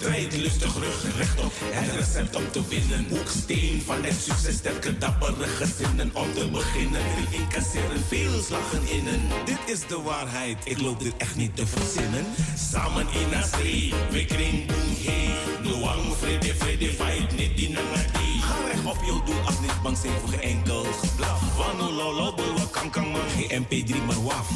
yeah. 0.00 0.10
Strijdlustig 0.10 0.74
rug 0.74 1.16
rechtop, 1.16 1.52
het 1.60 1.96
recept 1.96 2.36
om 2.36 2.50
te 2.50 2.68
winnen. 2.68 3.06
Hoeksteen 3.08 3.82
van 3.86 4.02
het 4.02 4.14
succes, 4.22 4.54
sterke 4.54 4.98
dappere 4.98 5.46
gezinnen 5.46 6.10
om 6.12 6.32
te 6.32 6.48
beginnen. 6.50 7.00
Die 7.16 7.40
incasseren 7.40 8.02
veel 8.08 8.42
slagen 8.42 8.88
innen. 8.88 9.20
Dit 9.44 9.58
is 9.66 9.80
de 9.86 10.00
waarheid, 10.00 10.58
ik 10.64 10.80
loop 10.80 11.00
dit 11.00 11.16
echt 11.16 11.36
niet 11.36 11.56
te 11.56 11.66
verzinnen. 11.66 12.24
Samen 12.72 13.06
in 13.12 13.42
street, 13.42 13.94
we 14.10 14.24
kring 14.24 14.66
boom 14.66 14.94
hey. 15.04 15.30
Noang, 15.62 16.16
vrede, 16.16 16.54
vrede, 16.54 16.86
fight, 16.86 17.36
niet 17.36 17.56
die 17.56 17.70
nangadi. 17.70 18.40
Ga 18.40 18.54
recht 18.66 18.84
op 18.84 19.04
je 19.04 19.20
doel, 19.26 19.40
als 19.46 19.60
niet 19.60 19.82
bang 19.82 19.96
zijn 19.96 20.12
voor 20.24 20.38
enkel 20.38 20.84
geblaf. 20.84 21.56
Wano 21.56 21.92
lolo, 21.92 22.34
kan 22.70 22.90
kan 22.90 23.08
man. 23.10 23.20
Geen 23.36 23.64
MP3 23.64 24.04
maar 24.06 24.22
waf. 24.22 24.48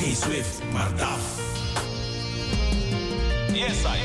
Geen 0.00 0.16
Swift, 0.16 0.60
maar 0.72 0.96
DAF. 0.96 1.57
Yes, 3.58 3.84
I, 3.84 3.96
I, 3.96 3.98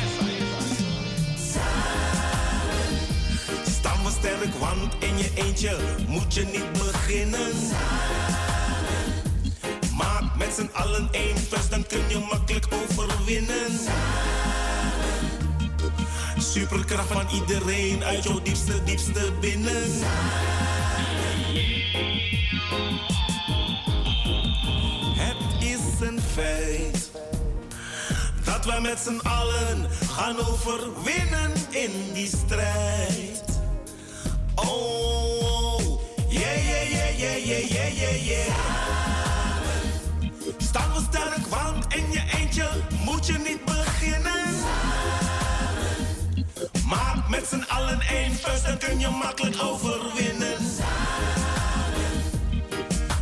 Staan 3.69 4.03
we 4.03 4.09
sterk, 4.09 4.53
want 4.59 4.93
in 4.99 5.17
je 5.17 5.31
eentje 5.35 5.77
moet 6.07 6.34
je 6.34 6.45
niet 6.45 6.71
beginnen. 6.71 7.51
Maak 9.97 10.35
met 10.38 10.53
z'n 10.53 10.69
allen 10.73 11.07
één 11.11 11.38
vuist, 11.38 11.69
dan 11.69 11.85
kun 11.88 12.01
je 12.09 12.17
makkelijk 12.31 12.67
overwinnen. 12.71 13.71
Superkracht 16.38 17.07
van 17.07 17.25
iedereen 17.34 18.03
uit 18.03 18.23
jouw 18.23 18.41
diepste, 18.41 18.84
diepste 18.84 19.31
binnen. 19.41 19.89
Het 25.15 25.63
is 25.63 26.07
een 26.07 26.19
feit 26.34 26.93
wij 28.65 28.81
met 28.81 28.99
z'n 28.99 29.19
allen 29.27 29.88
gaan 30.10 30.38
overwinnen 30.40 31.52
in 31.69 31.91
die 32.14 32.27
strijd. 32.27 33.44
Oh, 34.56 36.02
yeah, 36.30 36.65
yeah, 36.65 36.91
yeah, 36.91 37.19
yeah, 37.19 37.45
yeah, 37.45 37.69
yeah, 37.69 37.98
yeah, 37.98 38.26
yeah. 38.26 38.56
Staan 40.57 40.94
we 40.94 41.02
sterk, 41.10 41.48
want 41.48 41.94
in 41.94 42.11
je 42.11 42.23
eentje 42.38 42.69
moet 43.06 43.26
je 43.26 43.34
niet 43.34 43.65
beginnen. 43.65 44.56
Maak 46.88 47.30
met 47.30 47.48
z'n 47.48 47.65
allen 47.68 48.02
één 48.02 48.35
vuist, 48.35 48.65
dan 48.65 48.77
kun 48.77 48.99
je 48.99 49.10
makkelijk 49.10 49.61
overwinnen. 49.61 50.57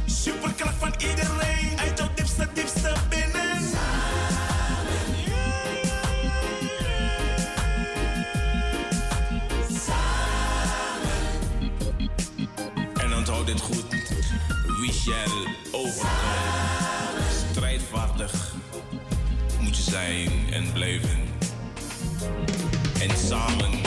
Superkracht 0.06 0.76
van 0.80 0.94
iedereen 0.98 1.51
Dit 13.52 13.62
goed. 13.62 13.86
Wie 14.80 14.92
shall 14.92 15.56
overkomen. 15.72 17.24
Strijdvaardig 17.52 18.54
moet 19.60 19.76
je 19.76 19.82
zijn 19.82 20.30
en 20.52 20.72
blijven. 20.74 21.20
En 23.02 23.18
samen. 23.18 23.80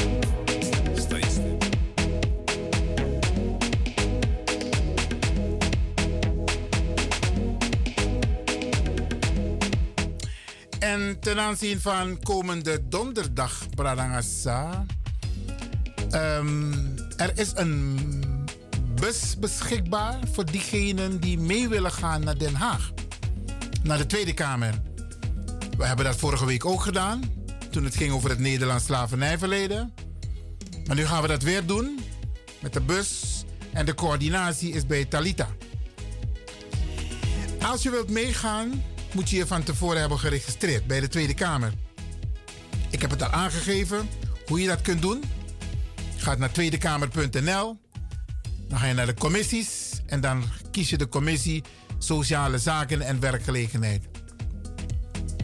En 10.78 11.16
ten 11.20 11.40
aanzien 11.40 11.80
van 11.80 12.18
komende 12.22 12.88
donderdag, 12.88 13.66
Bradangasa. 13.74 14.84
ehm, 16.10 16.72
er 17.16 17.38
is 17.38 17.52
een 17.54 18.23
bus 19.04 19.38
beschikbaar 19.38 20.18
voor 20.32 20.44
diegenen 20.44 21.20
die 21.20 21.38
mee 21.38 21.68
willen 21.68 21.92
gaan 21.92 22.24
naar 22.24 22.38
Den 22.38 22.54
Haag. 22.54 22.92
Naar 23.82 23.98
de 23.98 24.06
Tweede 24.06 24.34
Kamer. 24.34 24.74
We 25.76 25.86
hebben 25.86 26.04
dat 26.04 26.16
vorige 26.16 26.46
week 26.46 26.64
ook 26.64 26.82
gedaan. 26.82 27.22
Toen 27.70 27.84
het 27.84 27.96
ging 27.96 28.12
over 28.12 28.30
het 28.30 28.38
Nederlands 28.38 28.84
slavernijverleden. 28.84 29.94
Maar 30.86 30.96
nu 30.96 31.06
gaan 31.06 31.22
we 31.22 31.28
dat 31.28 31.42
weer 31.42 31.66
doen. 31.66 31.98
Met 32.60 32.72
de 32.72 32.80
bus. 32.80 33.44
En 33.72 33.86
de 33.86 33.94
coördinatie 33.94 34.72
is 34.72 34.86
bij 34.86 35.04
Talita. 35.04 35.48
Als 37.62 37.82
je 37.82 37.90
wilt 37.90 38.10
meegaan, 38.10 38.84
moet 39.12 39.30
je 39.30 39.36
je 39.36 39.46
van 39.46 39.62
tevoren 39.62 40.00
hebben 40.00 40.18
geregistreerd 40.18 40.86
bij 40.86 41.00
de 41.00 41.08
Tweede 41.08 41.34
Kamer. 41.34 41.72
Ik 42.90 43.00
heb 43.00 43.10
het 43.10 43.22
al 43.22 43.30
aangegeven 43.30 44.08
hoe 44.46 44.60
je 44.60 44.68
dat 44.68 44.82
kunt 44.82 45.02
doen. 45.02 45.22
Gaat 46.16 46.38
naar 46.38 46.52
tweedekamer.nl. 46.52 47.82
Dan 48.68 48.78
ga 48.78 48.86
je 48.86 48.94
naar 48.94 49.06
de 49.06 49.14
commissies 49.14 50.00
en 50.06 50.20
dan 50.20 50.44
kies 50.70 50.90
je 50.90 50.98
de 50.98 51.08
commissie 51.08 51.62
Sociale 51.98 52.58
Zaken 52.58 53.00
en 53.00 53.20
Werkgelegenheid. 53.20 54.08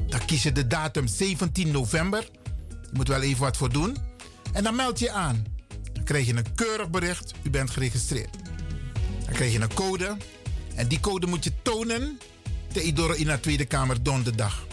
Dan 0.09 0.25
kies 0.25 0.43
je 0.43 0.53
de 0.53 0.67
datum 0.67 1.07
17 1.07 1.71
november. 1.71 2.29
Je 2.69 2.89
moet 2.93 3.09
wel 3.09 3.23
even 3.23 3.41
wat 3.41 3.57
voor 3.57 3.73
doen. 3.73 3.97
En 4.53 4.63
dan 4.63 4.77
meld 4.77 4.99
je 4.99 5.11
aan. 5.11 5.45
Dan 5.93 6.05
krijg 6.05 6.27
je 6.27 6.37
een 6.37 6.55
keurig 6.55 6.91
bericht. 6.91 7.33
U 7.43 7.51
bent 7.51 7.71
geregistreerd. 7.71 8.37
Dan 9.25 9.35
krijg 9.35 9.53
je 9.53 9.61
een 9.61 9.75
code. 9.75 10.17
En 10.75 10.89
die 10.89 11.01
code 11.01 11.27
moet 11.27 11.45
je 11.45 11.53
tonen 11.63 12.19
te 12.73 12.83
Idoro 12.83 13.13
in 13.13 13.27
de 13.27 13.41
Tweede 13.41 13.65
Kamer 13.65 14.03
donderdag. 14.03 14.67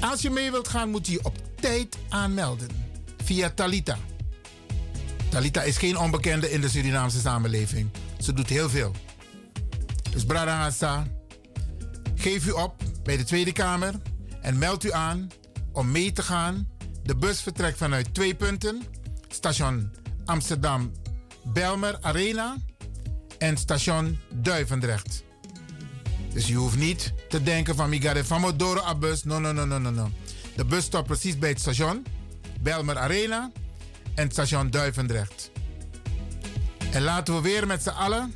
Als 0.00 0.22
je 0.22 0.30
mee 0.30 0.50
wilt 0.50 0.68
gaan, 0.68 0.90
moet 0.90 1.06
je 1.06 1.12
je 1.12 1.24
op 1.24 1.36
tijd 1.60 1.96
aanmelden. 2.08 2.68
Via 3.24 3.50
Talita. 3.50 3.98
Talita 5.34 5.62
is 5.62 5.76
geen 5.76 5.98
onbekende 5.98 6.50
in 6.50 6.60
de 6.60 6.68
Surinaamse 6.68 7.20
samenleving. 7.20 7.90
Ze 8.20 8.32
doet 8.32 8.48
heel 8.48 8.68
veel. 8.68 8.94
Dus 10.10 10.24
Bradangasa, 10.24 11.06
geef 12.14 12.46
u 12.46 12.50
op 12.50 12.74
bij 13.02 13.16
de 13.16 13.24
Tweede 13.24 13.52
Kamer 13.52 13.94
en 14.40 14.58
meld 14.58 14.84
u 14.84 14.92
aan 14.92 15.30
om 15.72 15.90
mee 15.90 16.12
te 16.12 16.22
gaan. 16.22 16.68
De 17.02 17.16
bus 17.16 17.40
vertrekt 17.40 17.78
vanuit 17.78 18.14
twee 18.14 18.34
punten. 18.34 18.82
Station 19.28 19.90
Amsterdam 20.24 20.92
Belmer 21.44 21.98
Arena 22.00 22.56
en 23.38 23.56
station 23.56 24.18
Duivendrecht. 24.32 25.24
Dus 26.32 26.46
je 26.46 26.54
hoeft 26.54 26.76
niet 26.76 27.12
te 27.28 27.42
denken 27.42 27.76
van 27.76 27.88
Migare 27.88 28.24
van 28.24 28.40
Modoro 28.40 28.80
a 28.80 28.94
bus. 28.94 29.24
No, 29.24 29.38
no, 29.38 29.52
no, 29.52 29.64
no, 29.64 29.78
no, 29.78 29.90
no. 29.90 30.10
De 30.56 30.64
bus 30.64 30.84
stopt 30.84 31.06
precies 31.06 31.38
bij 31.38 31.48
het 31.48 31.60
station 31.60 32.06
Belmer 32.60 32.98
Arena 32.98 33.50
en 34.14 34.30
station 34.30 34.70
Duivendrecht. 34.70 35.50
En 36.90 37.02
laten 37.02 37.34
we 37.34 37.40
weer 37.40 37.66
met 37.66 37.82
z'n 37.82 37.88
allen 37.88 38.34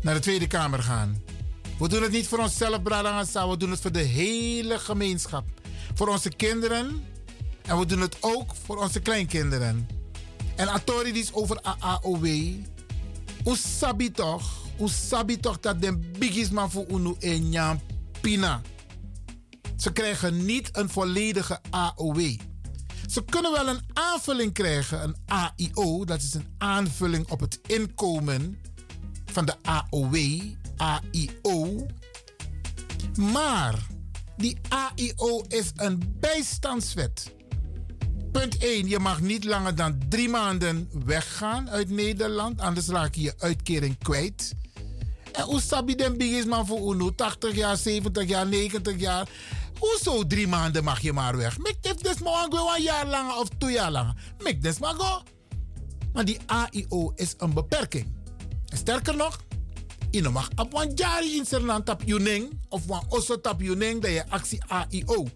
naar 0.00 0.14
de 0.14 0.20
Tweede 0.20 0.46
Kamer 0.46 0.82
gaan. 0.82 1.22
We 1.78 1.88
doen 1.88 2.02
het 2.02 2.12
niet 2.12 2.28
voor 2.28 2.38
onszelf, 2.38 2.82
Bradangasa. 2.82 3.48
We 3.48 3.56
doen 3.56 3.70
het 3.70 3.80
voor 3.80 3.92
de 3.92 3.98
hele 3.98 4.78
gemeenschap. 4.78 5.44
Voor 5.94 6.08
onze 6.08 6.28
kinderen. 6.28 7.04
En 7.62 7.78
we 7.78 7.86
doen 7.86 8.00
het 8.00 8.16
ook 8.20 8.54
voor 8.64 8.76
onze 8.76 9.00
kleinkinderen. 9.00 9.88
En 10.56 10.68
Atori 10.68 11.12
is 11.12 11.32
over 11.32 11.60
AAOW. 11.60 12.26
Toch? 14.14 14.66
Hoe 14.76 14.88
sabi 14.88 15.40
toch 15.40 15.60
dat 15.60 15.82
de 15.82 15.98
biggest 16.18 16.50
man 16.50 16.70
voor 16.70 16.86
UNO 16.88 17.16
en 17.20 17.80
Pina. 18.20 18.60
Ze 19.76 19.92
krijgen 19.92 20.44
niet 20.44 20.76
een 20.76 20.88
volledige 20.88 21.60
AOW. 21.70 22.36
Ze 23.08 23.24
kunnen 23.24 23.52
wel 23.52 23.68
een 23.68 23.80
aanvulling 23.92 24.52
krijgen, 24.52 25.02
een 25.02 25.16
AIO, 25.26 26.04
dat 26.04 26.22
is 26.22 26.34
een 26.34 26.46
aanvulling 26.58 27.30
op 27.30 27.40
het 27.40 27.60
inkomen 27.66 28.58
van 29.24 29.44
de 29.44 29.54
AOW, 29.62 30.16
AIO. 30.76 31.86
Maar 33.16 33.86
die 34.36 34.58
AIO 34.68 35.44
is 35.48 35.70
een 35.76 36.16
bijstandswet. 36.20 37.32
Punt 38.32 38.58
1. 38.58 38.88
Je 38.88 38.98
mag 38.98 39.20
niet 39.20 39.44
langer 39.44 39.74
dan 39.74 39.98
drie 40.08 40.28
maanden 40.28 40.90
weggaan 41.04 41.70
uit 41.70 41.90
Nederland, 41.90 42.60
anders 42.60 42.86
raak 42.86 43.14
je 43.14 43.22
je 43.22 43.34
uitkering 43.38 43.98
kwijt. 43.98 44.54
En 45.32 45.42
hoe 45.44 45.60
sabi 45.60 45.94
den 45.94 46.48
man 46.48 46.66
voor 46.66 46.94
UNO? 46.94 47.14
80 47.14 47.54
jaar, 47.54 47.76
70 47.76 48.28
jaar, 48.28 48.46
90 48.46 49.00
jaar. 49.00 49.28
Hoezo 49.78 50.26
drie 50.26 50.48
maanden 50.48 50.84
mag 50.84 51.00
je 51.00 51.12
maar 51.12 51.36
weg? 51.36 51.58
Mek 51.58 51.82
dit 51.82 52.02
des 52.02 52.18
maar 52.18 52.46
een 52.76 52.82
jaar 52.82 53.06
lang 53.06 53.32
of 53.32 53.48
twee 53.58 53.72
jaar 53.72 53.90
lang. 53.90 54.16
Mek 54.42 54.62
des 54.62 54.78
maar 54.78 54.94
go. 54.94 55.22
Maar 56.12 56.24
die 56.24 56.38
AIO 56.46 57.12
is 57.14 57.34
een 57.38 57.52
beperking. 57.54 58.16
Sterker 58.64 59.16
nog, 59.16 59.40
je 60.10 60.28
mag 60.28 60.48
op 60.56 60.74
een 60.74 60.92
jaar 60.94 61.24
in 61.24 61.46
yuning 62.04 62.60
of 62.68 62.88
een 62.88 63.02
osso 63.08 63.40
tap 63.40 63.60
dat 63.60 64.10
je 64.10 64.24
actie 64.28 64.62
AIO. 64.66 65.26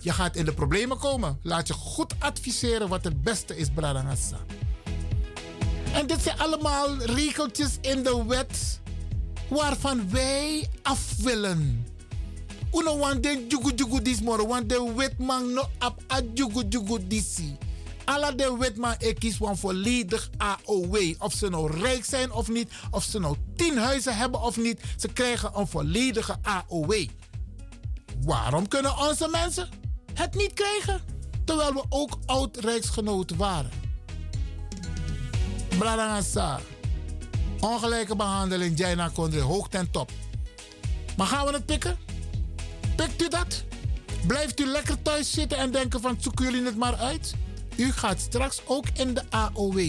Je 0.00 0.12
gaat 0.12 0.36
in 0.36 0.44
de 0.44 0.52
problemen 0.52 0.98
komen. 0.98 1.38
Laat 1.42 1.68
je 1.68 1.74
goed 1.74 2.14
adviseren 2.18 2.88
wat 2.88 3.04
het 3.04 3.22
beste 3.22 3.56
is, 3.56 3.68
Bradangassa. 3.74 4.36
En 5.92 6.06
dit 6.06 6.22
zijn 6.22 6.38
allemaal 6.38 6.96
regeltjes 6.96 7.76
in 7.80 8.02
de 8.02 8.24
wet 8.26 8.80
waarvan 9.48 10.10
wij 10.10 10.68
af 10.82 11.16
willen. 11.16 11.86
Uno 12.72 12.98
want 12.98 13.22
den 13.22 13.48
jugu 13.48 13.72
jugu 13.74 14.02
dis 14.02 14.20
moro, 14.20 14.46
want 14.46 14.68
de 14.68 14.92
wetman 14.96 15.52
no 15.52 15.68
ap 15.78 16.00
a 16.12 16.20
jugu 16.34 16.64
jugu 16.68 17.06
disi. 17.06 17.56
Alla 18.04 18.32
de 18.32 18.56
wetman 18.58 18.96
kies 19.18 19.40
een 19.40 19.56
volledig 19.56 20.30
AOW. 20.36 21.14
Of 21.18 21.32
ze 21.32 21.48
nou 21.48 21.80
rijk 21.80 22.04
zijn 22.04 22.32
of 22.32 22.48
niet, 22.48 22.70
of 22.90 23.04
ze 23.04 23.18
nou 23.18 23.36
tien 23.56 23.78
huizen 23.78 24.16
hebben 24.16 24.40
of 24.40 24.56
niet, 24.56 24.80
ze 24.96 25.08
krijgen 25.08 25.50
een 25.54 25.66
volledige 25.66 26.36
AOW. 26.42 27.06
Waarom 28.24 28.68
kunnen 28.68 28.98
onze 28.98 29.28
mensen 29.28 29.68
het 30.14 30.34
niet 30.34 30.52
krijgen? 30.52 31.00
Terwijl 31.44 31.72
we 31.72 31.84
ook 31.88 32.18
oud-rijksgenoten 32.26 33.36
waren. 33.36 33.70
Bradangasa. 35.78 36.60
Ongelijke 37.60 38.16
behandeling, 38.16 38.78
Jaina 38.78 39.08
Kondre, 39.08 39.40
hoog 39.40 39.68
ten 39.68 39.90
top. 39.90 40.10
Maar 41.16 41.26
gaan 41.26 41.46
we 41.46 41.52
het 41.52 41.66
pikken? 41.66 42.07
Pikt 42.98 43.22
u 43.22 43.28
dat? 43.28 43.64
Blijft 44.26 44.60
u 44.60 44.66
lekker 44.66 45.02
thuis 45.02 45.32
zitten 45.32 45.58
en 45.58 45.70
denken 45.70 46.00
van 46.00 46.16
zoeken 46.20 46.44
jullie 46.44 46.64
het 46.64 46.76
maar 46.76 46.96
uit? 46.96 47.34
U 47.76 47.92
gaat 47.92 48.20
straks 48.20 48.62
ook 48.66 48.84
in 48.94 49.14
de 49.14 49.22
AOW 49.30 49.80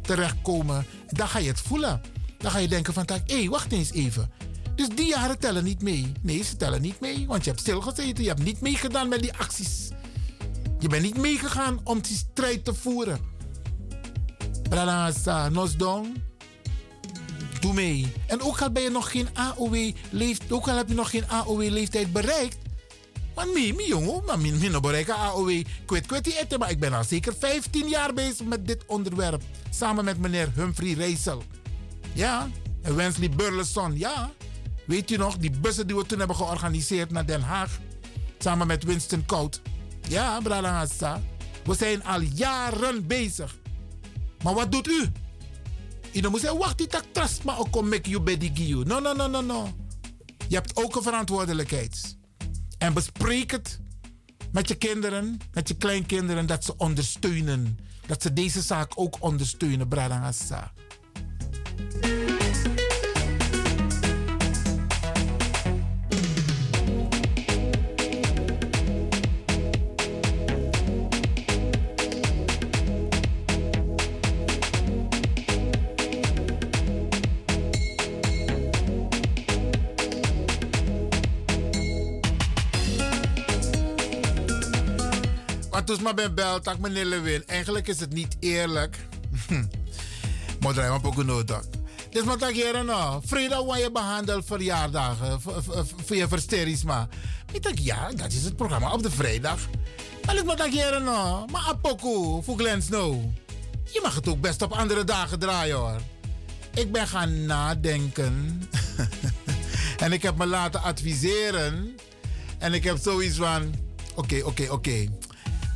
terechtkomen. 0.00 0.86
Dan 1.06 1.28
ga 1.28 1.38
je 1.38 1.48
het 1.48 1.60
voelen. 1.60 2.00
Dan 2.38 2.50
ga 2.50 2.58
je 2.58 2.68
denken 2.68 2.92
van, 2.92 3.04
hé, 3.06 3.36
hey, 3.36 3.48
wacht 3.48 3.72
eens 3.72 3.92
even. 3.92 4.30
Dus 4.74 4.88
die 4.88 5.06
jaren 5.06 5.38
tellen 5.38 5.64
niet 5.64 5.82
mee. 5.82 6.12
Nee, 6.20 6.42
ze 6.42 6.56
tellen 6.56 6.82
niet 6.82 7.00
mee, 7.00 7.26
want 7.26 7.44
je 7.44 7.50
hebt 7.50 7.62
stilgezeten. 7.62 8.22
Je 8.22 8.28
hebt 8.28 8.44
niet 8.44 8.60
meegedaan 8.60 9.08
met 9.08 9.20
die 9.20 9.36
acties. 9.36 9.88
Je 10.78 10.88
bent 10.88 11.02
niet 11.02 11.16
meegegaan 11.16 11.80
om 11.84 12.00
die 12.00 12.16
strijd 12.16 12.64
te 12.64 12.74
voeren. 12.74 13.18
Brada, 14.68 15.48
nosdong. 15.48 16.22
Doe 17.64 17.74
mee. 17.74 18.12
En 18.26 18.40
ook 18.42 18.60
al 18.60 18.70
ben 18.70 18.82
je 18.82 18.90
nog 18.90 19.10
geen 19.10 19.28
AOW 19.32 19.92
leeft, 20.10 20.52
ook 20.52 20.68
al 20.68 20.76
heb 20.76 20.88
je 20.88 20.94
nog 20.94 21.10
geen 21.10 21.28
AOW 21.28 21.60
leeftijd 21.60 22.12
bereikt. 22.12 22.56
Want 23.34 23.54
mi, 23.54 23.72
mi 23.72 23.86
jongen, 23.86 24.24
maar 24.24 24.38
mi, 24.38 24.52
mi 24.52 24.68
no 24.68 24.80
bereiken 24.80 25.14
AOW. 25.14 25.62
Kwet 25.86 26.06
kwet 26.06 26.24
die 26.24 26.40
eten, 26.40 26.58
maar 26.58 26.70
ik 26.70 26.78
ben 26.80 26.92
al 26.92 27.04
zeker 27.04 27.34
15 27.38 27.88
jaar 27.88 28.14
bezig 28.14 28.46
met 28.46 28.66
dit 28.66 28.82
onderwerp. 28.86 29.42
Samen 29.70 30.04
met 30.04 30.18
meneer 30.18 30.52
Humphrey 30.54 30.92
Reisel. 30.92 31.42
Ja, 32.12 32.48
en 32.82 32.96
Wensley 32.96 33.30
Burleson, 33.30 33.98
ja. 33.98 34.30
Weet 34.86 35.08
je 35.08 35.18
nog, 35.18 35.36
die 35.36 35.50
bussen 35.50 35.86
die 35.86 35.96
we 35.96 36.06
toen 36.06 36.18
hebben 36.18 36.36
georganiseerd 36.36 37.10
naar 37.10 37.26
Den 37.26 37.42
Haag. 37.42 37.78
Samen 38.38 38.66
met 38.66 38.84
Winston 38.84 39.26
Kout. 39.26 39.60
Ja, 40.08 40.40
Brada 40.40 40.86
We 41.64 41.74
zijn 41.74 42.04
al 42.04 42.20
jaren 42.20 43.06
bezig. 43.06 43.56
Maar 44.42 44.54
wat 44.54 44.72
doet 44.72 44.88
u? 44.88 45.12
Je 46.14 46.28
moet 46.28 46.40
zeggen, 46.40 46.58
wacht, 46.58 46.90
tak 46.90 47.04
trust 47.12 47.44
maar 47.44 47.58
ook 47.58 47.76
om 47.76 47.88
make 47.88 48.10
you 48.10 48.22
bedi 48.22 48.74
No, 48.74 49.00
no, 49.00 49.12
no, 49.12 49.26
no, 49.26 49.40
no. 49.40 49.74
Je 50.48 50.54
hebt 50.54 50.76
ook 50.76 50.96
een 50.96 51.02
verantwoordelijkheid. 51.02 52.16
En 52.78 52.92
bespreek 52.92 53.50
het 53.50 53.80
met 54.52 54.68
je 54.68 54.74
kinderen, 54.74 55.38
met 55.52 55.68
je 55.68 55.76
kleinkinderen, 55.76 56.46
dat 56.46 56.64
ze 56.64 56.76
ondersteunen. 56.76 57.78
Dat 58.06 58.22
ze 58.22 58.32
deze 58.32 58.62
zaak 58.62 58.92
ook 58.94 59.16
ondersteunen, 59.20 59.88
Bradangasa. 59.88 60.72
Wat 85.86 86.00
maar 86.00 86.14
ben 86.14 86.34
bel, 86.34 86.60
tak 86.60 86.78
meneer 86.78 87.04
Lewin. 87.04 87.46
Eigenlijk 87.46 87.88
is 87.88 88.00
het 88.00 88.12
niet 88.12 88.36
eerlijk. 88.40 88.96
Maar 90.60 90.72
draai 90.72 90.90
maar 90.90 91.04
ook 91.04 91.24
nodig. 91.24 91.62
Dus 92.10 92.22
wat 92.22 92.48
ik 92.48 92.54
hier 92.54 92.84
nou? 92.84 93.22
Vrijdag 93.24 93.64
waar 93.64 93.78
je 93.78 93.92
behandelt 93.92 94.44
verjaardagen, 94.46 95.40
voor 96.04 96.16
je 96.16 96.28
versteries 96.28 96.84
maar. 96.84 97.08
Ik 97.52 97.62
denk 97.62 97.78
ja, 97.78 98.10
dat 98.12 98.32
is 98.32 98.44
het 98.44 98.56
programma 98.56 98.92
op 98.92 99.02
de 99.02 99.10
vrijdag. 99.10 99.58
Maar 100.26 100.36
ik 100.36 100.44
wat 100.44 100.66
hier 100.66 101.02
nou? 101.02 101.50
Maar 101.50 101.64
apoku, 101.68 102.42
voor 102.42 102.58
Glen 102.58 102.82
Snow. 102.82 103.24
Je 103.84 104.00
mag 104.02 104.14
het 104.14 104.28
ook 104.28 104.40
best 104.40 104.62
op 104.62 104.72
andere 104.72 105.04
dagen 105.04 105.38
draaien 105.38 105.76
hoor. 105.76 106.00
Ik 106.74 106.92
ben 106.92 107.06
gaan 107.06 107.46
nadenken. 107.46 108.62
en 110.04 110.12
ik 110.12 110.22
heb 110.22 110.36
me 110.36 110.46
laten 110.46 110.82
adviseren. 110.82 111.96
En 112.58 112.74
ik 112.74 112.84
heb 112.84 112.98
zoiets 113.02 113.36
van: 113.36 113.74
oké, 114.14 114.40
oké, 114.44 114.70
oké. 114.70 115.08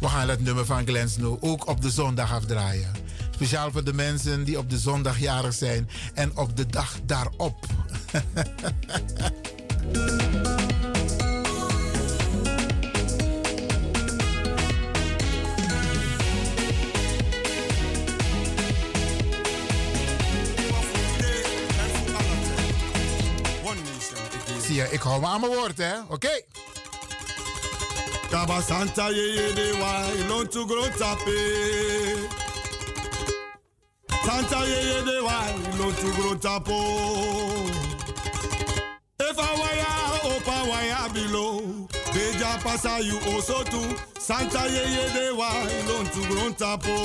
We 0.00 0.08
gaan 0.08 0.28
het 0.28 0.40
nummer 0.40 0.66
van 0.66 0.86
Glen 0.86 1.08
Snow 1.08 1.44
ook 1.44 1.66
op 1.66 1.80
de 1.82 1.90
zondag 1.90 2.32
afdraaien. 2.32 2.92
Speciaal 3.30 3.70
voor 3.70 3.84
de 3.84 3.92
mensen 3.92 4.44
die 4.44 4.58
op 4.58 4.70
de 4.70 4.78
zondag 4.78 5.18
jarig 5.18 5.54
zijn 5.54 5.88
en 6.14 6.36
op 6.36 6.56
de 6.56 6.66
dag 6.66 6.96
daarop. 7.04 7.66
Zie 24.66 24.76
je, 24.76 24.88
ik 24.90 25.00
hou 25.00 25.20
me 25.20 25.26
aan 25.26 25.40
mijn 25.40 25.52
woord, 25.52 25.78
hè? 25.78 25.92
Oké. 26.08 26.42
Kaba 28.30 28.60
Santa 28.60 29.10
ye 29.10 29.52
de 29.54 29.72
wa 29.80 30.04
ilon 30.20 30.46
to 30.48 30.66
grow 30.66 30.88
tape. 31.00 32.28
Santa 34.24 34.60
ye 34.66 34.80
ye 34.90 35.04
de 35.04 35.24
wa 35.24 35.38
ilon 35.72 35.94
to 35.94 36.12
grow 36.12 36.34
tapo. 36.34 36.78
If 39.20 39.36
wire 39.36 39.94
opa 40.30 40.56
wire 40.68 41.08
below. 41.14 41.88
Beja 42.12 42.62
pasa 42.62 43.00
you 43.02 43.18
also 43.32 43.64
too. 43.64 43.96
Santa 44.18 44.68
ye 44.68 44.84
ye 44.94 45.04
de 45.14 45.34
wa 45.34 45.48
ilon 45.78 46.06
to 46.12 46.20
grow 46.28 46.50
tapo. 46.52 46.96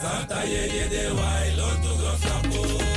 Santa 0.00 0.46
ye 0.48 0.62
ye 0.74 0.88
de 0.88 1.12
wa 1.14 1.28
ilon 1.52 1.76
to 1.82 1.92
grow 2.00 2.16
tapo. 2.24 2.87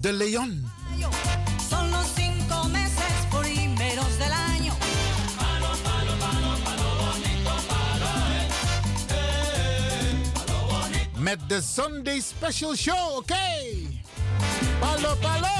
Eh. 0.00 0.64
Eh, 9.08 9.14
Met 11.18 11.38
de 11.48 11.60
Sunday 11.74 12.20
Special 12.20 12.76
Show, 12.76 13.16
oké? 13.16 13.34
Palo, 14.80 15.16
palo. 15.16 15.18
Palo, 15.20 15.57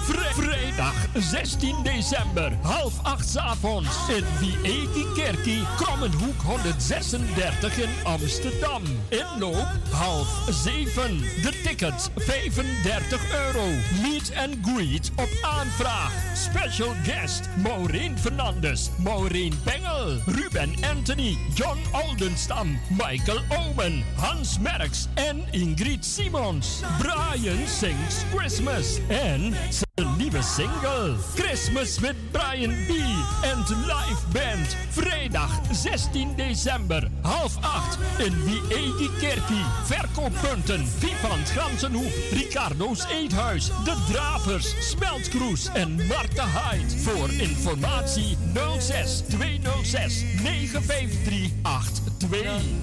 Vri- 0.06 0.34
vrijdag 0.34 0.94
16 1.14 1.82
december, 1.82 2.52
half 2.62 2.92
acht 3.02 3.36
avonds 3.36 4.08
in 4.08 4.24
Vieki 4.38 5.06
Kerkie, 5.14 5.66
Krommenhoek 5.76 6.42
136 6.42 7.78
in 7.78 7.88
Amsterdam. 8.04 8.82
Inloop 9.08 9.66
half 9.90 10.46
zeven. 10.50 11.18
De 11.42 11.60
tickets 11.64 12.08
35 12.16 13.32
euro. 13.46 13.66
Meet 14.02 14.32
and 14.36 14.56
greet 14.62 15.10
op 15.16 15.28
aanvraag. 15.42 16.12
Special 16.34 16.94
guest 17.04 17.48
Maureen 17.56 18.18
Fernandes, 18.18 18.90
Maureen 18.98 19.52
Ruben 20.06 20.84
Anthony, 20.84 21.36
John 21.54 21.78
Oldenstam, 21.92 22.78
Michael 22.90 23.40
Omen, 23.48 24.04
Hans 24.16 24.58
Merks 24.58 25.08
en 25.14 25.44
Ingrid 25.50 26.04
Simons. 26.04 26.82
Brian 26.98 27.66
sings 27.66 28.24
Christmas 28.34 28.98
en 29.08 29.54
zijn 29.70 30.16
nieuwe 30.16 30.42
single 30.42 31.16
Christmas 31.34 31.98
with 31.98 32.14
Brian 32.30 32.74
B. 32.86 32.90
en 33.42 33.58
live 33.68 34.22
band. 34.32 34.76
Vrijdag 34.90 35.60
16 35.72 36.36
december, 36.36 37.10
half 37.22 37.55
in 38.18 38.44
Wiegi 38.44 39.10
Kerkie. 39.18 39.64
Verkooppunten 39.84 40.86
Vivant 40.98 41.48
Gansenhoef, 41.48 42.30
Ricardo's 42.30 43.04
Eethuis, 43.04 43.70
De 43.84 43.94
Dravers, 44.12 44.74
Smeltkroes 44.90 45.68
en 45.74 46.06
Marta 46.06 46.46
Hyde. 46.46 46.98
Voor 46.98 47.30
informatie 47.30 48.36
06 48.78 49.22
206 49.28 50.24
953 50.42 51.50
82. 52.18 52.76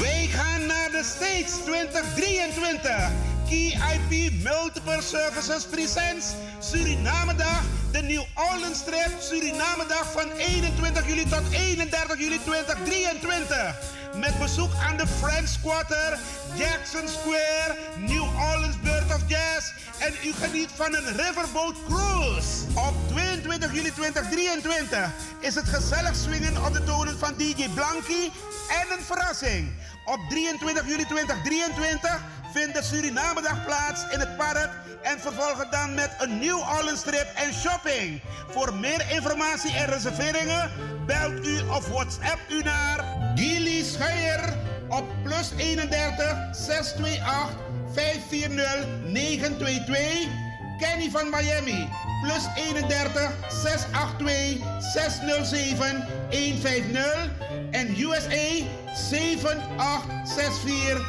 Wij 0.00 0.26
gaan 0.26 0.66
naar 0.66 0.90
de 0.90 1.02
States 1.04 1.52
2023. 1.64 3.10
KIP 3.48 4.32
Multiple 4.42 5.02
Services 5.02 5.64
Presents 5.64 6.34
Surinamedag. 6.58 7.75
De 7.92 8.02
New 8.02 8.24
Orleans 8.34 8.84
Trip 8.84 9.10
Surinamedag 9.20 10.12
van 10.12 10.30
21 10.30 11.06
juli 11.06 11.28
tot 11.28 11.50
31 11.50 12.18
juli 12.18 12.40
2023. 12.44 13.74
Met 14.14 14.38
bezoek 14.38 14.70
aan 14.88 14.96
de 14.96 15.06
French 15.06 15.60
Quarter, 15.62 16.18
Jackson 16.54 17.08
Square, 17.08 17.76
New 17.96 18.24
Orleans 18.50 18.80
Bird 18.80 19.14
of 19.14 19.22
Jazz. 19.26 19.72
En 19.98 20.12
u 20.24 20.32
geniet 20.32 20.70
van 20.74 20.94
een 20.94 21.16
riverboat 21.16 21.74
cruise. 21.88 22.64
Op 22.74 22.94
22 23.08 23.74
juli 23.74 23.92
2023 23.92 25.10
is 25.40 25.54
het 25.54 25.68
gezellig 25.68 26.16
swingen 26.16 26.64
op 26.64 26.72
de 26.72 26.84
tonen 26.84 27.18
van 27.18 27.34
DJ 27.36 27.68
Blanky 27.74 28.30
en 28.68 28.98
een 28.98 29.04
verrassing. 29.04 29.72
Op 30.06 30.20
23 30.28 30.86
juli 30.86 31.04
2023 31.04 32.20
vindt 32.52 32.74
de 32.74 32.82
Surinamedag 32.82 33.64
plaats 33.64 34.04
in 34.12 34.20
het 34.20 34.36
park 34.36 34.70
en 35.02 35.20
vervolgen 35.20 35.70
dan 35.70 35.94
met 35.94 36.10
een 36.18 36.38
New 36.38 36.58
Orleans 36.58 37.02
trip 37.02 37.26
en 37.34 37.52
shopping. 37.52 38.20
Voor 38.48 38.74
meer 38.74 39.04
informatie 39.10 39.74
en 39.74 39.86
reserveringen 39.86 40.70
belt 41.06 41.46
u 41.46 41.58
of 41.60 41.88
WhatsApp 41.88 42.40
u 42.50 42.62
naar 42.62 43.04
Gilly 43.34 43.82
Scheier 43.84 44.54
op 44.88 45.04
plus 45.22 45.50
31 45.56 46.36
628 46.52 47.56
540 47.92 48.86
922. 49.04 50.45
Kenny 50.78 51.08
van 51.08 51.30
Miami 51.30 51.88
plus 52.22 52.46
31 52.56 53.32
682 53.48 54.60
607 54.92 56.04
150 56.30 57.30
en 57.72 57.94
USA 57.98 58.64
7864 58.94 61.00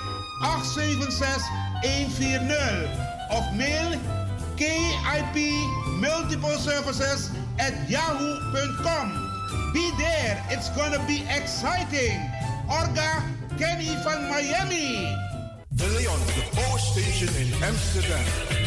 876 0.41 1.44
140 1.84 2.89
of 3.31 3.44
mail 3.56 3.99
KIP 4.57 5.35
Multiple 5.99 6.57
Services 6.57 7.30
at 7.60 7.73
yahoo.com. 7.89 9.11
Be 9.73 9.91
there, 9.98 10.44
it's 10.49 10.69
gonna 10.69 10.99
be 11.06 11.23
exciting. 11.30 12.19
Orga 12.69 13.23
Kenny 13.57 13.95
van 14.03 14.30
Miami. 14.30 15.15
Leon, 15.77 16.19
the 16.35 16.44
Power 16.53 16.80
Station 16.80 17.30
in 17.41 17.53
Amsterdam. 17.64 18.66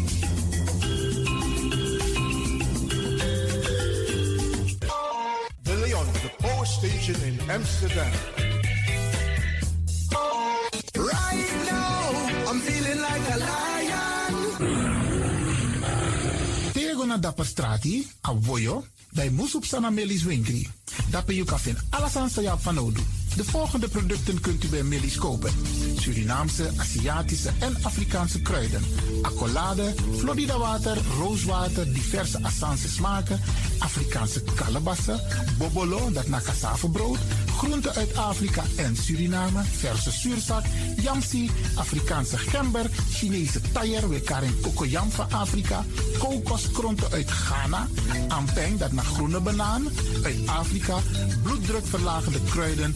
Amsterdam. 7.51 8.11
Right 10.95 11.51
now, 11.67 11.99
I'm 12.47 12.59
feeling 12.63 12.99
like 13.03 13.25
a 13.27 13.37
lion. 13.43 14.33
Tego 16.71 17.03
na 17.05 17.17
dapper 17.17 17.45
strati, 17.45 18.07
a 18.21 18.33
voyo, 18.33 18.85
bij 19.11 19.29
Moesop 19.29 19.65
Sana 19.65 19.89
Melis 19.89 20.23
Winkri. 20.23 20.67
Dapper 21.09 21.35
you 21.35 21.45
kafin 21.45 21.75
alasan 21.89 22.29
sa 22.29 22.41
ya 22.41 22.57
fanodu. 22.57 23.20
De 23.35 23.43
volgende 23.43 23.87
producten 23.87 24.41
kunt 24.41 24.63
u 24.63 24.67
bij 24.67 24.83
Millie's 24.83 25.17
kopen. 25.17 25.51
Surinaamse, 25.97 26.69
Aziatische 26.77 27.49
en 27.59 27.77
Afrikaanse 27.81 28.41
kruiden. 28.41 28.83
Accolade, 29.21 29.93
Florida 30.17 30.57
water, 30.57 30.97
rooswater, 31.19 31.93
diverse 31.93 32.43
Assange 32.43 32.87
smaken. 32.87 33.39
Afrikaanse 33.79 34.43
kalebassen, 34.55 35.19
bobolo, 35.57 36.11
dat 36.11 36.27
na 36.27 36.41
brood. 36.91 37.17
Groenten 37.57 37.93
uit 37.93 38.15
Afrika 38.15 38.63
en 38.75 38.95
Suriname, 38.95 39.61
verse 39.63 40.11
zuurzak, 40.11 40.65
yamsi, 40.97 41.49
Afrikaanse 41.75 42.37
gember, 42.37 42.89
Chinese 43.09 43.61
taier, 43.71 44.09
we 44.09 44.19
karing 44.21 44.61
kokoyam 44.61 45.11
van 45.11 45.31
Afrika, 45.31 45.85
kokoskronten 46.17 47.11
uit 47.11 47.31
Ghana, 47.31 47.87
ampeng, 48.27 48.79
dat 48.79 48.91
naar 48.91 49.05
groene 49.05 49.39
banaan, 49.39 49.87
uit 50.23 50.47
Afrika, 50.47 50.97
bloeddrukverlagende 51.43 52.39
kruiden, 52.49 52.95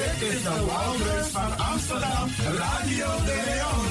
Dit 0.00 0.28
is 0.30 0.42
de 0.42 0.64
Wouders 0.66 1.28
van 1.28 1.58
Amsterdam, 1.58 2.28
Radio 2.56 3.06
de 3.24 3.42
Leon. 3.46 3.86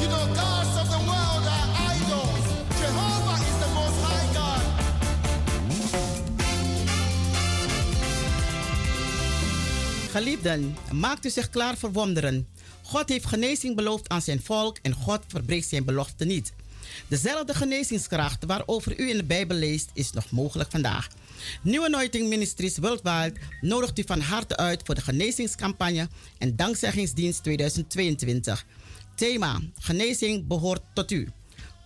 You 0.00 0.08
know, 0.08 0.26
gods 0.38 0.80
of 0.80 0.88
the 0.88 1.04
world 1.04 1.46
are 1.56 1.68
idols. 1.94 2.46
Jehovah 2.80 3.38
is 3.40 3.56
the 3.62 3.68
most 3.74 3.98
high 4.06 4.28
God. 4.38 4.62
Geliefden, 10.10 10.76
maakt 10.92 11.24
u 11.24 11.30
zich 11.30 11.50
klaar 11.50 11.76
voor 11.76 11.92
wonderen. 11.92 12.48
God 12.82 13.08
heeft 13.08 13.26
genezing 13.26 13.76
beloofd 13.76 14.08
aan 14.08 14.22
zijn 14.22 14.42
volk 14.42 14.78
en 14.82 14.94
God 14.94 15.20
verbreekt 15.28 15.68
zijn 15.68 15.84
belofte 15.84 16.24
niet. 16.24 16.52
Dezelfde 17.08 17.54
genezingskracht 17.54 18.44
waarover 18.44 19.00
u 19.00 19.10
in 19.10 19.16
de 19.16 19.24
Bijbel 19.24 19.56
leest, 19.56 19.90
is 19.94 20.12
nog 20.12 20.30
mogelijk 20.30 20.70
vandaag. 20.70 21.08
Nieuwe 21.62 21.86
Anointing 21.86 22.28
Ministries 22.28 22.78
Worldwide 22.78 23.34
nodigt 23.60 23.98
u 23.98 24.02
van 24.06 24.20
harte 24.20 24.56
uit 24.56 24.82
voor 24.84 24.94
de 24.94 25.00
genezingscampagne 25.00 26.08
en 26.38 26.56
dankzeggingsdienst 26.56 27.42
2022. 27.42 28.66
Thema: 29.14 29.60
Genezing 29.78 30.46
behoort 30.46 30.82
tot 30.94 31.10
u. 31.10 31.28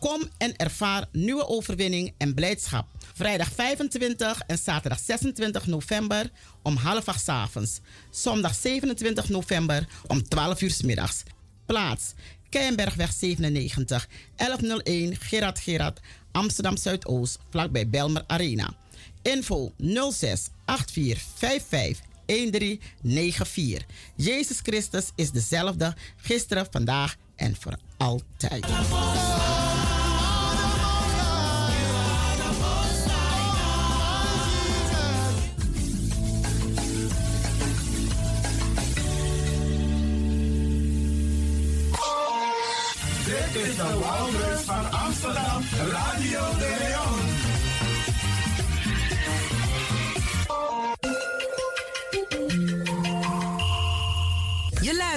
Kom 0.01 0.29
en 0.39 0.57
ervaar 0.57 1.09
nieuwe 1.13 1.47
overwinning 1.49 2.15
en 2.19 2.35
blijdschap. 2.35 2.87
Vrijdag 3.15 3.53
25 3.53 4.41
en 4.47 4.59
zaterdag 4.59 4.99
26 4.99 5.67
november 5.67 6.31
om 6.63 6.77
half 6.77 7.09
acht 7.09 7.29
avonds. 7.29 7.81
Zondag 8.11 8.55
27 8.55 9.29
november 9.29 9.89
om 10.07 10.29
12 10.29 10.61
uur 10.61 10.71
's 10.71 10.83
middags. 10.83 11.23
Plaats: 11.67 12.13
Keienbergweg 12.51 13.11
97, 13.13 14.09
1101 14.37 15.17
Gerard 15.21 15.59
Gerard, 15.59 16.01
Amsterdam 16.33 16.77
Zuidoost, 16.77 17.39
vlakbij 17.51 17.89
Belmer 17.89 18.25
Arena. 18.27 18.75
Info 19.23 19.73
06 20.13 20.49
84 20.67 21.23
55 21.35 22.01
1394. 22.27 23.87
Jezus 24.15 24.61
Christus 24.63 25.11
is 25.15 25.31
dezelfde 25.31 25.95
gisteren, 26.17 26.67
vandaag 26.71 27.17
en 27.37 27.57
voor 27.57 27.77
altijd. 27.97 28.67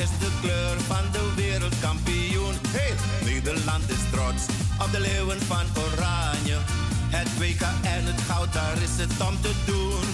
Is 0.00 0.08
de 0.18 0.30
kleur 0.40 0.76
van 0.80 1.04
de 1.12 1.24
wereldkampioen. 1.36 2.54
Hey, 2.68 2.92
Nederland 3.24 3.90
is 3.96 4.04
trots 4.10 4.42
op 4.84 4.90
de 4.92 5.00
leeuwen 5.00 5.40
van 5.52 5.66
Oranje. 5.82 6.58
Het 7.16 7.30
WK 7.38 7.62
en 7.94 8.02
het 8.10 8.20
goud, 8.28 8.52
daar 8.52 8.78
is 8.86 8.94
het 9.02 9.14
om 9.28 9.36
te 9.40 9.52
doen. 9.70 10.06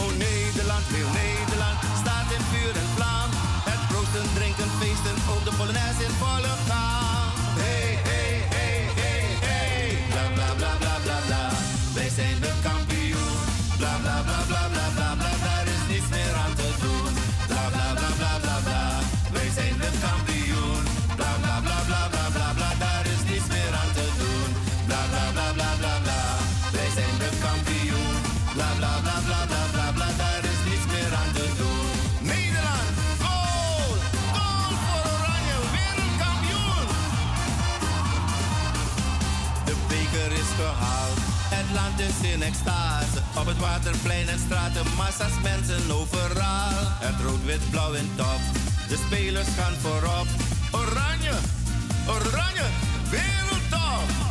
Oh 0.00 0.10
Nederland, 0.26 0.84
heel 0.96 1.12
Nederland, 1.24 1.78
staat 2.02 2.28
in 2.36 2.44
vuur 2.50 2.74
en 2.82 2.90
vlam. 2.96 3.28
Het 3.70 3.82
proosten, 3.90 4.26
drinken, 4.38 4.70
feesten, 4.80 5.16
op 5.34 5.42
de 5.46 5.52
Polonaise 5.58 6.02
in 6.08 6.14
volle 6.22 6.54
gang. 6.68 7.30
Hey, 7.62 7.88
hey, 8.08 8.32
hey, 8.54 8.80
hey, 9.00 9.24
hey. 9.46 9.88
Bla, 10.12 10.24
bla, 10.36 10.48
bla, 10.60 10.72
bla, 10.82 10.94
bla, 11.04 11.18
bla. 11.28 11.44
Wij 11.94 12.10
zijn 12.18 12.36
de. 12.40 12.77
Op 42.48 43.46
het 43.46 43.58
waterplein 43.58 44.28
en 44.28 44.38
straten, 44.38 44.82
massa's 44.96 45.40
mensen 45.42 45.90
overal. 45.90 46.86
Het 47.00 47.20
rood-wit-blauw 47.24 47.92
in 47.92 48.10
top, 48.16 48.40
de 48.88 48.96
spelers 49.06 49.48
gaan 49.58 49.74
voorop. 49.80 50.26
Oranje, 50.72 51.34
oranje, 52.06 52.66
wereldtop! 53.10 54.27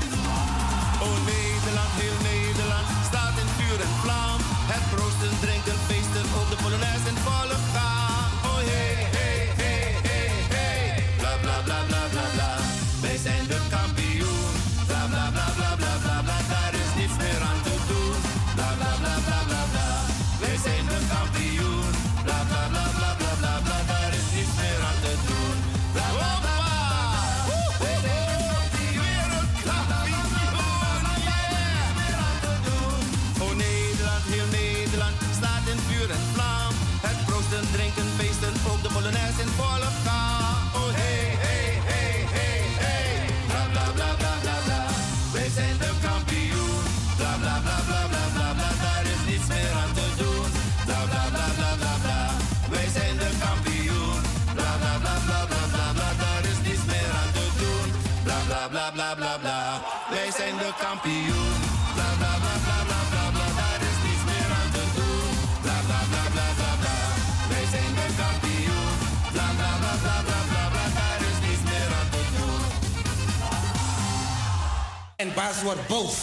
Bas 75.48 75.61
wordt 75.61 75.88
boos. 75.88 76.15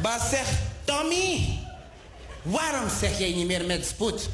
Bas 0.00 0.28
zegt, 0.30 0.50
Tommy, 0.84 1.58
waarom 2.42 2.88
zeg 3.00 3.18
jij 3.18 3.32
niet 3.32 3.46
meer 3.46 3.64
met 3.64 3.86
spoed? 3.86 4.28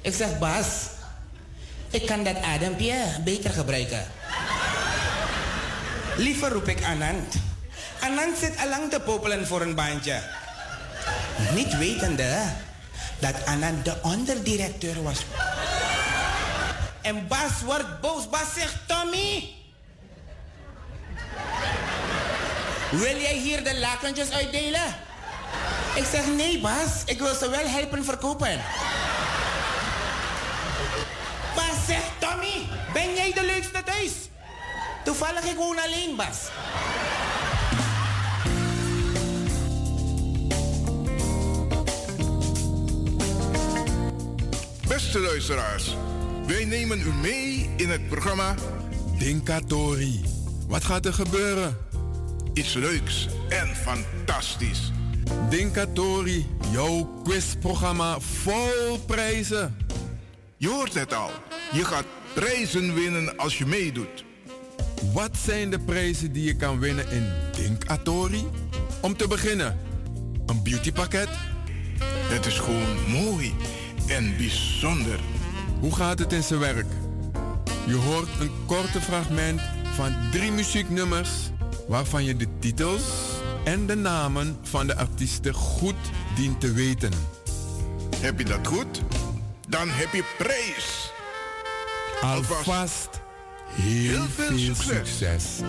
Ik 0.00 0.14
zeg, 0.14 0.38
Bas, 0.38 0.66
ik 1.90 2.06
kan 2.06 2.24
dat 2.24 2.36
adempje 2.42 2.94
beter 3.24 3.50
gebruiken. 3.50 4.06
Liever 6.16 6.52
roep 6.52 6.68
ik 6.68 6.84
Anand. 6.84 7.34
Anand 8.00 8.38
zit 8.38 8.56
allang 8.56 8.90
te 8.90 9.00
popelen 9.00 9.46
voor 9.46 9.60
een 9.60 9.74
baantje. 9.74 10.22
Niet 11.54 11.76
wetende 11.76 12.42
dat 13.18 13.46
Anand 13.46 13.84
de 13.84 13.94
onderdirecteur 14.02 15.02
was. 15.02 15.18
En 17.02 17.28
Bas 17.28 17.62
wordt 17.64 18.00
boos. 18.00 18.28
Bas 18.28 18.54
zegt, 18.54 18.76
Tommy, 18.86 19.54
Wil 22.98 23.20
jij 23.20 23.38
hier 23.38 23.64
de 23.64 23.78
lakentjes 23.78 24.30
uitdelen? 24.30 24.96
Ik 25.94 26.04
zeg 26.12 26.26
nee, 26.26 26.60
Bas. 26.60 27.02
Ik 27.06 27.18
wil 27.18 27.34
ze 27.34 27.50
wel 27.50 27.66
helpen 27.66 28.04
verkopen. 28.04 28.60
Bas 31.54 31.86
zegt, 31.86 32.10
Tommy, 32.18 32.66
ben 32.92 33.14
jij 33.14 33.32
de 33.32 33.44
leukste 33.44 33.82
thuis? 33.84 34.12
Toevallig 35.04 35.44
ik 35.44 35.56
woon 35.56 35.78
alleen, 35.78 36.16
Bas. 36.16 36.38
Beste 44.88 45.18
luisteraars, 45.18 45.96
wij 46.46 46.64
nemen 46.64 47.00
u 47.00 47.12
mee 47.12 47.70
in 47.76 47.90
het 47.90 48.08
programma 48.08 48.54
Dinkatori. 49.18 50.24
Wat 50.68 50.84
gaat 50.84 51.06
er 51.06 51.12
gebeuren? 51.12 51.92
Iets 52.54 52.74
leuks 52.74 53.28
en 53.48 53.76
fantastisch. 53.76 54.92
Dinkatori, 55.50 56.46
jouw 56.72 57.20
quizprogramma 57.24 58.20
vol 58.20 58.98
prijzen. 59.06 59.76
Je 60.56 60.68
hoort 60.68 60.94
het 60.94 61.14
al. 61.14 61.30
Je 61.72 61.84
gaat 61.84 62.04
prijzen 62.34 62.94
winnen 62.94 63.36
als 63.36 63.58
je 63.58 63.66
meedoet. 63.66 64.24
Wat 65.12 65.36
zijn 65.36 65.70
de 65.70 65.78
prijzen 65.78 66.32
die 66.32 66.44
je 66.44 66.56
kan 66.56 66.78
winnen 66.78 67.10
in 67.10 67.32
Dinkatori? 67.56 68.44
Om 69.00 69.16
te 69.16 69.28
beginnen, 69.28 69.78
een 70.46 70.62
beautypakket. 70.62 71.28
Het 72.04 72.46
is 72.46 72.58
gewoon 72.58 73.10
mooi 73.10 73.54
en 74.06 74.36
bijzonder. 74.36 75.20
Hoe 75.80 75.94
gaat 75.94 76.18
het 76.18 76.32
in 76.32 76.42
zijn 76.42 76.60
werk? 76.60 76.86
Je 77.86 77.94
hoort 77.94 78.28
een 78.40 78.50
korte 78.66 79.00
fragment 79.00 79.60
van 79.94 80.14
drie 80.30 80.52
muzieknummers 80.52 81.30
waarvan 81.86 82.24
je 82.24 82.36
de 82.36 82.46
titels 82.58 83.02
en 83.64 83.86
de 83.86 83.94
namen 83.94 84.58
van 84.62 84.86
de 84.86 84.96
artiesten 84.96 85.54
goed 85.54 85.94
dient 86.36 86.60
te 86.60 86.72
weten. 86.72 87.12
Heb 88.16 88.38
je 88.38 88.44
dat 88.44 88.66
goed? 88.66 89.02
Dan 89.68 89.88
heb 89.88 90.12
je 90.12 90.24
prijs. 90.38 91.12
Alvast 92.20 93.08
heel, 93.68 94.22
veel, 94.22 94.74
succes. 94.74 95.60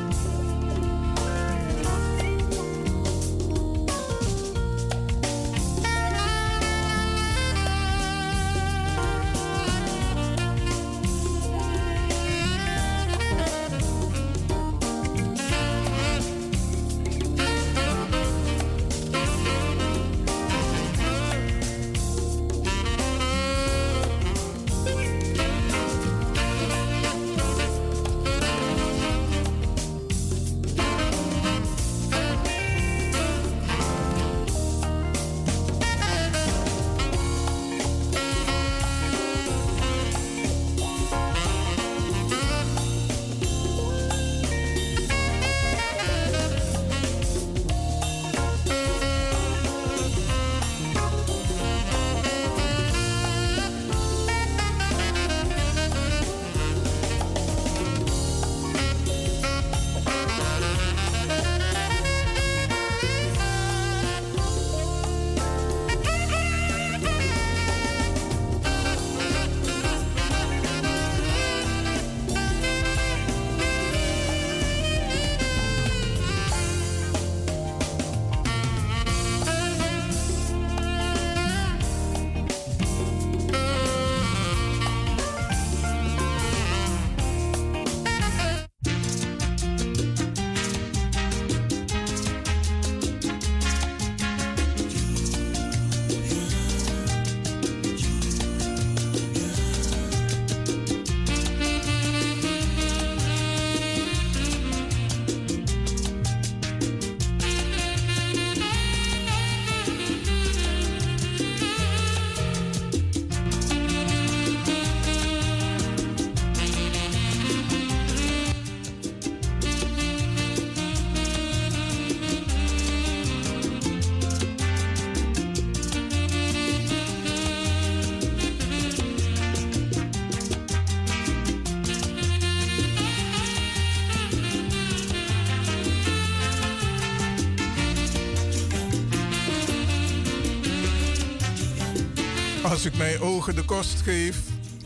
Als 142.85 142.93
ik 142.93 142.99
mijn 142.99 143.19
ogen 143.19 143.55
de 143.55 143.63
kost 143.63 144.01
geef, 144.01 144.37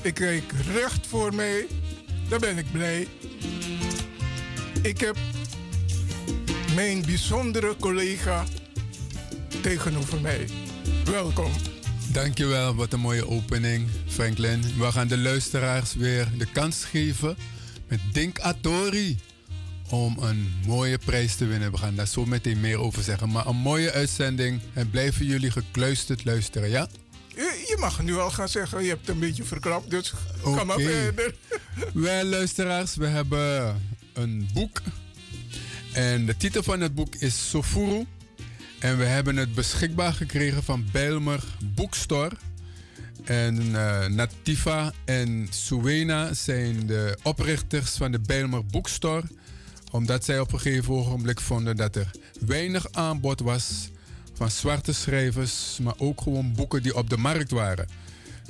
ik 0.01 0.13
kijk 0.13 0.43
recht 0.73 1.07
voor 1.07 1.35
mij, 1.35 1.67
dan 2.29 2.39
ben 2.39 2.57
ik 2.57 2.71
blij. 2.71 3.07
Ik 4.81 4.99
heb 4.99 5.17
mijn 6.75 7.01
bijzondere 7.05 7.75
collega 7.79 8.43
tegenover 9.61 10.21
mij. 10.21 10.47
Welkom. 11.05 11.51
Dankjewel, 12.11 12.75
wat 12.75 12.93
een 12.93 12.99
mooie 12.99 13.27
opening, 13.27 13.87
Franklin. 14.07 14.61
We 14.77 14.91
gaan 14.91 15.07
de 15.07 15.17
luisteraars 15.17 15.93
weer 15.93 16.27
de 16.37 16.51
kans 16.51 16.83
geven 16.83 17.37
met 17.87 17.99
Dink 18.13 18.39
Atori 18.39 19.17
om 19.89 20.17
een 20.19 20.53
mooie 20.65 20.97
prijs 20.97 21.35
te 21.35 21.45
winnen. 21.45 21.71
We 21.71 21.77
gaan 21.77 21.95
daar 21.95 22.07
zo 22.07 22.25
meteen 22.25 22.59
meer 22.59 22.77
over 22.77 23.03
zeggen. 23.03 23.29
Maar 23.31 23.47
een 23.47 23.55
mooie 23.55 23.91
uitzending 23.91 24.61
en 24.73 24.89
blijven 24.89 25.25
jullie 25.25 25.51
gekluisterd 25.51 26.25
luisteren, 26.25 26.69
ja? 26.69 26.87
Je, 27.69 27.77
mag 27.79 28.03
nu 28.03 28.17
al 28.17 28.31
gaan 28.31 28.49
zeggen, 28.49 28.83
je 28.83 28.89
hebt 28.89 28.99
het 28.99 29.09
een 29.09 29.19
beetje 29.19 29.43
verklapt, 29.43 29.89
dus 29.89 30.13
ga 30.43 30.63
maar 30.63 30.79
verder. 30.79 31.35
Wel, 31.93 32.23
luisteraars, 32.23 32.95
we 32.95 33.05
hebben 33.05 33.81
een 34.13 34.49
boek. 34.53 34.81
En 35.93 36.25
de 36.25 36.37
titel 36.37 36.63
van 36.63 36.81
het 36.81 36.95
boek 36.95 37.15
is 37.15 37.49
Sofuru. 37.49 38.05
En 38.79 38.97
we 38.97 39.03
hebben 39.03 39.35
het 39.35 39.53
beschikbaar 39.53 40.13
gekregen 40.13 40.63
van 40.63 40.85
Bijlmer 40.91 41.43
Bookstore. 41.75 42.35
En 43.23 43.75
eh, 43.75 44.05
Nativa 44.05 44.93
en 45.05 45.47
Suwena 45.49 46.33
zijn 46.33 46.87
de 46.87 47.17
oprichters 47.23 47.91
van 47.91 48.11
de 48.11 48.19
Bijlmer 48.19 48.65
Bookstore. 48.65 49.23
Omdat 49.91 50.25
zij 50.25 50.39
op 50.39 50.53
een 50.53 50.59
gegeven 50.59 50.93
ogenblik 50.93 51.39
vonden 51.39 51.75
dat 51.75 51.95
er 51.95 52.11
weinig 52.39 52.91
aanbod 52.91 53.39
was 53.39 53.89
van 54.39 54.51
zwarte 54.51 54.93
schrijvers, 54.93 55.77
maar 55.81 55.93
ook 55.97 56.21
gewoon 56.21 56.53
boeken 56.53 56.83
die 56.83 56.95
op 56.95 57.09
de 57.09 57.17
markt 57.17 57.51
waren. 57.51 57.87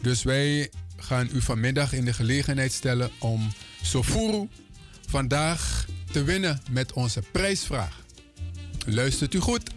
Dus 0.02 0.24
wij 0.24 0.72
gaan 0.98 1.30
u 1.34 1.42
vanmiddag 1.42 1.94
in 1.94 2.06
de 2.06 2.14
gelegenheid 2.14 2.72
stellen 2.72 3.10
om 3.20 3.52
Sofuru 3.82 4.48
vandaag 5.08 5.86
te 6.12 6.24
winnen 6.24 6.62
met 6.72 6.94
onze 6.94 7.22
prijsvraag. 7.32 8.04
Luistert 8.86 9.34
u 9.34 9.40
goed? 9.40 9.70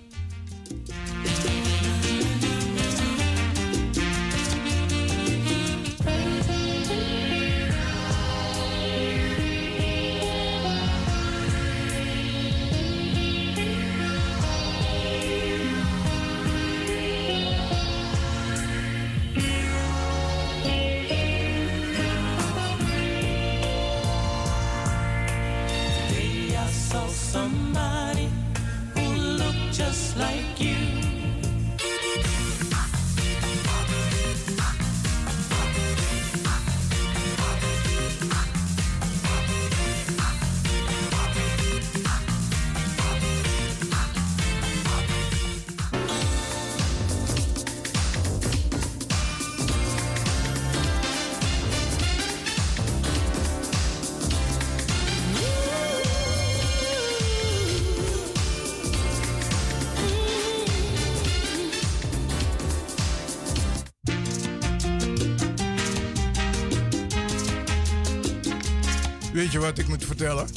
Weet 69.52 69.60
je 69.60 69.66
wat 69.68 69.78
ik 69.78 69.88
moet 69.88 70.04
vertellen? 70.04 70.48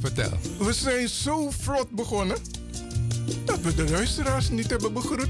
Vertel. 0.00 0.38
We 0.58 0.72
zijn 0.72 1.08
zo 1.08 1.50
vlot 1.50 1.90
begonnen 1.90 2.36
dat 3.44 3.60
we 3.60 3.74
de 3.74 3.90
luisteraars 3.90 4.50
niet 4.50 4.70
hebben 4.70 4.92
begroet. 4.92 5.28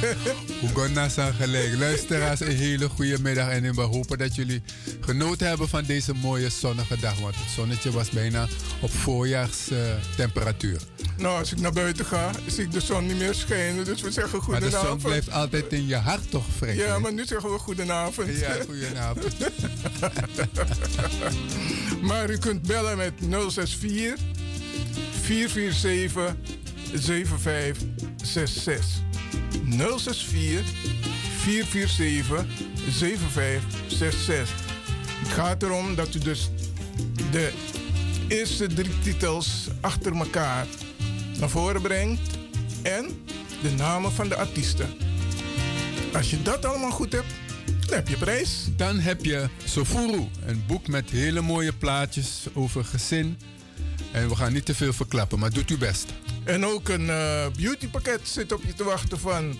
Oegonna 0.62 1.08
zijn 1.08 1.34
gelijk. 1.34 1.78
Luisteraars, 1.78 2.40
een 2.40 2.56
hele 2.56 2.88
goede 2.88 3.20
middag. 3.20 3.48
En 3.48 3.74
we 3.74 3.80
hopen 3.80 4.18
dat 4.18 4.34
jullie 4.34 4.62
genoten 5.00 5.48
hebben 5.48 5.68
van 5.68 5.84
deze 5.84 6.14
mooie 6.14 6.48
zonnige 6.48 6.96
dag. 7.00 7.20
Want 7.20 7.34
het 7.34 7.50
zonnetje 7.54 7.90
was 7.90 8.10
bijna 8.10 8.46
op 8.80 8.90
voorjaarstemperatuur. 8.90 10.80
nou, 11.16 11.38
als 11.38 11.52
ik 11.52 11.60
naar 11.60 11.72
buiten 11.72 12.04
ga, 12.04 12.30
zie 12.46 12.64
ik 12.64 12.72
de 12.72 12.80
zon 12.80 13.06
niet 13.06 13.18
meer 13.18 13.34
schijnen. 13.34 13.84
Dus 13.84 14.00
we 14.00 14.10
zeggen 14.10 14.38
maar 14.50 14.60
de 14.60 14.66
goedenavond. 14.66 15.00
zon 15.00 15.10
blijft 15.10 15.30
altijd 15.30 15.72
in 15.72 15.86
je 15.86 15.96
hart 15.96 16.30
toch, 16.30 16.44
Frank? 16.56 16.74
Ja, 16.74 16.98
maar 16.98 17.12
nu 17.12 17.24
zeggen 17.24 17.52
we 17.52 17.58
goedenavond. 17.58 18.38
Ja, 18.38 18.56
goedenavond. 18.66 19.36
maar 22.06 22.30
u 22.30 22.38
kunt 22.38 22.62
bellen 22.62 22.96
met 22.96 23.12
064 23.28 24.18
447 25.20 26.36
7566. 26.94 28.86
064 29.68 30.64
447 31.38 32.46
7566. 32.90 34.64
Het 35.20 35.28
gaat 35.28 35.62
erom 35.62 35.94
dat 35.94 36.14
u 36.14 36.18
dus 36.18 36.50
de 37.30 37.52
eerste 38.28 38.66
drie 38.66 38.98
titels 38.98 39.68
achter 39.80 40.16
elkaar 40.16 40.66
naar 41.38 41.50
voren 41.50 41.82
brengt 41.82 42.38
en 42.82 43.24
de 43.62 43.70
namen 43.70 44.12
van 44.12 44.28
de 44.28 44.36
artiesten. 44.36 44.94
Als 46.12 46.30
je 46.30 46.42
dat 46.42 46.64
allemaal 46.64 46.90
goed 46.90 47.12
hebt, 47.12 47.32
dan 47.86 47.96
heb 47.96 48.08
je 48.08 48.16
prijs. 48.16 48.68
Dan 48.76 48.98
heb 48.98 49.24
je 49.24 49.48
Sofuru, 49.64 50.28
een 50.46 50.64
boek 50.66 50.88
met 50.88 51.10
hele 51.10 51.40
mooie 51.40 51.72
plaatjes 51.72 52.46
over 52.54 52.84
gezin. 52.84 53.38
En 54.12 54.28
we 54.28 54.36
gaan 54.36 54.52
niet 54.52 54.64
te 54.64 54.74
veel 54.74 54.92
verklappen, 54.92 55.38
maar 55.38 55.50
doet 55.50 55.70
uw 55.70 55.78
best. 55.78 56.12
En 56.44 56.66
ook 56.66 56.88
een 56.88 57.10
eh, 57.10 57.46
beautypakket 57.56 58.20
zit 58.22 58.52
op 58.52 58.62
je 58.64 58.74
te 58.74 58.84
wachten 58.84 59.18
van 59.18 59.58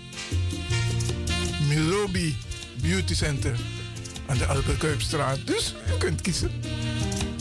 Milobi 1.67 2.37
Beauty 2.81 3.15
Center 3.15 3.59
aan 4.25 4.37
de 4.37 4.45
Albert 4.45 4.77
Kuipstraat. 4.77 5.47
Dus 5.47 5.75
u 5.95 5.97
kunt 5.97 6.21
kiezen. 6.21 6.51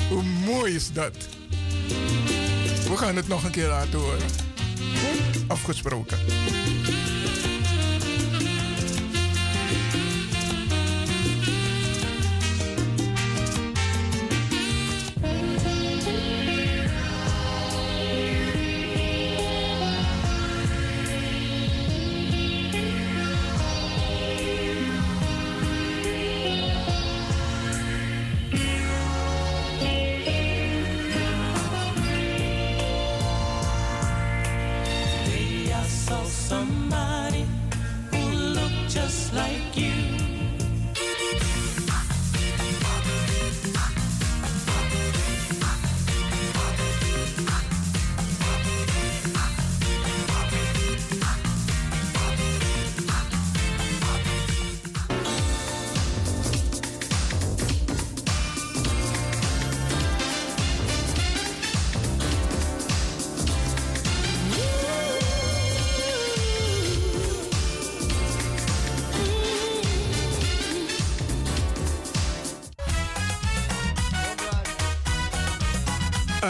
Hoe 0.08 0.22
mooi 0.22 0.74
is 0.74 0.92
dat? 0.92 1.16
We 2.88 2.96
gaan 2.96 3.16
het 3.16 3.28
nog 3.28 3.44
een 3.44 3.50
keer 3.50 3.68
laten 3.68 3.98
horen. 3.98 4.28
Afgesproken. 5.46 6.18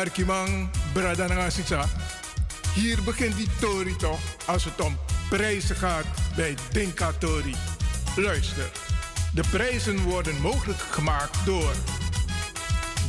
Arkimang 0.06 0.68
Bradangasisa. 0.92 1.84
Hier 2.74 3.02
begint 3.02 3.36
die 3.36 3.48
Tori 3.60 3.96
toch 3.96 4.20
als 4.44 4.64
het 4.64 4.80
om 4.80 4.96
prijzen 5.28 5.76
gaat 5.76 6.04
bij 6.36 6.54
Dinka 6.70 7.12
Tori. 7.18 7.54
Luister, 8.16 8.70
de 9.34 9.42
prijzen 9.50 10.02
worden 10.02 10.40
mogelijk 10.40 10.78
gemaakt 10.78 11.38
door 11.44 11.72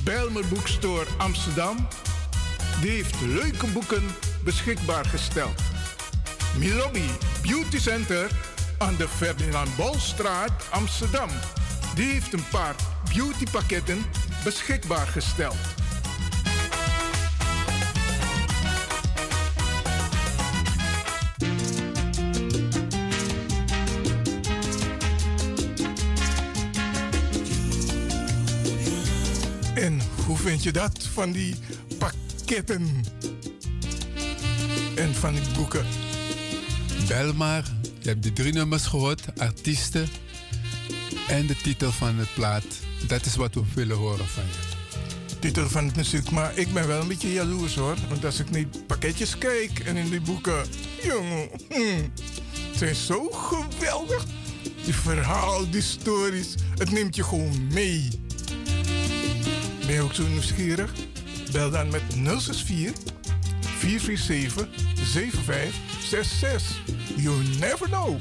Belmer 0.04 0.48
Boekstore 0.48 1.06
Amsterdam. 1.18 1.88
Die 2.82 2.92
heeft 2.92 3.22
leuke 3.22 3.68
boeken 3.68 4.04
beschikbaar 4.44 5.06
gesteld. 5.06 5.62
Milobi 6.58 7.10
Beauty 7.42 7.80
Center 7.80 8.32
aan 8.78 8.96
de 8.96 9.08
Ferdinand 9.08 9.76
Bolstraat 9.76 10.52
Amsterdam. 10.70 11.30
Die 11.96 12.12
heeft 12.12 12.34
een 12.34 12.48
paar 12.52 12.76
beautypakketten 13.14 14.06
beschikbaar 14.44 15.08
gesteld. 15.08 15.77
Vind 30.48 30.64
je 30.64 30.72
dat 30.72 31.08
van 31.14 31.32
die 31.32 31.56
pakketten? 31.98 33.04
En 34.96 35.16
van 35.16 35.34
die 35.34 35.44
boeken? 35.56 35.86
Bel 37.08 37.34
maar. 37.34 37.64
Je 38.00 38.10
hebt 38.10 38.24
de 38.24 38.34
drie 38.34 38.54
nummers 38.54 38.86
gehoord, 38.86 39.40
artiesten 39.40 40.08
en 41.28 41.48
de 41.48 41.56
titel 41.56 41.92
van 41.92 42.16
het 42.16 42.34
plaat. 42.34 42.64
Dat 43.08 43.26
is 43.26 43.36
wat 43.36 43.54
we 43.54 43.62
willen 43.74 43.98
horen 43.98 44.28
van 44.28 44.44
je. 44.44 45.38
Titel 45.40 45.70
van 45.70 45.86
het 45.86 45.96
muziek, 45.96 46.30
maar 46.32 46.58
ik 46.58 46.74
ben 46.74 46.88
wel 46.88 47.02
een 47.02 47.08
beetje 47.08 47.34
jaloers 47.34 47.76
hoor. 47.76 47.96
Want 48.10 48.26
als 48.26 48.40
ik 48.40 48.50
naar 48.50 48.70
die 48.72 48.82
pakketjes 48.84 49.38
kijk 49.38 49.80
en 49.80 49.96
in 49.96 50.10
die 50.10 50.22
boeken, 50.22 50.66
jongen, 51.04 51.50
hmm, 51.70 52.12
het 52.68 52.78
zijn 52.78 52.96
zo 52.96 53.30
geweldig. 53.30 54.26
Die 54.84 54.96
verhaal, 54.96 55.70
die 55.70 55.82
stories, 55.82 56.56
het 56.78 56.92
neemt 56.92 57.16
je 57.16 57.24
gewoon 57.24 57.68
mee. 57.74 58.26
Ben 59.88 59.96
je 59.96 60.02
ook 60.02 60.14
zo 60.14 60.28
nieuwsgierig? 60.28 60.94
Bel 61.52 61.72
dan 61.72 61.90
met 61.90 62.02
064 62.14 63.14
447 63.62 64.68
7566. 65.04 66.82
You 67.16 67.44
never 67.60 67.88
know. 67.88 68.20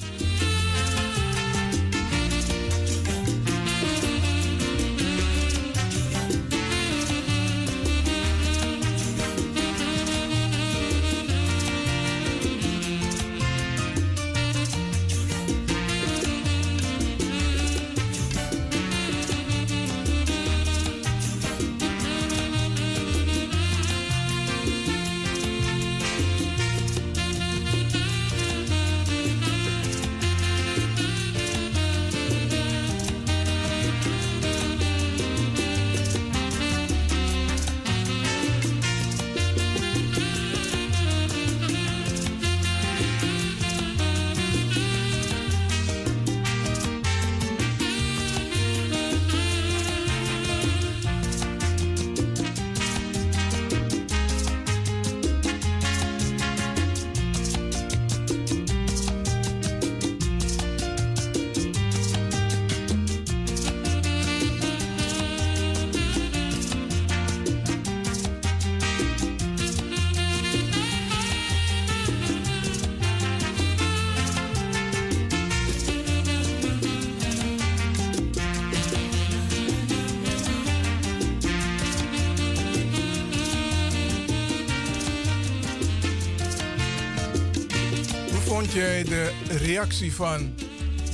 Reactie 89.76 90.12
van 90.12 90.55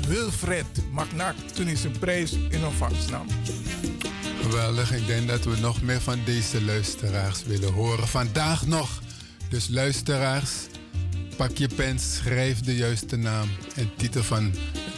Wilfred 0.09 0.67
Magnac 0.91 1.35
toen 1.55 1.67
hij 1.67 1.77
zijn 1.77 1.99
prijs 1.99 2.33
in 2.33 2.65
ontvangst 2.65 3.11
nam? 3.11 3.27
Geweldig. 4.43 4.93
Ik 4.93 5.07
denk 5.07 5.29
dat 5.29 5.45
we 5.45 5.57
nog 5.61 5.83
meer 5.83 6.01
van 6.01 6.19
deze 6.25 6.65
luisteraars 6.65 7.43
willen 7.43 7.73
horen. 7.73 8.09
Vandaag 8.09 8.67
nog. 8.67 9.03
Dus 9.49 9.69
luisteraars, 9.69 10.51
pak 11.37 11.57
je 11.57 11.69
pen, 11.75 11.99
schrijf 11.99 12.61
de 12.61 12.77
juiste 12.77 13.17
naam 13.17 13.49
en 13.75 13.91
titel 13.97 14.23
van 14.23 14.55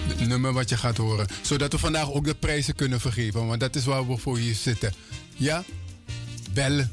het 0.09 0.29
nummer 0.29 0.53
wat 0.53 0.69
je 0.69 0.77
gaat 0.77 0.97
horen. 0.97 1.27
Zodat 1.43 1.73
we 1.73 1.79
vandaag 1.79 2.13
ook 2.13 2.25
de 2.25 2.35
prijzen 2.35 2.75
kunnen 2.75 3.01
vergeven. 3.01 3.47
Want 3.47 3.61
dat 3.61 3.77
is 3.77 3.85
waar 3.85 4.09
we 4.09 4.17
voor 4.17 4.39
hier 4.39 4.55
zitten. 4.55 4.93
Ja? 5.37 5.65
Bel 6.53 6.85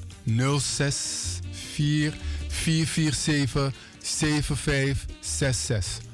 064 0.59 2.13
447 2.47 3.73
7566. 4.01 6.09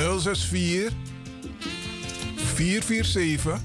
064 0.00 0.92
447 2.36 3.60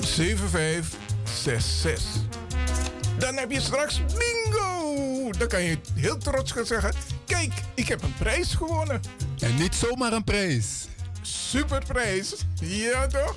7566. 0.00 2.04
Dan 3.18 3.36
heb 3.36 3.50
je 3.50 3.60
straks 3.60 4.00
bingo! 4.04 5.30
Dan 5.38 5.48
kan 5.48 5.62
je 5.62 5.78
heel 5.94 6.18
trots 6.18 6.52
gaan 6.52 6.66
zeggen: 6.66 6.92
Kijk, 7.26 7.52
ik 7.74 7.88
heb 7.88 8.02
een 8.02 8.14
prijs 8.18 8.54
gewonnen. 8.54 9.00
En 9.38 9.54
niet 9.54 9.74
zomaar 9.74 10.12
een 10.12 10.24
prijs. 10.24 10.86
Superprijs. 11.22 12.34
Ja 12.60 13.06
toch? 13.06 13.36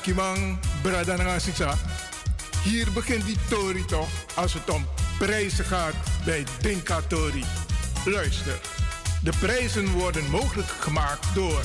Arkimang 0.00 0.58
Bradanangasisa. 0.82 1.74
Hier 2.62 2.92
begint 2.92 3.24
die 3.26 3.36
Tori 3.48 3.84
toch 3.84 4.08
als 4.34 4.52
het 4.52 4.70
om 4.70 4.86
prijzen 5.18 5.64
gaat 5.64 5.94
bij 6.24 6.44
Dinka 6.60 7.00
Tori. 7.08 7.44
Luister, 8.04 8.60
de 9.22 9.32
prijzen 9.40 9.92
worden 9.92 10.30
mogelijk 10.30 10.68
gemaakt 10.68 11.26
door 11.34 11.62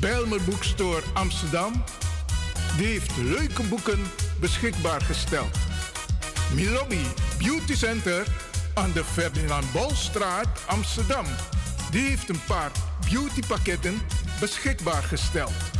Belmer 0.00 0.42
Boekstore 0.42 1.02
Amsterdam. 1.12 1.84
Die 2.76 2.86
heeft 2.86 3.16
leuke 3.16 3.62
boeken 3.62 4.02
beschikbaar 4.40 5.00
gesteld. 5.00 5.56
Milobi 6.54 7.06
Beauty 7.38 7.74
Center 7.74 8.26
aan 8.74 8.92
de 8.92 9.04
Ferdinand 9.04 9.72
Bolstraat 9.72 10.48
Amsterdam. 10.66 11.24
Die 11.90 12.08
heeft 12.08 12.28
een 12.28 12.44
paar 12.46 12.70
beautypakketten 13.10 14.00
beschikbaar 14.40 15.02
gesteld. 15.02 15.77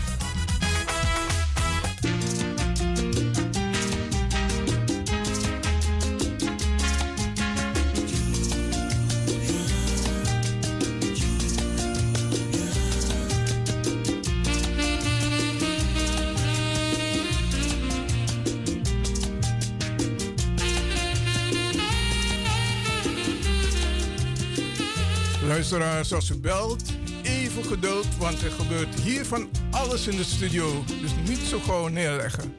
Luisteraars, 25.71 26.13
als 26.13 26.31
u 26.31 26.41
belt, 26.41 26.83
even 27.23 27.65
geduld, 27.65 28.17
want 28.19 28.43
er 28.43 28.51
gebeurt 28.51 29.01
hier 29.01 29.25
van 29.27 29.49
alles 29.71 30.07
in 30.07 30.17
de 30.17 30.25
studio. 30.25 30.85
Dus 31.01 31.11
niet 31.29 31.39
zo 31.39 31.59
gewoon 31.59 31.93
neerleggen. 31.93 32.55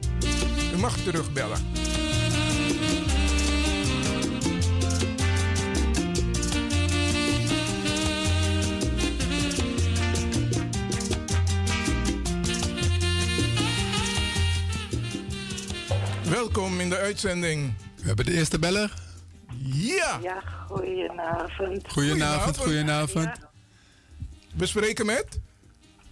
U 0.74 0.78
mag 0.78 0.96
terugbellen. 0.96 1.58
Welkom 16.28 16.80
in 16.80 16.88
de 16.88 16.96
uitzending. 16.96 17.74
We 17.96 18.06
hebben 18.06 18.24
de 18.24 18.32
eerste 18.32 18.58
beller. 18.58 18.94
Ja! 19.62 20.18
Ja, 20.22 20.42
goedenavond. 20.70 21.92
Goedenavond, 21.92 22.56
goedenavond. 22.56 23.30
We 24.54 24.66
spreken 24.66 25.06
met? 25.06 25.40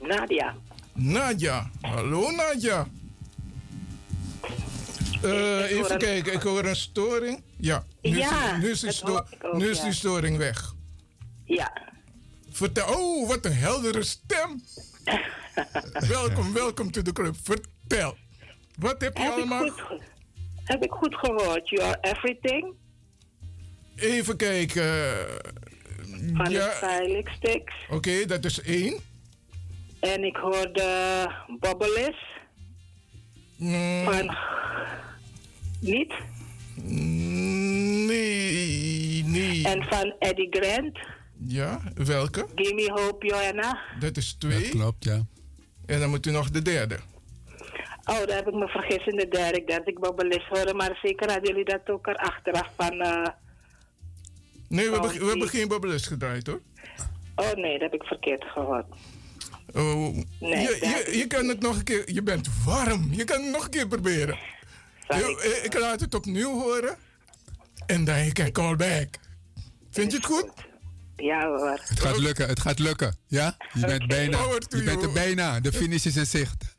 Nadia. 0.01 0.55
Nadia. 0.93 1.71
Hallo 1.81 2.31
Nadia. 2.31 2.87
Eh, 5.23 5.31
hoor 5.31 5.63
even 5.63 5.93
een- 5.93 5.99
kijken, 5.99 6.33
ik 6.33 6.43
hoor 6.43 6.65
een 6.65 6.77
storing. 6.77 7.43
Ja, 7.57 7.85
nu, 8.03 8.17
Ja, 8.17 8.55
is, 8.57 8.63
nu, 8.63 8.71
is, 8.71 8.79
die 8.81 8.89
dat 8.89 8.95
sto- 8.99 9.07
hoor 9.11 9.27
ik 9.31 9.45
ook, 9.45 9.57
nu 9.57 9.69
is 9.71 9.77
ja. 9.79 9.85
die 9.85 9.93
storing 9.93 10.37
weg. 10.37 10.75
Ja. 11.45 11.73
Vertel, 12.51 12.87
oh, 12.99 13.29
wat 13.29 13.45
een 13.45 13.53
heldere 13.55 14.03
stem. 14.03 14.63
welkom, 16.17 16.53
welkom 16.53 16.91
to 16.91 17.03
the 17.03 17.13
club. 17.13 17.35
Vertel. 17.43 18.17
Wat 18.79 19.01
heb 19.01 19.17
je 19.17 19.23
Heb 19.23 19.33
ik 19.33 19.37
allemaal? 19.39 19.69
goed 19.69 20.01
Heb 20.65 20.83
ik 20.85 20.91
goed 20.91 21.15
gehoord? 21.15 21.69
You 21.69 21.83
are 21.83 21.99
everything? 22.01 22.75
Even 24.01 24.37
kijken. 24.37 25.27
Van 26.35 26.51
ja, 26.51 26.67
de 26.67 26.75
Stylic 26.77 27.29
Sticks. 27.29 27.75
oké, 27.91 28.25
dat 28.27 28.45
is 28.45 28.61
één. 28.63 28.97
En 30.01 30.25
ik 30.25 30.37
hoorde 30.37 31.27
Bobbelis. 31.61 32.17
Mm, 33.57 34.05
Van... 34.05 34.37
Niet? 35.81 36.13
nee, 38.07 39.25
nee. 39.25 39.65
En 39.65 39.83
van 39.85 40.15
Eddie 40.19 40.47
Grant. 40.51 40.99
Ja, 41.47 41.81
welke? 41.95 42.47
Gimme 42.55 42.91
Hope, 42.93 43.27
Joanna. 43.27 43.79
Dat 44.01 44.17
is 44.17 44.33
twee. 44.33 44.61
Dat 44.61 44.69
klopt, 44.69 45.05
ja. 45.05 45.27
En 45.87 46.01
dan 46.01 46.11
moet 46.11 46.27
u 46.27 46.31
nog 46.31 46.51
de 46.51 46.63
derde. 46.63 46.99
Oh, 48.05 48.27
daar 48.27 48.37
heb 48.37 48.49
ik 48.49 48.55
me 48.55 48.69
vergist 48.69 49.07
in 49.07 49.17
de 49.17 49.29
derde. 49.29 49.59
Ik 49.59 49.69
dacht 49.69 49.89
ik 49.89 49.99
Bobbelis 49.99 50.47
hoorde. 50.49 50.75
Maar 50.75 50.99
zeker 51.03 51.31
hadden 51.31 51.49
jullie 51.51 51.65
dat 51.65 51.91
ook 51.91 52.07
er 52.07 52.17
achteraf 52.17 52.71
van... 52.77 53.01
eh 53.01 53.27
Nee, 54.69 54.85
we, 54.87 54.93
hebben, 54.93 55.11
Oh, 55.11 55.17
we 55.19 55.27
hebben 55.29 55.49
geen 55.49 55.69
Babbeles 55.69 56.07
gedraaid 56.07 56.47
hoor. 56.47 56.61
Oh 57.35 57.53
nee, 57.53 57.79
dat 57.79 57.91
heb 57.91 58.01
ik 58.01 58.07
verkeerd 58.07 58.45
gehoord. 58.45 58.87
Oh, 59.75 60.17
Nee, 60.41 60.63
je, 60.63 61.05
je, 61.11 61.19
je 61.19 61.27
kan 61.27 61.49
het 61.49 61.61
nog 61.61 61.77
een 61.77 61.85
keer. 61.85 62.13
Je 62.13 62.23
bent 62.23 62.49
warm. 62.65 63.09
Je 63.13 63.25
kan 63.25 63.43
het 63.43 63.53
nog 63.53 63.65
een 63.65 63.71
keer 63.71 63.89
proberen. 63.89 64.39
Je- 65.09 65.61
ik, 65.65 65.79
laat 65.79 66.01
het 66.01 66.15
opnieuw 66.15 66.61
horen. 66.61 66.97
En 67.87 68.05
dan 68.05 68.25
je 68.25 68.33
kan 68.33 68.53
call 68.53 68.77
back. 68.77 69.09
Vind 69.91 70.11
je 70.11 70.17
het 70.17 70.27
goed? 70.27 70.51
Ja 71.17 71.47
hoor. 71.47 71.81
Het 71.85 72.01
gaat 72.01 72.19
lukken, 72.19 72.49
het 72.49 72.61
gaat 72.61 72.79
lukken. 72.79 73.17
Ja? 73.27 73.57
Je 73.75 73.87
bent 73.87 74.07
bijna. 74.07 74.39
Je 74.69 74.83
bent 74.83 75.03
er 75.03 75.13
bijna. 75.13 75.61
De 75.61 75.73
finish 75.73 76.05
is 76.07 76.17
in 76.17 76.27
zicht. 76.27 76.77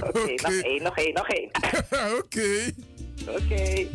Oké, 0.00 0.34
nog 0.42 0.52
één, 0.62 0.82
nog 0.82 0.96
één, 0.96 1.14
nog 1.14 1.28
één. 1.28 1.50
Oké. 2.18 2.72
Oké. 3.28 3.86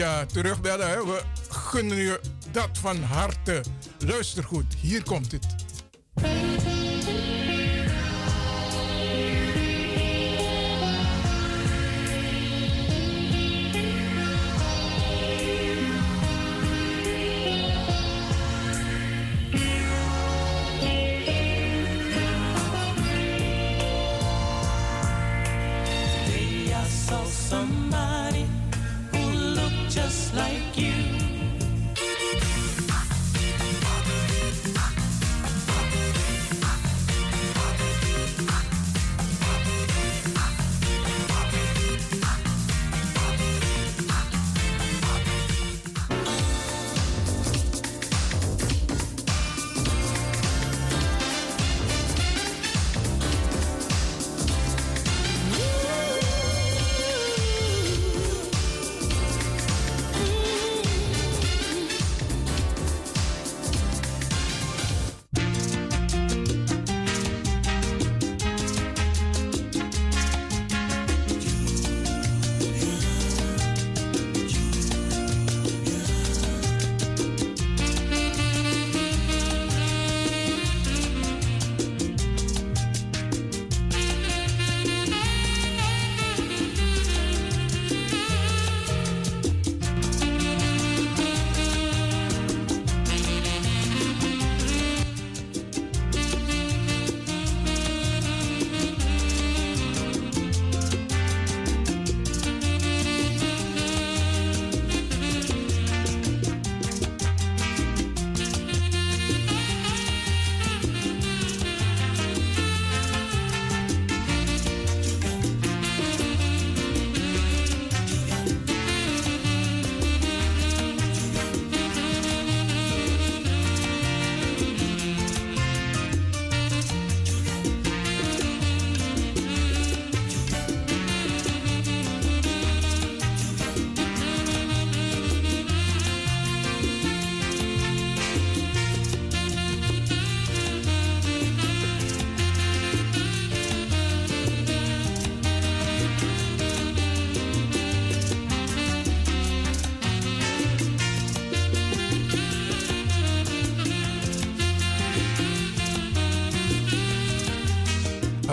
Nadia, 0.00 0.26
terugbellen. 0.26 0.88
Hè? 0.90 1.04
We 1.04 1.22
gunnen 1.48 1.96
je 1.96 2.20
dat 2.52 2.68
van 2.72 3.02
harte. 3.02 3.62
Luister 3.98 4.44
goed, 4.44 4.74
hier 4.80 5.02
komt 5.02 5.32
het. 5.32 5.46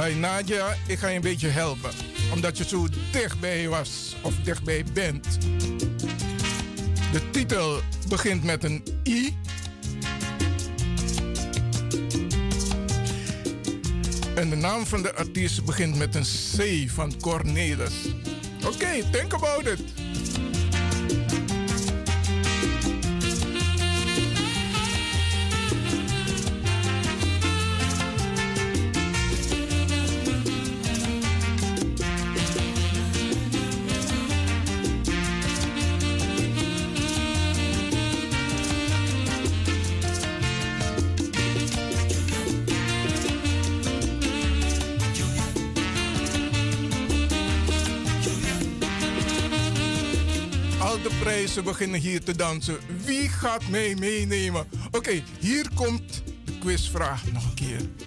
Hi 0.08 0.16
Nadia, 0.16 0.76
ik 0.88 1.00
ga 1.00 1.08
je 1.08 1.16
een 1.16 1.22
beetje 1.22 1.48
helpen. 1.48 1.92
Omdat 2.34 2.58
je 2.58 2.66
zo 2.68 2.88
dichtbij 3.11 3.68
was 3.68 4.16
of 4.22 4.34
dichtbij 4.44 4.86
bent. 4.94 5.38
De 7.11 7.30
titel 7.32 7.82
begint 8.10 8.44
met 8.44 8.64
een 8.64 8.84
I. 9.03 9.36
En 14.36 14.50
de 14.50 14.56
naam 14.56 14.86
van 14.86 15.02
de 15.02 15.16
artiest 15.16 15.66
begint 15.66 15.98
met 15.98 16.16
een 16.16 16.26
C 16.58 16.90
van 16.90 17.19
Cornelis. 17.22 17.94
Oké, 18.66 19.10
think 19.11 19.34
about 19.34 19.66
it. 19.66 20.07
Prijzen 51.64 51.64
beginnen 51.64 52.00
hier 52.00 52.24
te 52.24 52.36
dansen. 52.36 52.77
Wie 53.06 53.30
gaat 53.30 53.68
mij 53.68 53.95
meenemen? 54.00 54.68
Oké, 54.92 55.24
hier 55.40 55.68
komt 55.74 56.24
de 56.45 56.58
quizvraag 56.60 57.32
nog 57.32 57.44
een 57.44 57.53
keer. 57.53 58.07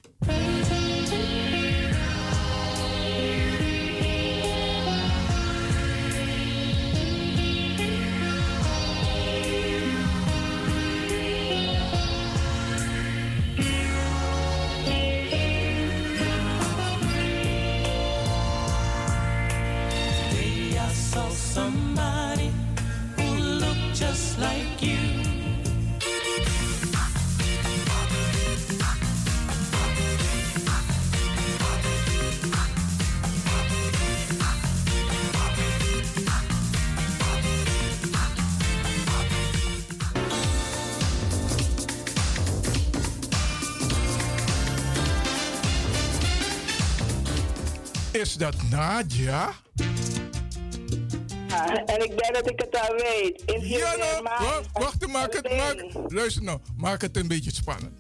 Dat 48.40 48.54
Nadia? 48.70 49.52
Ah, 51.50 51.70
en 51.86 52.04
ik 52.04 52.18
denk 52.18 52.34
dat 52.34 52.50
ik 52.50 52.60
het 52.60 52.80
al 52.80 52.94
weet. 52.96 53.42
If 53.46 53.66
Ja, 53.66 53.96
nou, 53.96 54.22
wacht, 54.22 54.68
wacht, 54.72 55.06
maak 55.06 55.32
het, 55.32 55.56
maak, 55.56 55.84
luister 56.12 56.42
nou, 56.42 56.58
maak 56.76 57.02
het 57.02 57.16
een 57.16 57.28
beetje 57.28 57.52
spannend. 57.52 57.92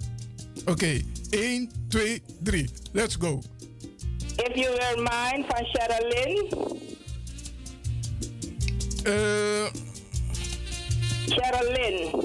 Oké, 0.64 1.02
1, 1.30 1.70
2, 1.88 2.22
3, 2.42 2.70
let's 2.92 3.16
go. 3.20 3.42
If 4.36 4.54
You 4.54 4.76
Were 4.76 4.96
Mine 4.96 5.44
van 5.48 5.66
Sherilyn. 5.66 6.48
Eh, 9.02 9.66
Sherilyn. 11.28 12.22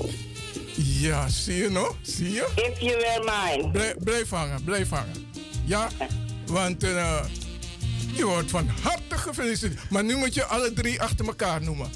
ja, 0.76 1.28
zie 1.30 1.56
je 1.56 1.70
nog? 1.70 1.96
Zie 2.02 2.32
je? 2.32 2.48
If 2.56 2.80
You 2.80 2.98
Were 2.98 3.32
Mine. 3.56 3.72
Blijf, 3.72 3.96
blijf 4.00 4.30
hangen, 4.30 4.64
blijf 4.64 4.90
hangen. 4.90 5.28
Ja, 5.66 5.90
want 6.46 6.84
eh, 6.84 7.26
je 8.16 8.26
wordt 8.26 8.50
van 8.50 8.68
harte 8.82 9.18
gefeliciteerd. 9.18 9.90
Maar 9.90 10.04
nu 10.04 10.16
moet 10.16 10.34
je 10.34 10.46
alle 10.46 10.74
drie 10.74 11.02
achter 11.02 11.26
elkaar 11.26 11.62
noemen. 11.62 11.90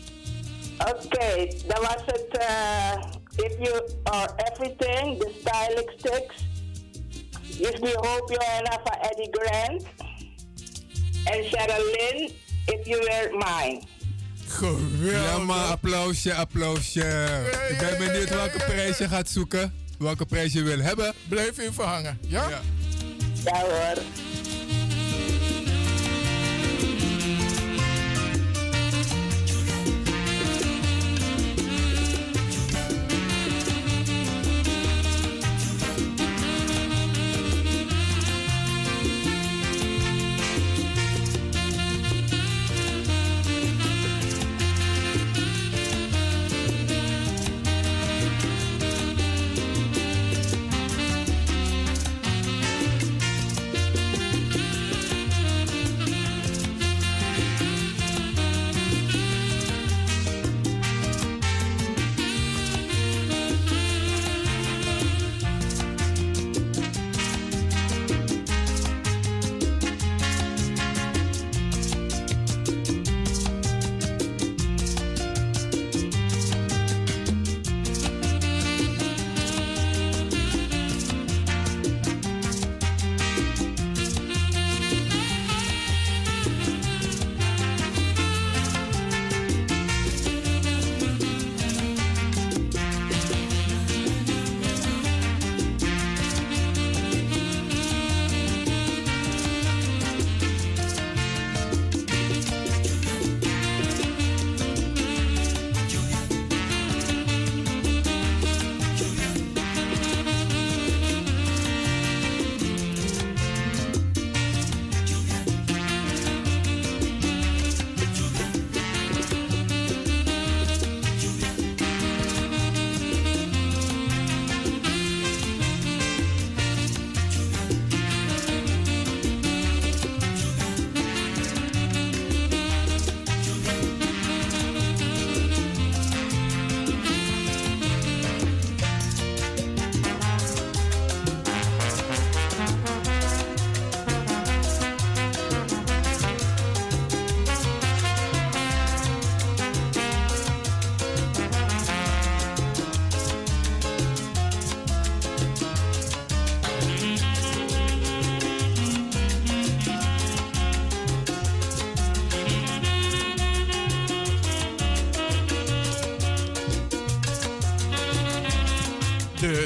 Oké, 0.77 1.48
dan 1.67 1.81
was 1.81 2.03
het 2.06 2.38
eh, 2.38 3.45
If 3.45 3.53
You 3.59 3.81
Are 4.03 4.33
Everything, 4.51 5.19
The 5.19 5.31
Stylic 5.39 5.93
Sticks. 5.98 6.35
If 7.59 7.80
Me 7.80 7.93
Hope 7.95 8.33
Joanna 8.33 8.80
van 8.83 9.09
Eddie 9.09 9.30
Grant. 9.31 9.83
En 11.23 11.43
Sherilyn, 11.43 12.31
If 12.65 12.85
You 12.85 13.03
Were 13.03 13.30
Mine. 13.31 13.81
Geweldig. 14.48 15.11
Ja, 15.11 15.38
maar 15.38 15.65
applausje, 15.65 16.33
applausje. 16.33 17.25
Ik 17.69 17.77
ben 17.77 17.98
benieuwd 17.98 18.30
welke 18.30 18.57
prijs 18.57 18.98
je 18.98 19.07
gaat 19.07 19.30
zoeken. 19.30 19.73
Welke 19.99 20.25
prijs 20.25 20.53
je 20.53 20.64
wil 20.64 20.80
hebben. 20.80 21.14
Blijf 21.30 21.57
even 21.57 21.83
hangen, 21.83 22.19
ja? 22.22 22.49
Ja, 22.49 22.61
ja 23.43 23.59
hoor. 23.59 24.03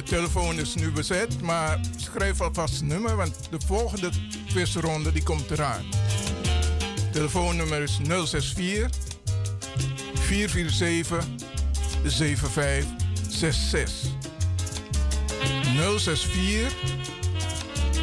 Telefoon 0.03 0.59
is 0.59 0.75
nu 0.75 0.91
bezet, 0.91 1.41
maar 1.41 1.79
schrijf 1.97 2.41
alvast 2.41 2.73
het 2.73 2.83
nummer, 2.83 3.15
want 3.15 3.35
de 3.49 3.59
volgende 3.65 4.09
quizronde 4.47 5.11
die 5.11 5.23
komt 5.23 5.51
eraan. 5.51 5.85
Telefoonnummer 7.11 7.81
is 7.81 7.99
064 8.03 8.89
447 10.13 11.25
7566. 12.03 14.11
064 15.97 16.73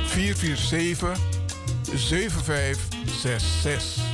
447 0.07 1.19
7566. 1.95 4.10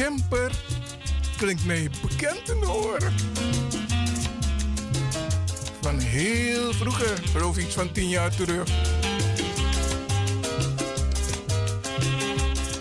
Kemper 0.00 0.50
klinkt 1.36 1.64
mij 1.64 1.90
bekend 2.02 2.48
in 2.48 2.60
de 2.60 2.70
oren. 2.70 3.12
Van 5.80 5.98
heel 5.98 6.72
vroeger, 6.72 7.18
geloof 7.32 7.58
iets 7.58 7.74
van 7.74 7.92
tien 7.92 8.08
jaar 8.08 8.34
terug. 8.34 8.68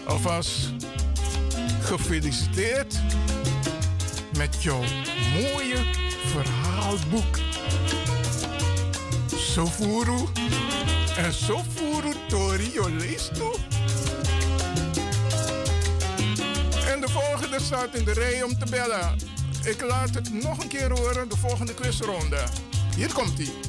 Alvast 0.05 0.71
gefeliciteerd 1.81 2.99
met 4.37 4.63
jouw 4.63 4.83
mooie 5.33 5.77
verhaalboek. 6.25 7.37
Sofuru 9.35 10.25
en 11.17 11.33
Sofuru 11.33 12.13
Tori, 12.27 12.71
je 12.73 12.95
leest 12.97 13.35
toe. 13.35 13.78
De 17.13 17.19
volgende 17.19 17.59
staat 17.61 17.95
in 17.95 18.05
de 18.05 18.13
rij 18.13 18.43
om 18.43 18.57
te 18.59 18.65
bellen. 18.69 19.15
Ik 19.63 19.81
laat 19.81 20.13
het 20.13 20.33
nog 20.33 20.61
een 20.61 20.67
keer 20.67 20.91
horen, 20.91 21.29
de 21.29 21.37
volgende 21.37 21.73
quizronde. 21.73 22.43
Hier 22.95 23.13
komt 23.13 23.37
hij. 23.37 23.68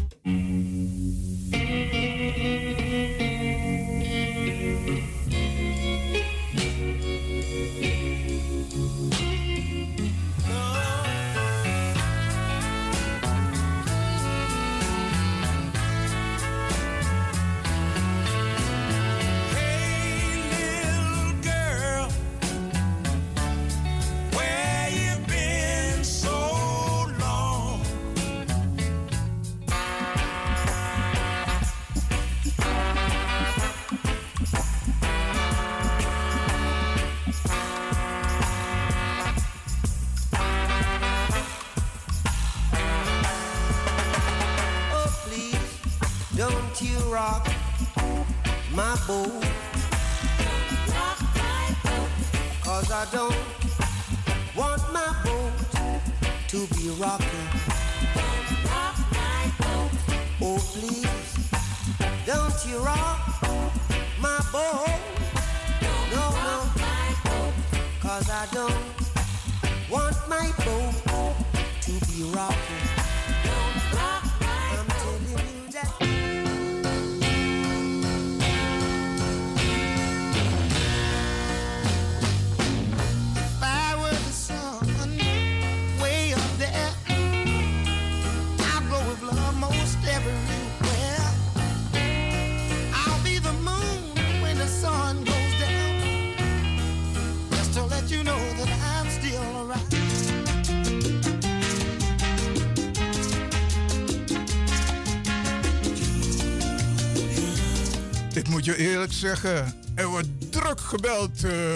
Je 108.70 108.76
eerlijk 108.76 109.12
zeggen, 109.12 109.74
er 109.94 110.07
wordt 110.07 110.28
druk 110.50 110.81
gebeld, 110.81 111.32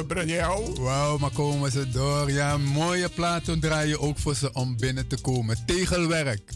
Braniel. 0.07 0.77
Wauw, 0.81 1.19
maar 1.19 1.31
komen 1.31 1.71
ze 1.71 1.91
door. 1.91 2.31
Ja, 2.31 2.57
mooie 2.57 3.09
platen 3.09 3.61
draaien 3.61 4.01
ook 4.01 4.19
voor 4.19 4.35
ze 4.35 4.53
om 4.53 4.77
binnen 4.77 5.07
te 5.07 5.21
komen. 5.21 5.57
Tegelwerk. 5.67 6.51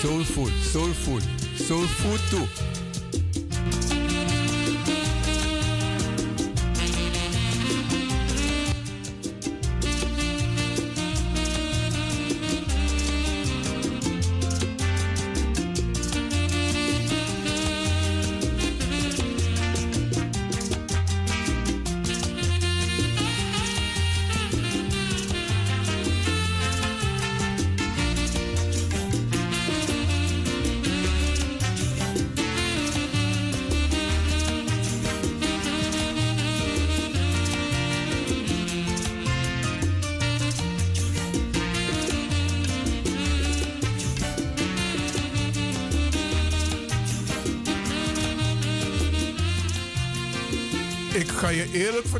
Soulful, 0.00 0.48
soulful, 0.72 1.18
soulful 1.66 2.16
toe. 2.30 2.63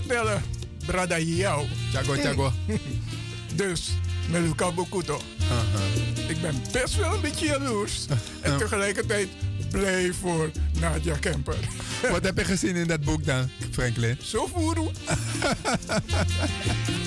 Vertellen, 0.01 0.43
Brada 0.87 1.19
jou. 1.19 1.67
Chago, 1.93 2.13
chago. 2.13 2.53
dus, 3.55 3.91
met 4.31 4.75
Bokuto. 4.75 5.21
Ik 6.29 6.41
ben 6.41 6.63
best 6.73 6.97
wel 6.97 7.15
een 7.15 7.21
beetje 7.21 7.47
jaloers. 7.47 8.07
en 8.41 8.59
tegelijkertijd 8.59 9.29
blij 9.71 10.13
voor 10.13 10.51
Nadia 10.81 11.17
Kemper. 11.17 11.57
Wat 12.11 12.25
heb 12.25 12.39
je 12.39 12.45
gezien 12.45 12.77
in 12.77 12.87
dat 12.87 13.01
boek 13.01 13.25
dan, 13.25 13.51
Franklin? 13.71 14.17
Zo 14.23 14.47
voeren. 14.47 14.89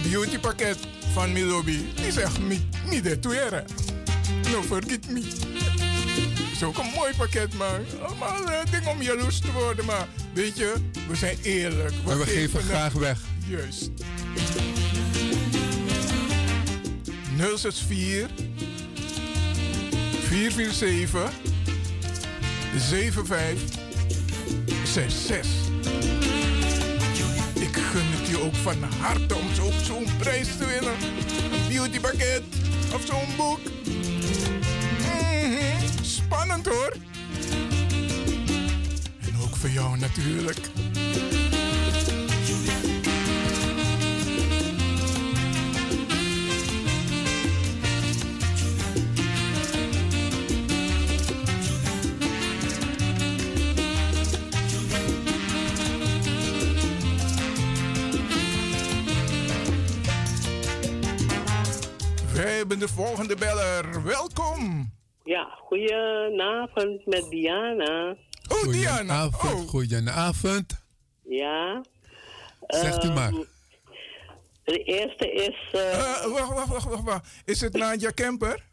die 0.00 0.10
beautypakket 0.10 0.78
van 1.12 1.32
Milobi, 1.32 1.92
die 1.94 2.12
zegt 2.12 2.48
niet, 2.48 2.62
niet 2.90 3.04
de 3.04 3.18
tueren. 3.18 3.64
No 4.50 4.62
forget 4.62 5.10
me. 5.10 5.20
is 6.52 6.62
ook 6.62 6.78
een 6.78 6.90
mooi 6.94 7.12
pakket, 7.16 7.54
man. 7.54 7.68
Allemaal 8.02 8.50
eh, 8.50 8.58
dingen 8.70 8.90
om 8.90 9.02
jaloers 9.02 9.38
te 9.40 9.52
worden, 9.52 9.84
maar 9.84 10.06
weet 10.32 10.56
je, 10.56 10.74
we 11.08 11.16
zijn 11.16 11.36
eerlijk. 11.42 11.92
Maar 12.06 12.18
we 12.18 12.24
geven 12.26 12.58
het- 12.60 12.68
graag 12.68 12.92
weg. 12.92 13.18
Juist. 13.46 13.90
064 17.36 18.28
447 20.28 21.30
7566. 22.78 25.61
Ook 28.42 28.54
van 28.54 28.82
harte 29.00 29.34
om 29.34 29.54
zo- 29.54 29.72
zo'n 29.84 30.06
prijs 30.18 30.48
te 30.56 30.66
winnen. 30.66 30.92
Een 31.52 31.68
beautypakket 31.68 32.42
of 32.94 33.02
zo'n 33.06 33.36
boek. 33.36 33.58
Mhm, 34.98 36.02
Spannend 36.02 36.66
hoor. 36.66 36.92
En 39.20 39.34
ook 39.42 39.56
voor 39.56 39.70
jou 39.70 39.98
natuurlijk. 39.98 40.70
De 62.82 62.88
volgende 62.88 63.36
beller. 63.36 64.02
Welkom. 64.04 64.92
Ja, 65.24 65.44
goedenavond 65.60 67.06
met 67.06 67.26
Diana. 67.30 68.16
Oh, 68.48 68.62
Diana. 68.72 69.20
Goedenavond, 69.28 69.68
goedenavond. 69.68 70.82
Ja. 71.28 71.82
Zegt 72.66 73.04
u 73.04 73.06
Ehm, 73.06 73.14
maar. 73.14 73.32
De 74.64 74.78
eerste 74.84 75.32
is... 75.32 75.68
eh, 75.72 75.92
Eh, 75.92 76.26
wacht, 76.32 76.48
wacht, 76.54 76.68
wacht, 76.68 76.84
wacht, 76.84 77.02
wacht. 77.04 77.28
Is 77.44 77.60
het 77.60 77.72
Nadia 77.72 78.10
Kemper? 78.10 78.64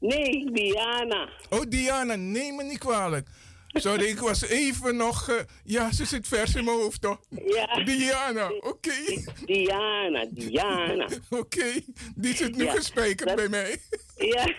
Nee, 0.00 0.50
Diana. 0.52 1.28
Oh, 1.50 1.60
Diana, 1.68 2.14
neem 2.14 2.56
me 2.56 2.62
niet 2.62 2.78
kwalijk. 2.78 3.28
Sorry, 3.68 4.04
ik 4.04 4.18
was 4.18 4.42
even 4.48 4.96
nog... 4.96 5.28
eh, 5.28 5.36
ja, 5.64 5.92
ze 5.92 6.04
zit 6.04 6.28
vers 6.28 6.54
in 6.54 6.64
mijn 6.64 6.76
hoofd, 6.76 7.00
toch? 7.00 7.20
Ja. 7.46 7.84
Diana, 7.84 8.50
oké. 8.60 9.22
Diana, 9.44 10.24
Diana. 10.30 11.08
oké, 11.30 11.72
die 12.16 12.36
zit 12.36 12.56
nu 12.56 12.64
Ja, 12.64 13.34
bij 13.34 13.48
mij. 13.48 13.76
Ja. 14.16 14.54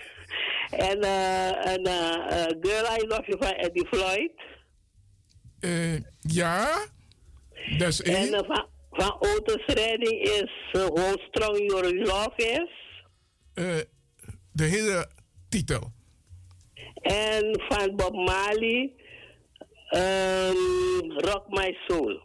En 0.69 1.01
eh 1.01 1.67
en, 1.67 1.83
eh, 1.83 2.45
Girl 2.61 2.85
I 2.99 3.07
Love 3.07 3.23
You 3.25 3.37
van 3.39 3.51
Eddie 3.53 3.87
Floyd. 3.87 4.31
Eh, 5.59 5.95
ja, 6.21 6.85
dat 7.77 7.87
is 7.87 8.01
En 8.01 8.15
één. 8.15 8.33
eh, 8.33 8.47
van, 8.47 8.67
van 8.91 9.15
Otis 9.19 9.65
Redding 9.65 10.21
is 10.23 10.51
uh, 10.73 10.85
How 10.85 11.19
Strong 11.27 11.57
Your 11.71 11.93
Love 11.95 12.33
Is. 12.35 13.03
Eh, 13.53 13.77
de 14.51 14.63
hele 14.63 15.09
titel. 15.49 15.91
En 17.01 17.61
van 17.67 17.95
Bob 17.95 18.13
Marley, 18.13 18.91
ehm, 19.89 20.55
Rock 21.17 21.45
My 21.49 21.77
Soul. 21.87 22.21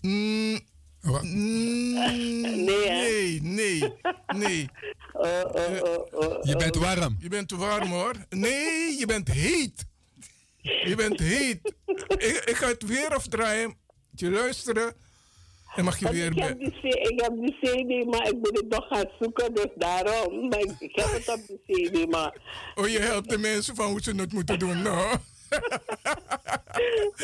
Mm, 0.00 0.58
mm, 1.22 1.94
Nee, 2.64 2.88
hè? 2.88 3.02
nee, 3.02 3.40
nee, 3.42 3.92
nee. 4.36 4.66
Eh, 5.16 5.40
Je 6.42 6.54
bent 6.58 6.76
warm. 6.76 7.16
Je 7.20 7.28
bent 7.28 7.50
warm 7.50 7.88
hoor. 7.90 8.14
Nee, 8.30 8.96
je 8.98 9.06
bent 9.06 9.28
heet. 9.28 9.84
Je 10.60 10.94
bent 10.96 11.20
heet. 11.20 11.74
ik, 12.08 12.42
ik 12.46 12.56
ga 12.56 12.66
het 12.68 12.86
weer 12.86 13.08
afdraaien. 13.14 13.74
Je 14.10 14.30
luisteren. 14.30 14.94
En 15.76 15.84
mag 15.84 15.98
je 15.98 16.10
weer... 16.10 16.26
ik, 16.26 16.38
heb 16.42 16.58
die, 16.58 16.88
ik 16.88 17.20
heb 17.20 17.32
die 17.36 17.56
CD, 17.60 18.10
maar 18.10 18.28
ik 18.28 18.34
moet 18.34 18.56
het 18.56 18.68
nog 18.68 18.86
gaan 18.88 19.10
zoeken, 19.20 19.54
dus 19.54 19.70
daarom. 19.76 20.48
Maar 20.48 20.58
ik, 20.58 20.74
ik 20.78 20.96
heb 20.96 21.12
het 21.12 21.28
op 21.28 21.40
de 21.46 21.60
CD, 21.66 22.10
maar... 22.10 22.36
Oh, 22.74 22.88
je 22.88 22.98
helpt 22.98 23.30
de 23.30 23.38
mensen 23.38 23.74
van 23.74 23.86
hoe 23.86 24.02
ze 24.02 24.14
het 24.16 24.32
moeten 24.32 24.58
doen, 24.58 24.82
nou. 24.82 25.16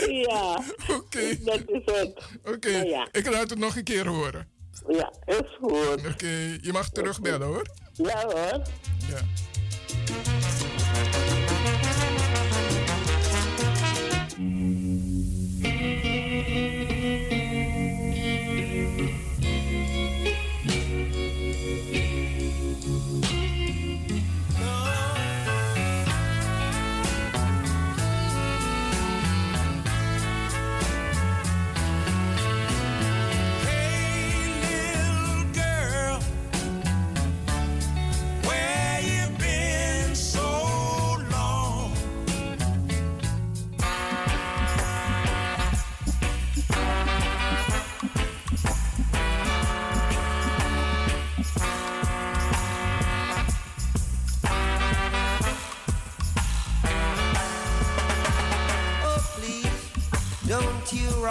Ja. 0.08 0.62
Oké. 0.88 1.38
Dat 1.44 1.60
is 1.66 1.82
het. 1.84 2.22
Oké, 2.44 2.70
Nou 2.70 2.86
ja. 2.88 3.08
ik 3.12 3.30
laat 3.30 3.50
het 3.50 3.58
nog 3.58 3.76
een 3.76 3.84
keer 3.84 4.06
horen. 4.06 4.48
Ja, 4.88 5.12
is 5.24 5.58
goed. 5.60 6.06
Oké, 6.12 6.58
je 6.60 6.72
mag 6.72 6.88
terugbellen 6.88 7.46
hoor. 7.46 7.66
Ja 7.92 8.22
hoor. 8.22 8.62
Ja. 9.08 9.20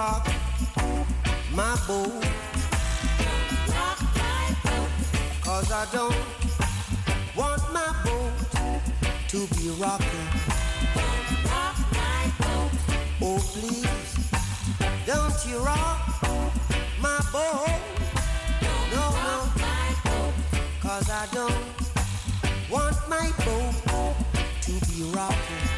Rock 0.01 0.25
my 1.53 1.75
boat. 1.87 2.23
Cause 5.45 5.71
I 5.71 5.85
don't 5.97 6.23
want 7.35 7.61
my 7.77 7.89
boat 8.03 8.33
to 9.31 9.39
be 9.55 9.69
rocking. 9.83 10.27
Oh, 13.27 13.39
please, 13.53 14.29
don't 15.05 15.39
you 15.47 15.57
rock 15.59 15.99
my 17.05 17.19
boat. 17.35 17.69
No, 18.95 19.05
no. 19.27 19.37
Cause 20.81 21.07
I 21.21 21.27
don't 21.37 21.63
want 22.71 22.97
my 23.07 23.27
boat 23.45 24.15
to 24.65 24.71
be 24.87 25.03
rocking. 25.15 25.70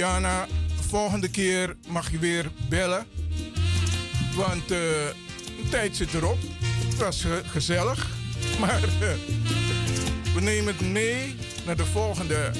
Diana, 0.00 0.46
volgende 0.88 1.28
keer 1.28 1.76
mag 1.88 2.10
je 2.10 2.18
weer 2.18 2.50
bellen. 2.68 3.06
Want 4.34 4.62
eh, 4.62 4.68
de 4.68 5.12
tijd 5.70 5.96
zit 5.96 6.14
erop. 6.14 6.38
Het 6.88 6.96
was 6.96 7.24
gezellig. 7.46 8.06
Maar 8.60 8.82
eh, 8.82 9.12
we 10.34 10.40
nemen 10.40 10.76
het 10.76 10.80
mee 10.92 11.36
naar 11.66 11.76
de 11.76 11.84
volgende. 11.86 12.50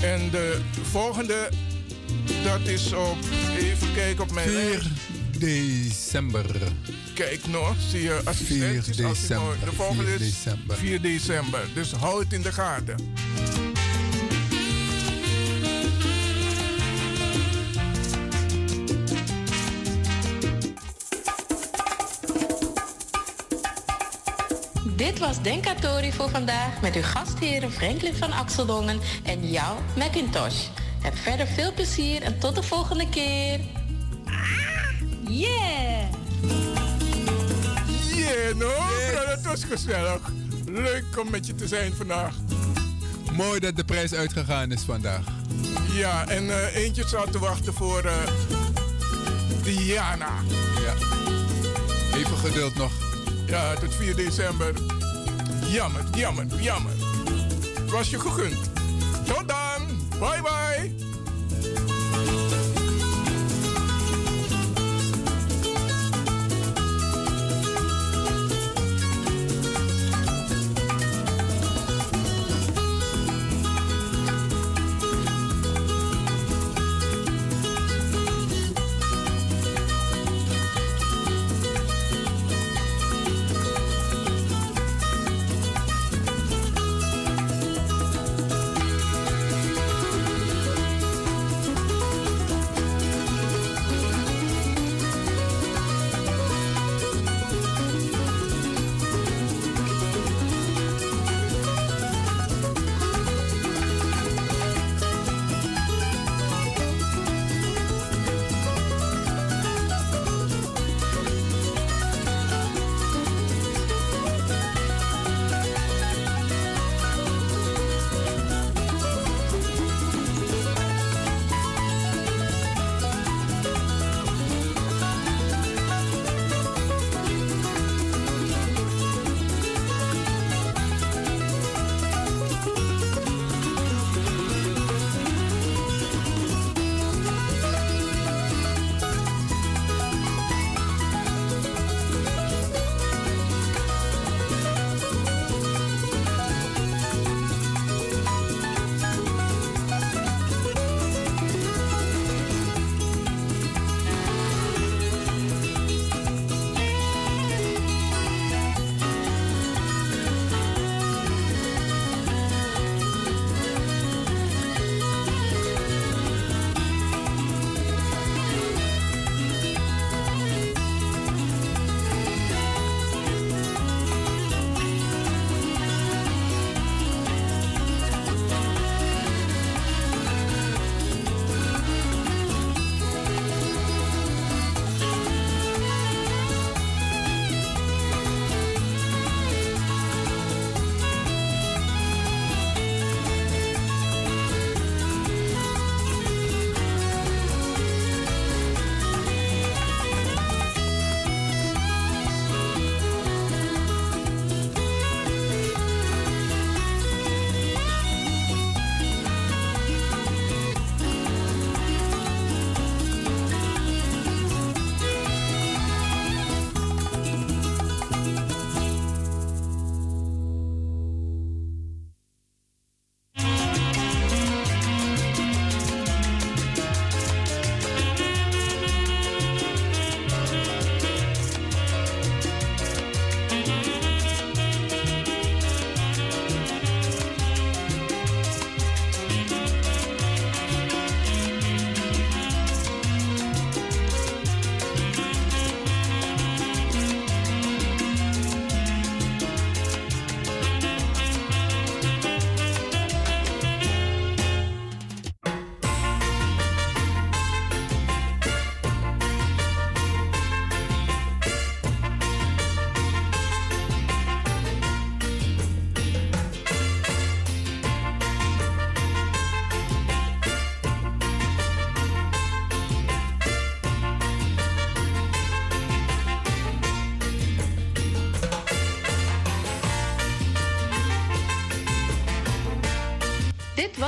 En 0.00 0.30
de 0.30 0.60
volgende, 0.90 1.48
dat 2.44 2.60
is 2.60 2.92
op... 2.92 3.16
Even 3.58 3.94
kijken 3.94 4.22
op 4.24 4.32
mijn 4.32 4.48
4 4.48 4.82
december. 5.38 6.46
Kijk 7.14 7.46
nog, 7.46 7.74
zie 7.90 8.02
je 8.02 8.20
assistenties. 8.24 8.96
4 8.96 9.06
als 9.06 9.26
die 9.26 9.36
mooi- 9.36 9.48
december, 9.58 9.70
De 9.70 9.76
volgende 9.76 10.02
4 10.04 10.14
is 10.14 10.20
december. 10.20 10.76
4 10.76 11.00
december. 11.00 11.60
Dus 11.74 11.92
hou 11.92 12.22
het 12.22 12.32
in 12.32 12.42
de 12.42 12.52
gaten. 12.52 13.14
Dit 25.18 25.26
was 25.26 25.42
Denkatori 25.42 26.12
voor 26.12 26.30
vandaag 26.30 26.80
met 26.80 26.94
uw 26.94 27.02
gastheren 27.02 27.72
Franklin 27.72 28.14
van 28.14 28.32
Axeldongen 28.32 29.00
en 29.24 29.50
jou, 29.50 29.78
Macintosh. 29.96 30.66
Heb 31.02 31.16
verder 31.16 31.46
veel 31.46 31.72
plezier 31.72 32.22
en 32.22 32.38
tot 32.38 32.54
de 32.54 32.62
volgende 32.62 33.08
keer. 33.08 33.60
Yeah! 35.28 36.10
Yeah, 38.14 38.54
no? 38.56 38.72
bro, 39.12 39.26
dat 39.26 39.42
was 39.42 39.64
gezellig. 39.64 40.20
Leuk 40.66 41.04
om 41.18 41.30
met 41.30 41.46
je 41.46 41.54
te 41.54 41.68
zijn 41.68 41.92
vandaag. 41.94 42.34
Mooi 43.32 43.60
dat 43.60 43.76
de 43.76 43.84
prijs 43.84 44.14
uitgegaan 44.14 44.72
is 44.72 44.82
vandaag. 44.82 45.24
Ja, 45.92 46.28
en 46.28 46.50
eh, 46.50 46.74
eentje 46.76 47.08
zat 47.08 47.32
te 47.32 47.38
wachten 47.38 47.74
voor 47.74 48.04
eh, 48.04 48.14
Diana. 49.62 50.32
Ja. 50.80 50.94
Even 52.16 52.36
geduld 52.36 52.74
nog. 52.74 52.92
Ja, 53.46 53.74
tot 53.74 53.94
4 53.94 54.16
december. 54.16 54.97
Jammer, 55.68 56.02
jammer, 56.14 56.46
jammer. 56.60 56.92
Was 57.90 58.10
je 58.10 58.18
gegund. 58.18 58.56
Tot 59.26 59.48
dan. 59.48 59.86
Bye 60.18 60.42
bye. 60.42 60.67